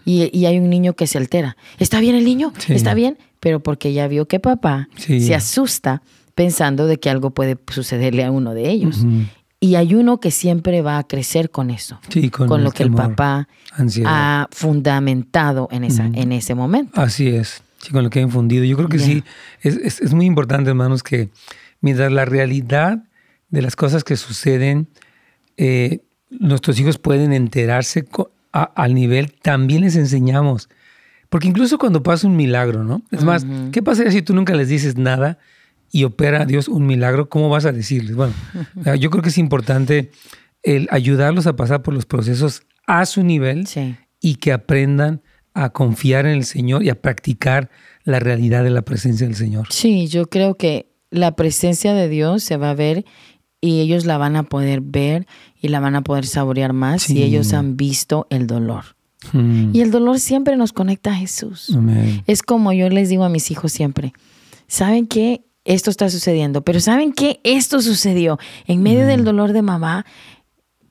y, 0.05 0.45
hay 0.45 0.59
un 0.59 0.71
niño 0.71 0.93
que 0.93 1.09
se 1.09 1.19
altera, 1.19 1.57
¿está 1.79 1.99
bien 1.99 2.15
el 2.15 2.25
niño? 2.25 2.53
¿Está 2.69 2.95
bien? 2.95 3.19
Pero 3.41 3.61
porque 3.61 3.93
ya 3.93 4.07
vio 4.07 4.29
que 4.29 4.39
papá 4.39 4.89
se 4.97 5.35
asusta 5.35 6.03
pensando 6.37 6.87
de 6.87 6.99
que 6.99 7.11
algo 7.11 7.31
puede 7.31 7.59
sucederle 7.69 8.25
a 8.25 8.31
uno 8.31 8.55
de 8.55 8.71
ellos. 8.71 9.05
Y 9.63 9.77
hay 9.77 9.95
uno 9.95 10.19
que 10.19 10.33
siempre 10.33 10.83
va 10.83 10.99
a 10.99 11.05
crecer 11.05 11.49
con 11.49 11.71
eso, 11.71 12.01
con, 12.33 12.65
lo 12.65 12.73
que 12.73 12.83
el 12.83 12.91
papá 12.91 13.47
ha 14.05 14.49
fundamentado 14.51 15.69
en, 15.71 15.85
esa, 15.85 16.05
en 16.05 16.33
ese 16.33 16.57
momento. 16.57 17.01
Así 17.01 17.29
es. 17.29 17.63
Sí, 17.79 17.93
con 17.93 18.03
lo 18.03 18.11
que 18.11 18.19
ha 18.19 18.23
infundido. 18.23 18.65
Yo 18.65 18.77
creo 18.77 18.89
que 18.89 18.99
sí, 18.99 19.23
es, 19.61 20.01
es, 20.01 20.15
muy 20.15 20.27
importante, 20.27 20.71
hermanos, 20.71 21.05
que 21.05 21.31
mientras 21.81 22.11
la 22.11 22.25
realidad 22.25 23.05
de 23.51 23.63
las 23.63 23.77
cosas 23.77 24.03
que 24.03 24.17
suceden, 24.17 24.89
eh, 25.57 26.01
nuestros 26.29 26.81
hijos 26.81 26.99
pueden 26.99 27.33
enterarse 27.33 28.05
al 28.51 28.95
nivel, 28.95 29.33
también 29.33 29.83
les 29.83 29.95
enseñamos. 29.95 30.71
Porque 31.29 31.47
incluso 31.47 31.79
cuando 31.79 32.03
pasa 32.03 32.27
un 32.27 32.35
milagro, 32.35 32.83
¿no? 32.83 33.01
Es 33.13 33.23
más, 33.23 33.47
¿qué 33.71 33.81
pasaría 33.81 34.11
si 34.11 34.23
tú 34.23 34.35
nunca 34.35 34.57
les 34.57 34.69
dices 34.69 34.97
nada 34.97 35.39
y 35.93 36.05
opera 36.05 36.47
Dios 36.47 36.67
un 36.67 36.87
milagro? 36.87 37.29
¿Cómo 37.29 37.49
vas 37.51 37.67
a 37.67 37.73
decirles? 37.73 38.17
Bueno, 38.17 38.33
yo 38.99 39.11
creo 39.11 39.23
que 39.23 39.29
es 39.29 39.39
importante 39.39 40.11
el 40.63 40.89
ayudarlos 40.91 41.47
a 41.47 41.55
pasar 41.55 41.83
por 41.83 41.95
los 41.95 42.07
procesos 42.07 42.63
a 42.87 43.07
su 43.07 43.23
nivel 43.23 43.69
y 44.21 44.37
que 44.37 44.53
aprendan 44.53 45.23
a 45.55 45.71
confiar 45.71 46.27
en 46.27 46.33
el 46.33 46.45
Señor 46.45 46.83
y 46.83 46.89
a 46.89 47.01
practicar 47.01 47.71
la 48.05 48.19
realidad 48.19 48.65
de 48.65 48.71
la 48.71 48.83
presencia 48.83 49.27
del 49.27 49.37
Señor. 49.37 49.69
Sí, 49.71 50.09
yo 50.09 50.27
creo 50.27 50.57
que 50.57 50.91
la 51.11 51.37
presencia 51.37 51.93
de 51.93 52.09
Dios 52.09 52.43
se 52.43 52.57
va 52.57 52.71
a 52.71 52.75
ver 52.75 53.05
y 53.61 53.81
ellos 53.81 54.07
la 54.07 54.17
van 54.17 54.35
a 54.35 54.45
poder 54.45 54.81
ver 54.81 55.27
y 55.61 55.69
la 55.69 55.79
van 55.79 55.95
a 55.95 56.03
poder 56.03 56.27
saborear 56.27 56.73
más 56.73 57.03
si 57.03 57.23
ellos 57.23 57.53
han 57.53 57.77
visto 57.77 58.27
el 58.31 58.47
dolor. 58.47 58.97
Hmm. 59.33 59.71
Y 59.73 59.83
el 59.83 59.91
dolor 59.91 60.19
siempre 60.19 60.57
nos 60.57 60.73
conecta 60.73 61.13
a 61.13 61.15
Jesús. 61.15 61.77
Es 62.27 62.43
como 62.43 62.73
yo 62.73 62.89
les 62.89 63.09
digo 63.09 63.25
a 63.25 63.29
mis 63.29 63.51
hijos 63.51 63.73
siempre, 63.73 64.15
¿saben 64.67 65.07
qué? 65.07 65.45
Esto 65.65 65.91
está 65.91 66.11
sucediendo, 66.11 66.63
pero 66.63 66.81
¿saben 66.81 67.13
qué? 67.13 67.41
Esto 67.45 67.81
sucedió. 67.81 68.39
En 68.67 68.83
medio 68.83 69.07
del 69.07 69.25
dolor 69.25 69.53
de 69.53 69.63
mamá, 69.63 70.05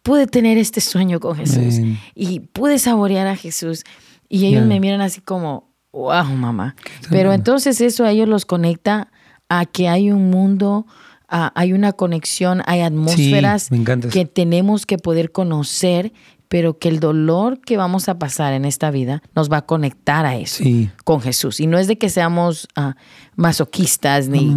pude 0.01 0.27
tener 0.27 0.57
este 0.57 0.81
sueño 0.81 1.19
con 1.19 1.35
Jesús 1.35 1.75
y 2.15 2.39
pude 2.39 2.79
saborear 2.79 3.27
a 3.27 3.35
Jesús. 3.35 3.83
Y 4.29 4.45
ellos 4.45 4.65
me 4.65 4.79
miran 4.79 5.01
así 5.01 5.21
como, 5.21 5.73
wow, 5.91 6.25
mamá. 6.25 6.75
Pero 7.09 7.33
entonces 7.33 7.81
eso 7.81 8.05
a 8.05 8.11
ellos 8.11 8.29
los 8.29 8.45
conecta 8.45 9.11
a 9.49 9.65
que 9.65 9.89
hay 9.89 10.11
un 10.11 10.29
mundo 10.29 10.85
hay 11.31 11.71
una 11.73 11.93
conexión, 11.93 12.61
hay 12.65 12.81
atmósferas 12.81 13.69
que 14.11 14.25
tenemos 14.25 14.85
que 14.85 14.97
poder 14.97 15.31
conocer, 15.31 16.11
pero 16.51 16.77
que 16.77 16.89
el 16.89 16.99
dolor 16.99 17.61
que 17.61 17.77
vamos 17.77 18.09
a 18.09 18.19
pasar 18.19 18.51
en 18.51 18.65
esta 18.65 18.91
vida 18.91 19.23
nos 19.33 19.49
va 19.49 19.59
a 19.59 19.65
conectar 19.65 20.25
a 20.25 20.35
eso, 20.35 20.65
con 21.05 21.21
Jesús. 21.21 21.61
Y 21.61 21.65
no 21.65 21.77
es 21.77 21.87
de 21.87 21.97
que 21.97 22.09
seamos 22.09 22.67
uh, 22.77 22.91
masoquistas 23.37 24.27
ni, 24.27 24.53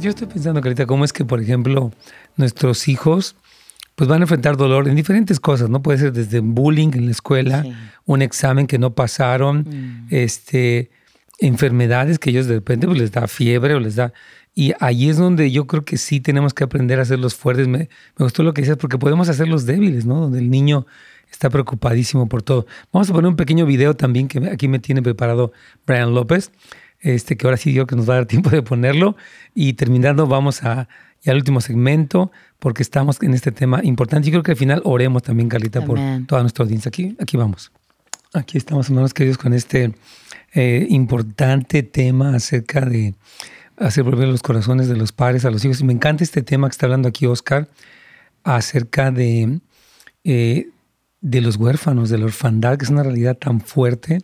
Yo 0.00 0.10
estoy 0.10 0.26
pensando, 0.26 0.60
Carita, 0.60 0.86
cómo 0.86 1.04
es 1.04 1.12
que, 1.12 1.24
por 1.24 1.40
ejemplo, 1.40 1.92
nuestros 2.36 2.88
hijos 2.88 3.36
pues 3.94 4.08
van 4.08 4.22
a 4.22 4.24
enfrentar 4.24 4.56
dolor 4.56 4.88
en 4.88 4.96
diferentes 4.96 5.38
cosas, 5.38 5.68
¿no? 5.68 5.82
Puede 5.82 5.98
ser 5.98 6.12
desde 6.12 6.40
bullying 6.40 6.90
en 6.94 7.04
la 7.04 7.10
escuela, 7.10 7.66
un 8.06 8.22
examen 8.22 8.66
que 8.66 8.78
no 8.78 8.94
pasaron, 8.94 9.66
mm. 9.68 10.06
este, 10.08 10.90
enfermedades 11.38 12.18
que 12.18 12.30
ellos 12.30 12.46
de 12.46 12.54
repente 12.54 12.86
pues, 12.86 12.98
les 12.98 13.12
da 13.12 13.28
fiebre 13.28 13.74
o 13.74 13.80
les 13.80 13.96
da... 13.96 14.14
Y 14.54 14.72
ahí 14.80 15.10
es 15.10 15.18
donde 15.18 15.50
yo 15.50 15.66
creo 15.66 15.84
que 15.84 15.98
sí 15.98 16.20
tenemos 16.20 16.54
que 16.54 16.64
aprender 16.64 16.98
a 16.98 17.02
hacerlos 17.02 17.34
fuertes. 17.34 17.68
Me, 17.68 17.78
me 17.78 18.24
gustó 18.24 18.42
lo 18.42 18.54
que 18.54 18.62
dices, 18.62 18.78
porque 18.78 18.98
podemos 18.98 19.28
hacerlos 19.28 19.66
débiles, 19.66 20.06
¿no? 20.06 20.22
Donde 20.22 20.38
el 20.38 20.50
niño 20.50 20.86
está 21.30 21.50
preocupadísimo 21.50 22.26
por 22.26 22.42
todo. 22.42 22.66
Vamos 22.92 23.10
a 23.10 23.12
poner 23.12 23.28
un 23.28 23.36
pequeño 23.36 23.66
video 23.66 23.94
también 23.94 24.28
que 24.28 24.38
aquí 24.48 24.66
me 24.66 24.78
tiene 24.78 25.02
preparado 25.02 25.52
Brian 25.86 26.14
López 26.14 26.52
este, 27.00 27.36
que 27.36 27.46
ahora 27.46 27.56
sí 27.56 27.72
digo 27.72 27.86
que 27.86 27.96
nos 27.96 28.08
va 28.08 28.14
a 28.14 28.16
dar 28.16 28.26
tiempo 28.26 28.50
de 28.50 28.62
ponerlo. 28.62 29.16
Y 29.54 29.74
terminando, 29.74 30.26
vamos 30.26 30.62
a 30.62 30.88
ya 31.22 31.32
al 31.32 31.38
último 31.38 31.60
segmento, 31.60 32.32
porque 32.58 32.82
estamos 32.82 33.18
en 33.22 33.34
este 33.34 33.52
tema 33.52 33.80
importante. 33.82 34.28
Y 34.28 34.30
creo 34.32 34.42
que 34.42 34.52
al 34.52 34.56
final 34.56 34.80
oremos 34.84 35.22
también, 35.22 35.48
Carlita, 35.48 35.84
por 35.84 35.98
toda 36.26 36.42
nuestra 36.42 36.64
audiencia. 36.64 36.88
Aquí, 36.88 37.16
aquí 37.20 37.36
vamos. 37.36 37.72
Aquí 38.32 38.56
estamos, 38.56 38.88
hermanos 38.88 39.12
queridos, 39.12 39.38
con 39.38 39.52
este 39.52 39.92
eh, 40.54 40.86
importante 40.88 41.82
tema 41.82 42.34
acerca 42.34 42.80
de 42.82 43.14
hacer 43.76 44.04
volver 44.04 44.28
los 44.28 44.42
corazones 44.42 44.88
de 44.88 44.96
los 44.96 45.12
padres 45.12 45.44
a 45.44 45.50
los 45.50 45.64
hijos. 45.64 45.80
Y 45.80 45.84
me 45.84 45.92
encanta 45.92 46.24
este 46.24 46.42
tema 46.42 46.68
que 46.68 46.72
está 46.72 46.86
hablando 46.86 47.08
aquí 47.08 47.26
Oscar 47.26 47.68
acerca 48.44 49.10
de, 49.10 49.60
eh, 50.24 50.68
de 51.20 51.40
los 51.40 51.56
huérfanos, 51.56 52.08
de 52.08 52.18
la 52.18 52.26
orfandad, 52.26 52.78
que 52.78 52.84
es 52.84 52.90
una 52.90 53.02
realidad 53.02 53.36
tan 53.36 53.60
fuerte 53.60 54.22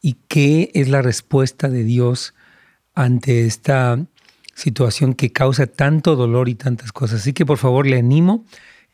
y 0.00 0.16
qué 0.28 0.70
es 0.74 0.88
la 0.88 1.02
respuesta 1.02 1.68
de 1.68 1.84
Dios 1.84 2.34
ante 2.94 3.46
esta 3.46 3.98
situación 4.54 5.14
que 5.14 5.32
causa 5.32 5.66
tanto 5.66 6.16
dolor 6.16 6.48
y 6.48 6.54
tantas 6.54 6.92
cosas. 6.92 7.20
Así 7.20 7.32
que 7.32 7.46
por 7.46 7.58
favor 7.58 7.86
le 7.86 7.98
animo 7.98 8.44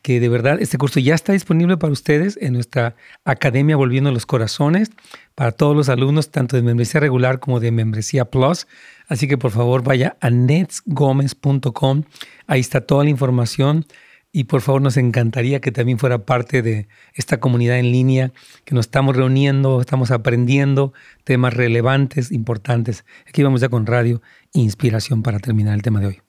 que 0.05 0.19
de 0.19 0.29
verdad 0.29 0.57
este 0.61 0.77
curso 0.77 0.99
ya 0.99 1.15
está 1.15 1.33
disponible 1.33 1.77
para 1.77 1.91
ustedes 1.91 2.37
en 2.39 2.53
nuestra 2.53 2.95
Academia 3.23 3.75
Volviendo 3.75 4.11
los 4.11 4.27
Corazones, 4.27 4.91
para 5.33 5.51
todos 5.51 5.75
los 5.75 5.89
alumnos, 5.89 6.29
tanto 6.29 6.55
de 6.55 6.61
membresía 6.61 7.01
regular 7.01 7.39
como 7.39 7.59
de 7.59 7.71
membresía 7.71 8.25
plus. 8.25 8.67
Así 9.07 9.27
que 9.27 9.39
por 9.39 9.49
favor 9.49 9.81
vaya 9.81 10.15
a 10.21 10.29
netsgomez.com, 10.29 12.03
ahí 12.45 12.59
está 12.59 12.81
toda 12.81 13.03
la 13.03 13.09
información 13.09 13.87
y 14.35 14.43
por 14.43 14.59
favor 14.59 14.81
nos 14.81 14.97
encantaría 14.97 15.61
que 15.61 15.71
también 15.71 15.97
fuera 15.97 16.25
parte 16.25 16.61
de 16.61 16.89
esta 17.13 17.39
comunidad 17.39 17.79
en 17.79 17.93
línea, 17.93 18.33
que 18.65 18.75
nos 18.75 18.87
estamos 18.87 19.15
reuniendo, 19.15 19.79
estamos 19.79 20.11
aprendiendo 20.11 20.91
temas 21.23 21.53
relevantes, 21.53 22.33
importantes. 22.33 23.05
Aquí 23.29 23.43
vamos 23.43 23.61
ya 23.61 23.69
con 23.69 23.85
radio 23.85 24.21
Inspiración 24.51 25.23
para 25.23 25.39
terminar 25.39 25.73
el 25.73 25.81
tema 25.81 26.01
de 26.01 26.07
hoy. 26.07 26.21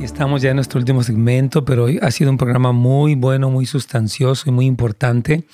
Estamos 0.00 0.40
ya 0.40 0.50
en 0.50 0.56
nuestro 0.56 0.78
último 0.78 1.02
segmento, 1.02 1.66
pero 1.66 1.84
hoy 1.84 1.98
ha 2.00 2.10
sido 2.10 2.30
un 2.30 2.38
programa 2.38 2.72
muy 2.72 3.14
bueno, 3.14 3.50
muy 3.50 3.66
sustancioso 3.66 4.48
y 4.48 4.52
muy 4.52 4.64
importante 4.64 5.44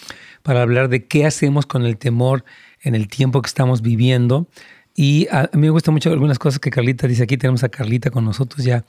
para 0.44 0.62
hablar 0.62 0.88
de 0.88 1.06
qué 1.06 1.26
hacemos 1.26 1.66
con 1.66 1.84
el 1.84 1.98
temor 1.98 2.44
en 2.82 2.94
el 2.94 3.08
tiempo 3.08 3.42
que 3.42 3.48
estamos 3.48 3.82
viviendo. 3.82 4.48
Y 4.94 5.28
a, 5.30 5.50
mí 5.52 5.60
me 5.60 5.70
gustan 5.70 5.92
mucho 5.92 6.10
algunas 6.10 6.38
cosas 6.38 6.58
que 6.58 6.70
Carlita 6.70 7.06
dice 7.06 7.22
aquí. 7.22 7.36
Tenemos 7.36 7.62
a 7.62 7.68
Carlita 7.68 8.10
con 8.10 8.24
nosotros 8.24 8.64
ya. 8.64 8.84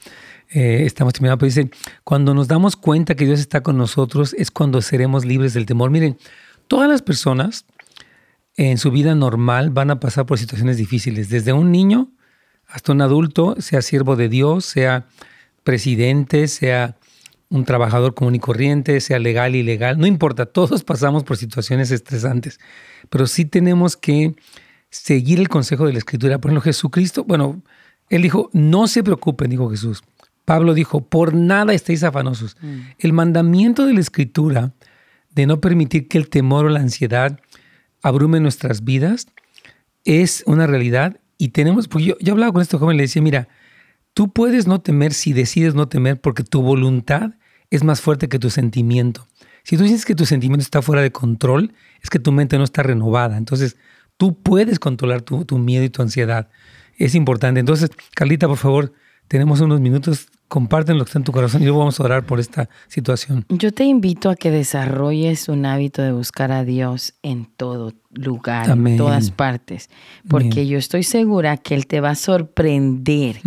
Eh, 0.49 0.83
estamos 0.85 1.13
terminando. 1.13 1.37
Pero 1.39 1.47
dice, 1.47 1.69
cuando 2.03 2.33
nos 2.33 2.47
damos 2.47 2.77
cuenta 2.77 3.15
que 3.15 3.25
Dios 3.25 3.39
está 3.39 3.61
con 3.61 3.77
nosotros 3.77 4.33
es 4.37 4.49
cuando 4.49 4.81
seremos 4.81 5.25
libres 5.25 5.53
del 5.53 5.65
temor. 5.65 5.91
Miren, 5.91 6.17
todas 6.67 6.89
las 6.89 7.01
personas 7.01 7.65
en 8.55 8.77
su 8.77 8.89
vida 8.91 9.15
normal 9.15 9.69
van 9.69 9.91
a 9.91 9.99
pasar 9.99 10.25
por 10.25 10.39
situaciones 10.39 10.77
difíciles. 10.77 11.29
Desde 11.29 11.51
un 11.53 11.71
niño 11.71 12.09
hasta 12.67 12.91
un 12.91 13.01
adulto, 13.01 13.55
sea 13.59 13.81
siervo 13.81 14.15
de 14.15 14.29
Dios, 14.29 14.65
sea 14.65 15.07
presidente, 15.63 16.47
sea 16.47 16.97
un 17.49 17.65
trabajador 17.65 18.13
común 18.13 18.35
y 18.35 18.39
corriente, 18.39 18.99
sea 18.99 19.19
legal, 19.19 19.55
ilegal, 19.55 19.97
no 19.97 20.05
importa, 20.05 20.45
todos 20.45 20.83
pasamos 20.83 21.23
por 21.23 21.37
situaciones 21.37 21.91
estresantes, 21.91 22.59
pero 23.09 23.27
sí 23.27 23.45
tenemos 23.45 23.95
que 23.95 24.35
seguir 24.89 25.39
el 25.39 25.49
consejo 25.49 25.85
de 25.85 25.93
la 25.93 25.99
Escritura. 25.99 26.39
Por 26.39 26.51
ejemplo, 26.51 26.61
Jesucristo, 26.61 27.23
bueno, 27.23 27.61
él 28.09 28.21
dijo, 28.21 28.49
no 28.53 28.87
se 28.87 29.03
preocupen, 29.03 29.49
dijo 29.49 29.69
Jesús. 29.69 30.03
Pablo 30.45 30.73
dijo, 30.73 31.01
por 31.01 31.33
nada 31.33 31.73
estéis 31.73 32.03
afanosos. 32.03 32.55
Mm. 32.61 32.79
El 32.99 33.13
mandamiento 33.13 33.85
de 33.85 33.93
la 33.93 33.99
Escritura 33.99 34.73
de 35.31 35.45
no 35.45 35.59
permitir 35.59 36.07
que 36.07 36.17
el 36.17 36.29
temor 36.29 36.65
o 36.65 36.69
la 36.69 36.79
ansiedad 36.79 37.39
abrume 38.01 38.39
nuestras 38.39 38.83
vidas 38.83 39.27
es 40.05 40.43
una 40.47 40.67
realidad 40.67 41.19
y 41.37 41.49
tenemos, 41.49 41.87
pues 41.87 42.05
yo, 42.05 42.15
yo 42.19 42.33
hablaba 42.33 42.53
con 42.53 42.61
este 42.61 42.77
joven 42.77 42.95
y 42.95 42.97
le 42.97 43.03
decía, 43.03 43.21
mira, 43.21 43.47
Tú 44.17 44.33
puedes 44.33 44.65
no 44.65 44.81
temer 44.81 45.13
si 45.13 45.31
decides 45.31 45.75
no 45.75 45.89
temer 45.89 46.19
porque 46.19 46.43
tu 46.43 46.63
voluntad 46.63 47.35
es 47.69 47.83
más 47.83 48.01
fuerte 48.01 48.29
que 48.29 48.39
tu 48.39 48.49
sentimiento. 48.49 49.27
Si 49.61 49.77
tú 49.77 49.83
sientes 49.83 50.05
que 50.05 50.15
tu 50.15 50.25
sentimiento 50.25 50.63
está 50.63 50.81
fuera 50.81 51.03
de 51.03 51.11
control, 51.11 51.75
es 52.01 52.09
que 52.09 52.17
tu 52.17 52.31
mente 52.31 52.57
no 52.57 52.63
está 52.63 52.81
renovada. 52.81 53.37
Entonces, 53.37 53.77
tú 54.17 54.41
puedes 54.41 54.79
controlar 54.79 55.21
tu, 55.21 55.59
miedo 55.59 55.83
y 55.83 55.91
tu 55.91 56.01
ansiedad. 56.01 56.49
Es 56.97 57.13
importante. 57.13 57.59
Entonces, 57.59 57.91
Carlita, 58.15 58.47
por 58.47 58.57
favor, 58.57 58.91
tenemos 59.27 59.61
unos 59.61 59.81
minutos. 59.81 60.29
Comparten 60.47 60.97
lo 60.97 61.03
que 61.03 61.09
está 61.09 61.19
en 61.19 61.25
tu 61.25 61.31
corazón 61.31 61.61
y 61.61 61.65
luego 61.65 61.79
vamos 61.79 61.99
a 61.99 62.03
orar 62.03 62.25
por 62.25 62.39
esta 62.39 62.69
situación. 62.87 63.45
Yo 63.49 63.71
te 63.71 63.83
invito 63.83 64.29
a 64.29 64.35
que 64.35 64.51
desarrolles 64.51 65.49
un 65.49 65.65
hábito 65.65 66.01
de 66.01 66.11
buscar 66.11 66.51
a 66.51 66.63
Dios 66.63 67.13
en 67.21 67.45
todo 67.45 67.93
lugar, 68.11 68.69
en 68.69 68.97
todas 68.97 69.31
partes, 69.31 69.89
porque 70.29 70.67
yo 70.67 70.77
estoy 70.77 71.03
segura 71.03 71.57
que 71.57 71.75
Él 71.75 71.87
te 71.87 72.01
va 72.01 72.11
a 72.11 72.15
sorprender 72.15 73.41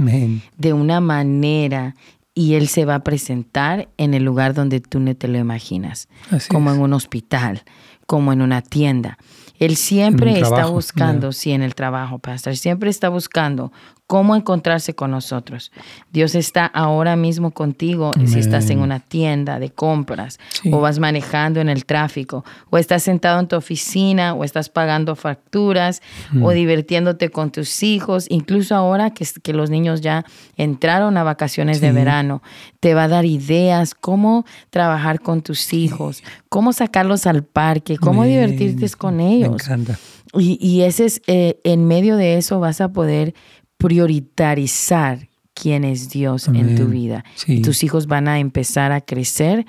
de 0.57 0.73
una 0.73 1.01
manera 1.01 1.95
y 2.35 2.55
Él 2.55 2.69
se 2.69 2.85
va 2.85 2.97
a 2.97 3.05
presentar 3.05 3.89
en 3.97 4.15
el 4.15 4.23
lugar 4.23 4.55
donde 4.55 4.81
tú 4.81 5.01
no 5.01 5.15
te 5.15 5.29
lo 5.29 5.39
imaginas, 5.39 6.09
como 6.49 6.73
en 6.73 6.81
un 6.81 6.93
hospital, 6.93 7.63
como 8.07 8.33
en 8.33 8.43
una 8.43 8.63
tienda. 8.63 9.19
Él 9.59 9.77
siempre 9.77 10.41
está 10.41 10.67
buscando, 10.67 11.33
sí, 11.33 11.53
en 11.53 11.63
el 11.63 11.75
trabajo, 11.75 12.19
pastor, 12.19 12.57
siempre 12.57 12.89
está 12.89 13.11
buscando 13.11 13.73
cómo 14.11 14.35
encontrarse 14.35 14.93
con 14.93 15.13
nosotros. 15.13 15.71
Dios 16.13 16.35
está 16.35 16.67
ahora 16.67 17.15
mismo 17.15 17.53
contigo 17.53 18.11
si 18.27 18.41
estás 18.41 18.69
en 18.71 18.81
una 18.81 18.99
tienda 18.99 19.61
de 19.61 19.71
compras 19.71 20.41
o 20.73 20.81
vas 20.81 20.99
manejando 20.99 21.61
en 21.61 21.69
el 21.69 21.85
tráfico 21.85 22.45
o 22.71 22.79
estás 22.79 23.05
sentado 23.05 23.39
en 23.39 23.47
tu 23.47 23.55
oficina 23.55 24.35
o 24.35 24.43
estás 24.43 24.69
pagando 24.69 25.15
facturas 25.15 26.03
o 26.43 26.51
divirtiéndote 26.51 27.29
con 27.29 27.53
tus 27.53 27.85
hijos, 27.85 28.27
incluso 28.31 28.75
ahora 28.75 29.11
que, 29.11 29.25
que 29.45 29.53
los 29.53 29.71
niños 29.71 30.01
ya 30.01 30.25
entraron 30.57 31.17
a 31.17 31.23
vacaciones 31.23 31.81
de 31.81 31.93
verano, 31.93 32.43
te 32.81 32.95
va 32.95 33.05
a 33.05 33.09
dar 33.09 33.27
ideas 33.27 33.95
cómo 33.95 34.45
trabajar 34.71 35.21
con 35.21 35.41
tus 35.41 35.73
hijos, 35.73 36.25
cómo 36.49 36.73
sacarlos 36.73 37.29
al 37.29 37.45
parque, 37.45 37.97
cómo 37.97 38.25
divertirte 38.25 38.91
con 38.99 39.21
ellos. 39.21 39.51
Me 39.51 39.55
encanta. 39.55 39.99
Y, 40.33 40.83
ese 40.83 41.07
es, 41.07 41.23
eh, 41.27 41.61
en 41.65 41.89
medio 41.89 42.17
de 42.17 42.37
eso 42.37 42.61
vas 42.61 42.81
a 42.81 42.93
poder 42.93 43.35
prioritarizar 43.81 45.29
quién 45.55 45.85
es 45.85 46.11
Dios 46.11 46.49
en 46.49 46.77
tu 46.77 46.87
vida. 46.87 47.25
tus 47.65 47.83
hijos 47.83 48.07
van 48.07 48.29
a 48.29 48.39
empezar 48.39 48.93
a 48.93 49.01
crecer 49.01 49.67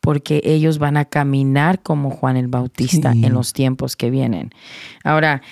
porque 0.00 0.42
ellos 0.44 0.78
van 0.78 0.98
a 0.98 1.06
caminar 1.06 1.82
como 1.82 2.10
Juan 2.10 2.36
el 2.36 2.48
Bautista 2.48 3.12
en 3.12 3.32
los 3.32 3.54
tiempos 3.54 3.96
que 3.96 4.10
vienen. 4.10 4.50
Ahora, 5.02 5.42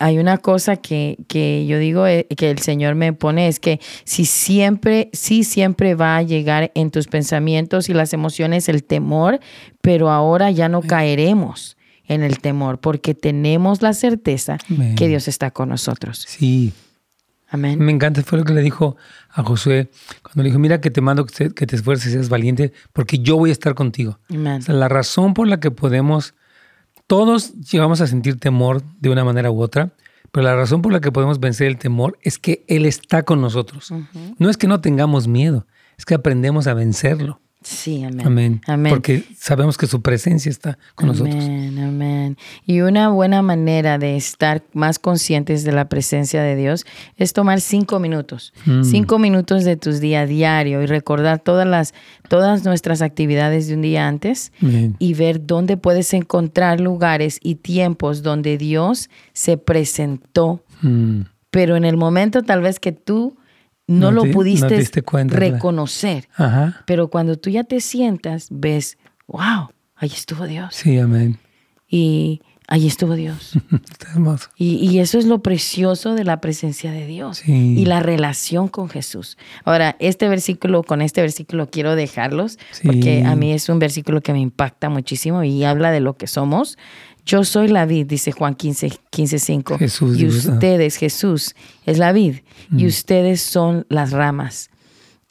hay 0.00 0.18
una 0.18 0.38
cosa 0.38 0.76
que, 0.76 1.18
que, 1.28 1.64
yo 1.66 1.78
digo 1.78 2.06
eh, 2.06 2.26
que 2.36 2.50
el 2.50 2.58
Señor 2.58 2.96
me 2.96 3.12
pone, 3.12 3.46
es 3.46 3.60
que 3.60 3.80
si 4.02 4.24
siempre, 4.24 5.08
sí 5.12 5.44
siempre 5.44 5.94
va 5.94 6.16
a 6.16 6.22
llegar 6.22 6.72
en 6.74 6.90
tus 6.90 7.06
pensamientos 7.06 7.88
y 7.88 7.94
las 7.94 8.12
emociones 8.12 8.68
el 8.68 8.82
temor, 8.82 9.38
pero 9.80 10.10
ahora 10.10 10.50
ya 10.50 10.68
no 10.68 10.82
caeremos 10.82 11.76
en 12.06 12.22
el 12.22 12.40
temor 12.40 12.80
porque 12.80 13.14
tenemos 13.14 13.82
la 13.82 13.92
certeza 13.92 14.58
que 14.96 15.08
Dios 15.08 15.28
está 15.28 15.52
con 15.52 15.68
nosotros. 15.68 16.26
Sí, 16.28 16.72
me 17.56 17.92
encanta, 17.92 18.22
fue 18.22 18.38
lo 18.38 18.44
que 18.44 18.52
le 18.52 18.62
dijo 18.62 18.96
a 19.30 19.42
Josué 19.42 19.90
cuando 20.22 20.42
le 20.42 20.48
dijo, 20.48 20.58
mira 20.58 20.80
que 20.80 20.90
te 20.90 21.00
mando 21.00 21.24
que 21.24 21.50
te, 21.50 21.76
esfuerces 21.76 22.08
y 22.08 22.12
seas 22.12 22.28
valiente 22.28 22.72
porque 22.92 23.18
yo 23.18 23.36
voy 23.36 23.50
a 23.50 23.52
estar 23.52 23.74
contigo. 23.74 24.18
la 24.28 24.88
razón 24.88 25.34
por 25.34 25.46
la 25.46 25.60
que 25.60 25.70
podemos, 25.70 26.34
todos 27.06 27.54
llegamos 27.54 28.00
a 28.00 28.06
sentir 28.06 28.40
temor 28.40 28.82
de 29.00 29.10
una 29.10 29.24
manera 29.24 29.50
u 29.50 29.60
otra, 29.60 29.92
pero 30.32 30.44
la 30.44 30.56
razón 30.56 30.82
por 30.82 30.92
la 30.92 31.00
que 31.00 31.12
podemos 31.12 31.38
vencer 31.38 31.68
el 31.68 31.78
temor 31.78 32.18
es 32.22 32.38
que 32.38 32.64
Él 32.66 32.86
está 32.86 33.22
con 33.22 33.40
nosotros. 33.40 33.92
No 34.38 34.50
es 34.50 34.56
que 34.56 34.66
no 34.66 34.80
tengamos 34.80 35.28
miedo, 35.28 35.66
es 35.96 36.04
que 36.04 36.14
aprendemos 36.14 36.66
a 36.66 36.74
vencerlo. 36.74 37.40
Sí, 37.64 38.04
amén. 38.04 38.60
amén. 38.66 38.92
Porque 38.92 39.24
sabemos 39.38 39.78
que 39.78 39.86
su 39.86 40.02
presencia 40.02 40.50
está 40.50 40.78
con 40.94 41.08
nosotros. 41.08 41.42
Amén, 41.42 41.78
amén. 41.78 42.36
Y 42.66 42.82
una 42.82 43.08
buena 43.08 43.40
manera 43.40 43.96
de 43.96 44.16
estar 44.16 44.62
más 44.74 44.98
conscientes 44.98 45.64
de 45.64 45.72
la 45.72 45.88
presencia 45.88 46.42
de 46.42 46.56
Dios 46.56 46.84
es 47.16 47.32
tomar 47.32 47.62
cinco 47.62 47.98
minutos. 47.98 48.52
Mm. 48.66 48.84
Cinco 48.84 49.18
minutos 49.18 49.64
de 49.64 49.78
tus 49.78 50.00
días 50.00 50.28
diario 50.28 50.82
y 50.82 50.86
recordar 50.86 51.38
todas 51.38 51.66
las, 51.66 51.94
todas 52.28 52.64
nuestras 52.66 53.00
actividades 53.00 53.66
de 53.66 53.74
un 53.74 53.82
día 53.82 54.06
antes 54.06 54.52
y 54.98 55.14
ver 55.14 55.46
dónde 55.46 55.78
puedes 55.78 56.12
encontrar 56.12 56.80
lugares 56.80 57.38
y 57.42 57.54
tiempos 57.54 58.22
donde 58.22 58.58
Dios 58.58 59.08
se 59.32 59.56
presentó. 59.56 60.62
Mm. 60.82 61.22
Pero 61.50 61.76
en 61.76 61.86
el 61.86 61.96
momento 61.96 62.42
tal 62.42 62.60
vez 62.60 62.78
que 62.78 62.92
tú 62.92 63.38
no, 63.86 64.10
lo 64.10 64.30
pudiste 64.30 64.84
reconocer. 65.26 66.28
Pero 66.86 67.08
cuando 67.08 67.36
tú 67.36 67.50
ya 67.50 67.64
te 67.64 67.80
sientas, 67.80 68.48
ves, 68.50 68.98
wow, 69.26 69.68
ahí 69.96 70.10
estuvo 70.12 70.46
Dios. 70.46 70.74
Sí, 70.74 70.98
amén. 70.98 71.38
Y 71.88 72.40
ahí 72.66 72.86
estuvo 72.86 73.14
Dios. 73.14 73.52
Está 73.90 74.12
hermoso. 74.12 74.48
Y, 74.56 74.98
eso 74.98 75.18
es 75.18 75.26
lo 75.26 75.42
precioso 75.42 76.14
de 76.14 76.24
la 76.24 76.40
presencia 76.40 76.90
de 76.90 77.06
Dios 77.06 77.46
y 77.46 77.84
la 77.84 78.00
relación 78.00 78.68
con 78.68 78.88
Jesús. 78.88 79.36
Ahora, 79.64 79.96
este 79.98 80.28
versículo, 80.28 80.82
con 80.82 81.02
este 81.02 81.20
versículo 81.20 81.68
quiero 81.70 81.94
dejarlos, 81.94 82.58
porque 82.82 83.24
a 83.24 83.36
mí 83.36 83.52
es 83.52 83.68
un 83.68 83.78
versículo 83.78 84.20
que 84.22 84.32
me 84.32 84.40
impacta 84.40 84.88
muchísimo 84.88 85.44
y 85.44 85.64
habla 85.64 85.90
de 85.90 86.00
lo 86.00 86.16
que 86.16 86.26
somos. 86.26 86.78
Yo 87.24 87.44
soy 87.44 87.68
la 87.68 87.86
vid, 87.86 88.06
dice 88.06 88.32
Juan 88.32 88.54
15, 88.54 88.92
15 89.10 89.38
5. 89.38 89.78
Jesús, 89.78 90.20
y 90.20 90.26
ustedes, 90.26 90.96
Jesús, 90.96 91.54
es 91.86 91.98
la 91.98 92.12
vid, 92.12 92.36
y 92.70 92.84
mm. 92.84 92.86
ustedes 92.86 93.40
son 93.40 93.86
las 93.88 94.12
ramas. 94.12 94.70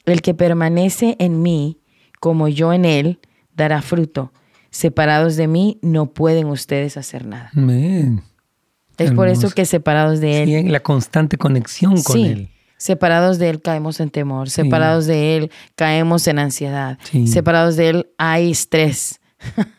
El 0.04 0.20
que 0.20 0.34
permanece 0.34 1.16
en 1.18 1.40
mí, 1.42 1.78
como 2.20 2.48
yo 2.48 2.72
en 2.72 2.84
él, 2.84 3.20
dará 3.54 3.80
fruto. 3.80 4.32
Separados 4.70 5.36
de 5.36 5.46
mí, 5.46 5.78
no 5.82 6.12
pueden 6.12 6.46
ustedes 6.46 6.96
hacer 6.96 7.26
nada. 7.26 7.50
Es 8.98 9.12
por 9.12 9.28
eso 9.28 9.50
que 9.50 9.64
separados 9.64 10.20
de 10.20 10.42
él. 10.42 10.48
Sí, 10.48 10.68
la 10.68 10.80
constante 10.80 11.36
conexión 11.36 12.02
con 12.02 12.18
él. 12.18 12.50
Separados 12.76 13.38
de 13.38 13.48
Él 13.48 13.62
caemos 13.62 13.98
en 14.00 14.10
temor, 14.10 14.50
separados 14.50 15.06
de 15.06 15.36
Él 15.36 15.50
caemos 15.74 16.26
en 16.26 16.38
ansiedad, 16.38 16.98
separados 17.24 17.76
de 17.76 17.88
Él 17.88 18.10
hay 18.18 18.50
estrés, 18.50 19.20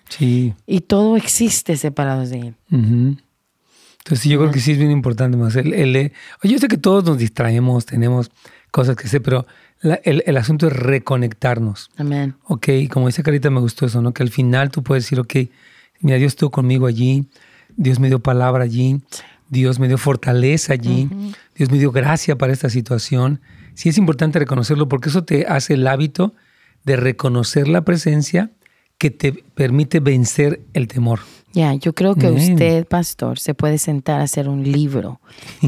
Sí. 0.10 0.54
y 0.66 0.82
todo 0.82 1.18
existe 1.18 1.78
separados 1.78 2.30
de 2.30 2.40
Él. 2.40 2.56
Entonces, 2.70 4.20
sí, 4.20 4.30
yo 4.30 4.40
creo 4.40 4.52
que 4.52 4.60
sí 4.60 4.74
es 4.74 4.78
bien 4.78 4.92
importante 4.92 5.38
más. 5.38 5.56
El, 5.56 5.74
el, 5.74 6.12
yo 6.44 6.60
sé 6.60 6.68
que 6.68 6.78
todos 6.78 7.04
nos 7.04 7.18
distraemos, 7.18 7.86
tenemos 7.86 8.30
cosas 8.72 8.96
que 8.96 9.08
sé, 9.08 9.20
pero 9.20 9.48
el, 9.82 10.24
el, 10.26 10.38
asunto 10.38 10.68
es 10.68 10.74
reconectarnos. 10.74 11.90
Amén. 11.98 12.36
Ok, 12.44 12.68
como 12.92 13.08
dice 13.08 13.24
Carita, 13.24 13.50
me 13.50 13.60
gustó 13.60 13.86
eso, 13.86 14.02
¿no? 14.02 14.14
Que 14.14 14.24
al 14.24 14.30
final 14.30 14.70
tú 14.70 14.84
puedes 14.84 15.06
decir, 15.06 15.20
ok, 15.20 15.36
mira, 16.02 16.18
Dios 16.18 16.34
estuvo 16.34 16.52
conmigo 16.52 16.86
allí, 16.86 17.26
Dios 17.78 18.00
me 18.00 18.08
dio 18.08 18.20
palabra 18.20 18.64
allí, 18.64 19.02
Dios 19.50 19.80
me 19.80 19.88
dio 19.88 19.98
fortaleza 19.98 20.74
allí, 20.74 21.10
Dios 21.56 21.72
me 21.72 21.78
dio 21.78 21.92
gracia 21.92 22.38
para 22.38 22.54
esta 22.54 22.70
situación. 22.70 23.42
Sí 23.74 23.90
es 23.90 23.98
importante 23.98 24.40
reconocerlo 24.40 24.88
porque 24.88 25.10
eso 25.10 25.24
te 25.24 25.46
hace 25.48 25.74
el 25.74 25.88
hábito 25.88 26.34
de 26.84 26.96
reconocer 26.96 27.68
la 27.68 27.84
presencia 27.84 28.52
que 28.98 29.12
te 29.12 29.34
permite 29.56 30.00
vencer 30.00 30.62
el 30.74 30.88
temor. 30.88 31.20
Ya, 31.54 31.74
yo 31.74 31.94
creo 31.94 32.16
que 32.16 32.30
usted, 32.30 32.86
pastor, 32.86 33.40
se 33.40 33.54
puede 33.54 33.78
sentar 33.78 34.20
a 34.20 34.24
hacer 34.24 34.50
un 34.50 34.70
libro 34.70 35.22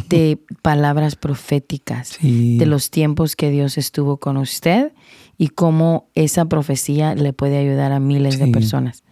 de 0.09 0.37
palabras 0.61 1.15
proféticas 1.15 2.17
de 2.21 2.65
los 2.65 2.91
tiempos 2.91 3.37
que 3.37 3.49
Dios 3.49 3.77
estuvo 3.77 4.17
con 4.17 4.35
usted 4.35 4.91
y 5.37 5.47
cómo 5.47 6.09
esa 6.13 6.45
profecía 6.45 7.15
le 7.15 7.31
puede 7.31 7.57
ayudar 7.57 7.93
a 7.93 8.01
miles 8.01 8.37
de 8.37 8.47
personas. 8.47 9.03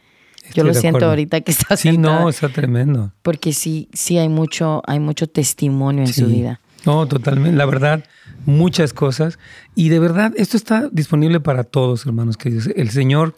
yo 0.53 0.66
lo 0.66 0.74
siento 0.74 1.05
ahorita 1.05 1.39
que 1.41 1.51
está 1.51 1.78
Sí, 1.78 1.97
no, 1.97 2.28
está 2.28 2.49
tremendo. 2.49 3.13
Porque 3.22 3.53
sí, 3.53 3.88
sí 3.93 4.18
hay 4.18 4.28
mucho, 4.28 4.82
hay 4.86 4.99
mucho 4.99 5.28
testimonio 5.28 6.03
en 6.03 6.13
su 6.13 6.28
vida. 6.28 6.59
No, 6.86 7.07
totalmente. 7.07 7.57
La 7.57 7.66
verdad, 7.66 8.03
muchas 8.45 8.91
cosas. 8.91 9.39
Y 9.76 9.89
de 9.89 9.99
verdad, 9.99 10.34
esto 10.36 10.57
está 10.57 10.89
disponible 10.91 11.39
para 11.39 11.63
todos, 11.63 12.05
hermanos 12.05 12.36
queridos. 12.36 12.70
El 12.76 12.89
Señor 12.89 13.36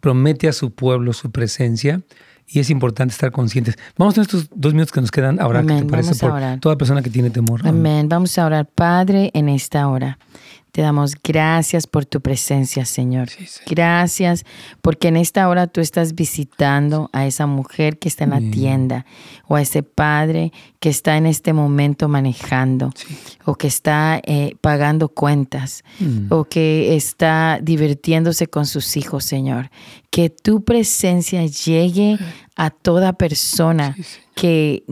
promete 0.00 0.48
a 0.48 0.52
su 0.52 0.70
pueblo 0.72 1.12
su 1.12 1.30
presencia 1.30 2.00
y 2.46 2.60
es 2.60 2.70
importante 2.70 3.12
estar 3.12 3.30
conscientes. 3.30 3.76
Vamos 3.96 4.16
a 4.18 4.22
estos 4.22 4.48
dos 4.54 4.72
minutos 4.72 4.92
que 4.92 5.00
nos 5.00 5.10
quedan 5.10 5.40
ahora, 5.40 5.62
¿qué 5.62 5.74
te 5.74 5.84
parece? 5.84 6.14
Por 6.14 6.40
toda 6.60 6.76
persona 6.76 7.02
que 7.02 7.10
tiene 7.10 7.30
temor. 7.30 7.66
Amén. 7.66 8.08
Vamos 8.08 8.38
a 8.38 8.46
orar, 8.46 8.66
Padre, 8.66 9.30
en 9.34 9.48
esta 9.48 9.86
hora. 9.88 10.18
Te 10.78 10.82
damos 10.82 11.16
gracias 11.20 11.88
por 11.88 12.06
tu 12.06 12.20
presencia, 12.20 12.84
Señor. 12.84 13.30
Gracias 13.66 14.44
porque 14.80 15.08
en 15.08 15.16
esta 15.16 15.48
hora 15.48 15.66
tú 15.66 15.80
estás 15.80 16.14
visitando 16.14 17.10
a 17.12 17.26
esa 17.26 17.48
mujer 17.48 17.98
que 17.98 18.08
está 18.08 18.22
en 18.22 18.30
la 18.30 18.38
tienda 18.38 19.04
o 19.48 19.56
a 19.56 19.60
ese 19.60 19.82
padre 19.82 20.52
que 20.78 20.88
está 20.88 21.16
en 21.16 21.26
este 21.26 21.52
momento 21.52 22.06
manejando 22.06 22.92
o 23.44 23.56
que 23.56 23.66
está 23.66 24.20
eh, 24.24 24.54
pagando 24.60 25.08
cuentas 25.08 25.82
mm. 25.98 26.32
o 26.32 26.44
que 26.44 26.94
está 26.94 27.58
divirtiéndose 27.60 28.46
con 28.46 28.64
sus 28.64 28.96
hijos, 28.96 29.24
Señor. 29.24 29.72
Que 30.10 30.30
tu 30.30 30.62
presencia 30.62 31.44
llegue 31.44 32.20
a 32.54 32.70
toda 32.70 33.14
persona 33.14 33.96
que 34.36 34.84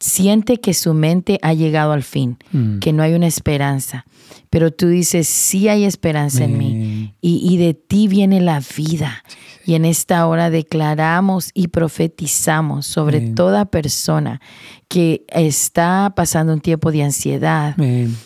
siente 0.00 0.60
que 0.60 0.74
su 0.74 0.92
mente 0.92 1.38
ha 1.40 1.54
llegado 1.54 1.92
al 1.92 2.02
fin, 2.02 2.36
mm. 2.52 2.80
que 2.80 2.92
no 2.92 3.02
hay 3.02 3.14
una 3.14 3.26
esperanza. 3.26 4.04
Pero 4.50 4.72
tú 4.72 4.88
dices, 4.88 5.28
sí 5.28 5.68
hay 5.68 5.84
esperanza 5.84 6.44
en 6.44 6.58
mí 6.58 7.14
y, 7.20 7.56
de 7.58 7.74
ti 7.74 8.08
viene 8.08 8.40
la 8.40 8.62
vida. 8.76 9.24
Y 9.70 9.76
en 9.76 9.84
esta 9.84 10.26
hora 10.26 10.50
declaramos 10.50 11.52
y 11.54 11.68
profetizamos 11.68 12.86
sobre 12.86 13.20
toda 13.20 13.66
persona 13.66 14.40
que 14.88 15.24
está 15.28 16.12
pasando 16.16 16.52
un 16.52 16.60
tiempo 16.60 16.90
de 16.90 17.04
ansiedad, 17.04 17.76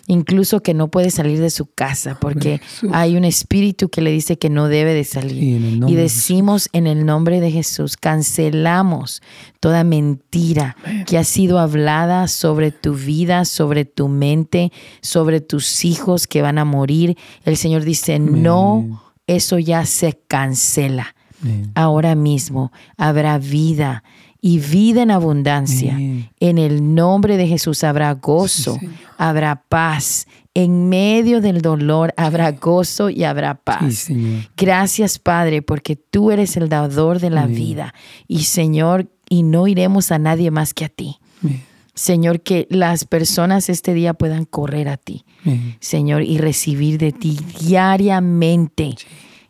incluso 0.06 0.62
que 0.62 0.72
no 0.72 0.88
puede 0.88 1.10
salir 1.10 1.38
de 1.42 1.50
su 1.50 1.66
casa 1.66 2.16
porque 2.18 2.62
hay 2.92 3.18
un 3.18 3.26
espíritu 3.26 3.90
que 3.90 4.00
le 4.00 4.10
dice 4.10 4.38
que 4.38 4.48
no 4.48 4.68
debe 4.68 4.94
de 4.94 5.04
salir. 5.04 5.60
Y, 5.86 5.94
decimos 5.94 6.70
en 6.72 6.86
el 6.86 7.04
nombre 7.04 7.42
de 7.42 7.50
Jesús, 7.50 7.98
cancelamos 7.98 9.20
toda 9.60 9.84
mentira 9.84 10.78
que 11.06 11.18
ha 11.18 11.24
sido 11.24 11.58
hablada 11.58 12.26
sobre 12.26 12.70
tu 12.70 12.94
vida, 12.94 13.44
sobre 13.44 13.84
tu 13.84 14.08
mente, 14.08 14.72
sobre 15.02 15.42
tus 15.42 15.84
hijos 15.84 16.26
que 16.26 16.40
van 16.40 16.56
a 16.56 16.64
morir. 16.64 17.18
El 17.44 17.58
Señor 17.58 17.84
dice, 17.84 18.18
no, 18.18 19.02
eso 19.26 19.58
ya 19.58 19.84
se 19.84 20.18
cancela. 20.26 21.13
Ahora 21.74 22.14
mismo 22.14 22.72
habrá 22.96 23.38
vida 23.38 24.02
y 24.40 24.58
vida 24.58 25.02
en 25.02 25.10
abundancia. 25.10 25.98
En 26.38 26.58
el 26.58 26.94
nombre 26.94 27.36
de 27.36 27.46
Jesús 27.46 27.82
habrá 27.82 28.12
gozo, 28.12 28.78
habrá 29.16 29.62
paz. 29.68 30.26
En 30.52 30.88
medio 30.88 31.40
del 31.40 31.62
dolor 31.62 32.12
habrá 32.16 32.52
gozo 32.52 33.10
y 33.10 33.24
habrá 33.24 33.54
paz. 33.54 34.08
Gracias, 34.56 35.18
Padre, 35.18 35.62
porque 35.62 35.96
tú 35.96 36.30
eres 36.30 36.56
el 36.56 36.68
dador 36.68 37.20
de 37.20 37.30
la 37.30 37.46
vida. 37.46 37.94
Y 38.28 38.44
Señor, 38.44 39.08
y 39.28 39.42
no 39.42 39.66
iremos 39.66 40.12
a 40.12 40.18
nadie 40.18 40.50
más 40.50 40.74
que 40.74 40.84
a 40.84 40.88
ti. 40.88 41.18
Señor, 41.94 42.40
que 42.40 42.66
las 42.70 43.04
personas 43.04 43.68
este 43.68 43.94
día 43.94 44.14
puedan 44.14 44.44
correr 44.44 44.88
a 44.88 44.96
ti, 44.96 45.24
Señor, 45.80 46.22
y 46.22 46.38
recibir 46.38 46.98
de 46.98 47.12
ti 47.12 47.38
diariamente 47.60 48.96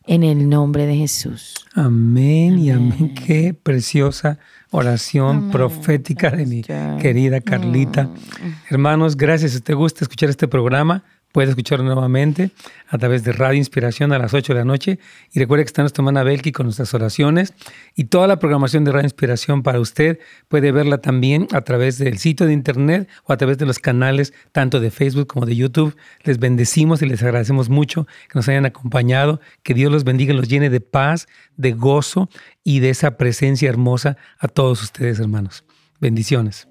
en 0.07 0.23
el 0.23 0.49
nombre 0.49 0.87
de 0.87 0.97
Jesús. 0.97 1.55
Amén, 1.75 2.59
y 2.59 2.71
amén. 2.71 3.15
Qué 3.15 3.55
preciosa 3.55 4.39
oración 4.71 5.51
profética 5.51 6.31
de 6.31 6.47
mi 6.47 6.63
querida 7.01 7.41
Carlita. 7.41 8.05
Mm. 8.05 8.71
Hermanos, 8.71 9.17
gracias. 9.17 9.53
Si 9.53 9.61
te 9.61 9.75
gusta 9.75 10.05
escuchar 10.05 10.31
este 10.31 10.49
programa, 10.49 11.05
Puede 11.35 11.49
escucharlo 11.49 11.85
nuevamente 11.85 12.53
a 12.87 12.97
través 12.97 13.25
de 13.25 13.33
Radio 13.33 13.59
Inspiración 13.59 14.13
a 14.13 14.21
las 14.21 14.33
8 14.33 14.53
de 14.53 14.59
la 14.61 14.65
noche. 14.65 15.01
Y 15.33 15.41
recuerde 15.41 15.65
que 15.65 15.67
está 15.67 15.83
nuestra 15.83 16.01
hermana 16.01 16.23
Belki 16.23 16.53
con 16.53 16.67
nuestras 16.67 16.95
oraciones. 16.95 17.55
Y 17.97 18.05
toda 18.05 18.29
la 18.29 18.39
programación 18.39 18.85
de 18.85 18.93
Radio 18.93 19.07
Inspiración 19.07 19.65
para 19.65 19.81
usted 19.81 20.21
puede 20.47 20.71
verla 20.71 20.99
también 20.99 21.49
a 21.51 21.63
través 21.63 21.99
del 21.99 22.19
sitio 22.19 22.47
de 22.47 22.53
internet 22.53 23.09
o 23.25 23.33
a 23.33 23.37
través 23.37 23.59
de 23.59 23.67
los 23.67 23.81
canales 23.81 24.33
tanto 24.53 24.79
de 24.79 24.93
Facebook 24.93 25.27
como 25.27 25.45
de 25.45 25.57
YouTube. 25.57 25.97
Les 26.23 26.39
bendecimos 26.39 27.03
y 27.03 27.07
les 27.07 27.21
agradecemos 27.21 27.69
mucho 27.69 28.07
que 28.29 28.39
nos 28.39 28.49
hayan 28.49 28.65
acompañado. 28.65 29.41
Que 29.65 29.75
Dios 29.75 29.91
los 29.91 30.05
bendiga 30.05 30.33
y 30.33 30.37
los 30.37 30.47
llene 30.47 30.71
de 30.71 30.81
paz, 30.81 31.27
de 31.57 31.73
gozo 31.73 32.31
y 32.63 32.79
de 32.79 32.91
esa 32.91 33.17
presencia 33.17 33.69
hermosa 33.69 34.17
a 34.39 34.47
todos 34.47 34.85
ustedes, 34.85 35.19
hermanos. 35.19 35.65
Bendiciones. 36.01 36.69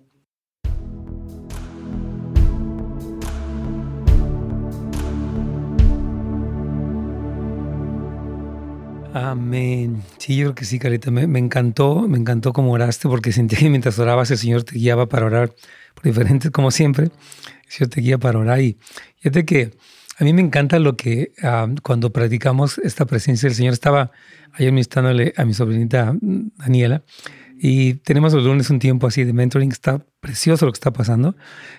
Amén. 9.14 10.02
Sí, 10.18 10.36
yo 10.36 10.46
creo 10.46 10.56
que 10.56 10.66
sí, 10.66 10.80
Carita. 10.80 11.12
Me, 11.12 11.38
encantó, 11.38 12.08
me 12.08 12.18
encantó 12.18 12.52
cómo 12.52 12.72
oraste 12.72 13.08
porque 13.08 13.32
sentí 13.32 13.56
que 13.56 13.70
mientras 13.70 14.00
orabas 14.00 14.32
el 14.32 14.40
Señor 14.40 14.64
te 14.64 14.76
guiaba 14.76 15.08
para 15.08 15.28
orar 15.28 15.54
por 15.94 16.04
diferentes, 16.04 16.50
como 16.50 16.72
siempre. 16.72 17.06
El 17.06 17.72
Señor 17.72 17.90
te 17.92 18.02
guía 18.02 18.18
para 18.18 18.40
orar. 18.40 18.60
Y 18.60 18.80
fíjate 19.18 19.46
que 19.46 19.72
a 20.18 20.24
mí 20.24 20.34
me 20.34 20.42
encanta 20.42 20.80
lo 20.80 20.98
que 20.98 21.32
ah, 21.44 21.68
cuando 21.84 22.12
practicamos 22.12 22.80
esta 22.80 23.06
presencia 23.06 23.48
del 23.48 23.56
Señor, 23.56 23.74
estaba 23.74 24.10
ayer 24.54 24.72
ministrándole 24.72 25.34
a 25.38 25.46
mi 25.46 25.54
sobrinita 25.54 26.16
Daniela 26.20 27.04
y 27.60 27.94
tenemos 27.96 28.34
los 28.34 28.44
lunes 28.44 28.72
un 28.72 28.80
tiempo 28.80 29.06
así 29.06 29.24
de 29.26 29.32
mentoring, 29.32 29.72
está 29.72 30.04
precioso 30.22 30.66
lo 30.66 30.72
que 30.72 30.78
está 30.78 30.92
pasando. 30.92 31.36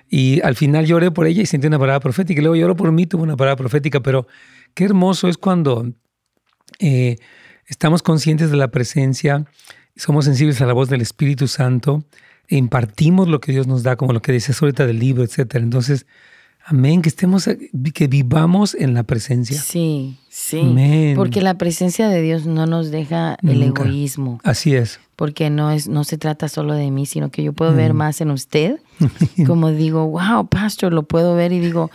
Y 0.08 0.40
al 0.42 0.54
final 0.54 0.86
lloré 0.86 1.10
por 1.10 1.26
ella 1.26 1.42
y 1.42 1.46
sentí 1.46 1.66
una 1.66 1.80
palabra 1.80 1.98
profética. 1.98 2.40
Y 2.40 2.42
luego 2.42 2.54
lloró 2.54 2.76
por 2.76 2.92
mí, 2.92 3.06
tuvo 3.06 3.24
una 3.24 3.36
palabra 3.36 3.56
profética, 3.56 4.00
pero 4.00 4.28
qué 4.72 4.84
hermoso 4.84 5.28
es 5.28 5.36
cuando 5.36 5.92
eh, 6.78 7.16
estamos 7.66 8.02
conscientes 8.02 8.50
de 8.50 8.56
la 8.56 8.68
presencia, 8.68 9.44
somos 9.96 10.24
sensibles 10.24 10.60
a 10.60 10.66
la 10.66 10.72
voz 10.72 10.88
del 10.88 11.00
Espíritu 11.00 11.48
Santo, 11.48 12.04
e 12.48 12.56
impartimos 12.56 13.28
lo 13.28 13.40
que 13.40 13.52
Dios 13.52 13.66
nos 13.66 13.82
da, 13.82 13.96
como 13.96 14.12
lo 14.12 14.20
que 14.20 14.32
dice 14.32 14.52
ahorita 14.58 14.86
del 14.86 14.98
libro, 14.98 15.24
etc. 15.24 15.54
Entonces, 15.54 16.06
amén, 16.64 17.02
que 17.02 17.08
estemos, 17.08 17.48
que 17.94 18.06
vivamos 18.06 18.74
en 18.74 18.94
la 18.94 19.02
presencia. 19.02 19.60
Sí, 19.60 20.18
sí. 20.28 21.14
Porque 21.16 21.40
la 21.40 21.54
presencia 21.54 22.08
de 22.08 22.20
Dios 22.22 22.46
no 22.46 22.66
nos 22.66 22.90
deja 22.90 23.36
el 23.42 23.62
egoísmo. 23.62 24.40
Así 24.44 24.74
es. 24.74 25.00
Porque 25.16 25.48
no, 25.48 25.70
es, 25.70 25.88
no 25.88 26.04
se 26.04 26.18
trata 26.18 26.48
solo 26.48 26.74
de 26.74 26.90
mí, 26.90 27.06
sino 27.06 27.30
que 27.30 27.42
yo 27.42 27.52
puedo 27.52 27.74
ver 27.74 27.94
mm. 27.94 27.96
más 27.96 28.20
en 28.20 28.30
usted. 28.30 28.80
Como 29.46 29.70
digo, 29.70 30.06
wow, 30.08 30.46
pastor, 30.46 30.92
lo 30.92 31.04
puedo 31.04 31.34
ver 31.34 31.52
y 31.52 31.60
digo, 31.60 31.90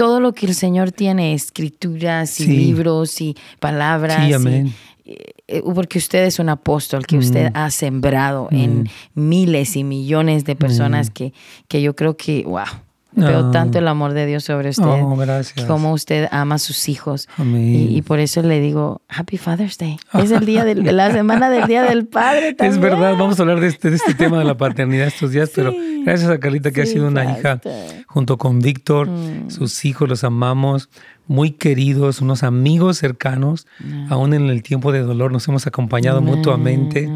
todo 0.00 0.18
lo 0.18 0.32
que 0.32 0.46
el 0.46 0.54
Señor 0.54 0.92
tiene, 0.92 1.34
escrituras 1.34 2.40
y 2.40 2.46
libros 2.46 3.20
y 3.20 3.36
palabras. 3.58 4.26
Sí, 4.26 4.32
amén. 4.32 4.72
Eh, 5.04 5.60
porque 5.74 5.98
usted 5.98 6.24
es 6.24 6.38
un 6.38 6.48
apóstol 6.48 7.04
que 7.04 7.18
usted 7.18 7.50
mm. 7.50 7.56
ha 7.56 7.70
sembrado 7.70 8.48
en 8.50 8.84
mm. 8.84 8.86
miles 9.12 9.76
y 9.76 9.84
millones 9.84 10.46
de 10.46 10.56
personas 10.56 11.10
mm. 11.10 11.12
que, 11.12 11.32
que 11.68 11.82
yo 11.82 11.94
creo 11.94 12.16
que, 12.16 12.44
wow, 12.44 12.64
Veo 13.12 13.48
ah. 13.48 13.50
tanto 13.50 13.78
el 13.78 13.88
amor 13.88 14.12
de 14.12 14.26
Dios 14.26 14.44
sobre 14.44 14.68
usted. 14.68 14.84
Oh, 14.84 15.16
gracias. 15.16 15.66
Cómo 15.66 15.92
usted 15.92 16.28
ama 16.30 16.56
a 16.56 16.58
sus 16.58 16.88
hijos. 16.88 17.28
Y, 17.38 17.96
y, 17.96 18.02
por 18.02 18.20
eso 18.20 18.42
le 18.42 18.60
digo, 18.60 19.02
Happy 19.08 19.36
Father's 19.36 19.78
Day. 19.78 19.98
Es 20.14 20.30
el 20.30 20.46
día 20.46 20.64
de 20.64 20.74
la 20.92 21.10
semana 21.10 21.50
del 21.50 21.66
Día 21.66 21.82
del 21.82 22.06
Padre 22.06 22.54
también. 22.54 22.74
Es 22.74 22.80
verdad, 22.80 23.16
vamos 23.18 23.38
a 23.38 23.42
hablar 23.42 23.60
de 23.60 23.66
este, 23.66 23.90
de 23.90 23.96
este 23.96 24.14
tema 24.14 24.38
de 24.38 24.44
la 24.44 24.56
paternidad 24.56 25.08
estos 25.08 25.32
días, 25.32 25.50
pero 25.54 25.74
gracias 26.04 26.30
a 26.30 26.38
Carlita 26.38 26.70
que 26.70 26.82
ha 26.82 26.86
sido 26.86 27.08
una 27.08 27.24
hija 27.24 27.60
junto 28.06 28.38
con 28.38 28.60
Víctor. 28.60 29.08
Mm. 29.08 29.50
Sus 29.50 29.84
hijos 29.84 30.08
los 30.08 30.24
amamos 30.24 30.88
muy 31.30 31.52
queridos, 31.52 32.20
unos 32.20 32.42
amigos 32.42 32.98
cercanos, 32.98 33.68
aún 34.08 34.34
en 34.34 34.50
el 34.50 34.64
tiempo 34.64 34.90
de 34.90 34.98
dolor 34.98 35.30
nos 35.30 35.46
hemos 35.46 35.64
acompañado 35.64 36.20
mutuamente 36.20 37.08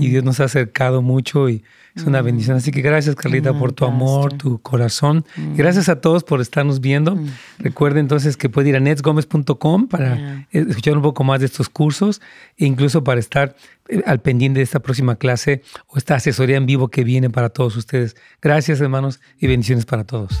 y 0.00 0.08
Dios 0.08 0.22
nos 0.22 0.38
ha 0.38 0.44
acercado 0.44 1.02
mucho 1.02 1.48
y 1.48 1.64
es 1.96 2.04
una 2.04 2.22
bendición. 2.22 2.56
Así 2.56 2.70
que 2.70 2.82
gracias 2.82 3.16
Carlita 3.16 3.58
por 3.58 3.72
tu 3.72 3.84
amor, 3.84 4.34
tu 4.34 4.60
corazón. 4.62 5.24
Gracias 5.56 5.88
a 5.88 6.00
todos 6.00 6.22
por 6.22 6.40
estarnos 6.40 6.80
viendo. 6.80 7.18
Recuerden 7.58 8.02
entonces 8.02 8.36
que 8.36 8.48
puede 8.48 8.68
ir 8.68 8.76
a 8.76 8.80
netsgomez.com 8.80 9.88
para 9.88 10.46
escuchar 10.52 10.96
un 10.96 11.02
poco 11.02 11.24
más 11.24 11.40
de 11.40 11.46
estos 11.46 11.68
cursos 11.68 12.20
e 12.58 12.64
incluso 12.64 13.02
para 13.02 13.18
estar 13.18 13.56
eh, 13.88 14.04
al 14.06 14.20
pendiente 14.20 14.60
de 14.60 14.64
esta 14.64 14.78
próxima 14.78 15.16
clase 15.16 15.62
o 15.88 15.98
esta 15.98 16.14
asesoría 16.14 16.58
en 16.58 16.66
vivo 16.66 16.90
que 16.90 17.02
viene 17.02 17.28
para 17.28 17.48
todos 17.48 17.76
ustedes. 17.76 18.14
Gracias 18.40 18.80
hermanos 18.80 19.18
y 19.40 19.48
bendiciones 19.48 19.84
para 19.84 20.04
todos. 20.04 20.40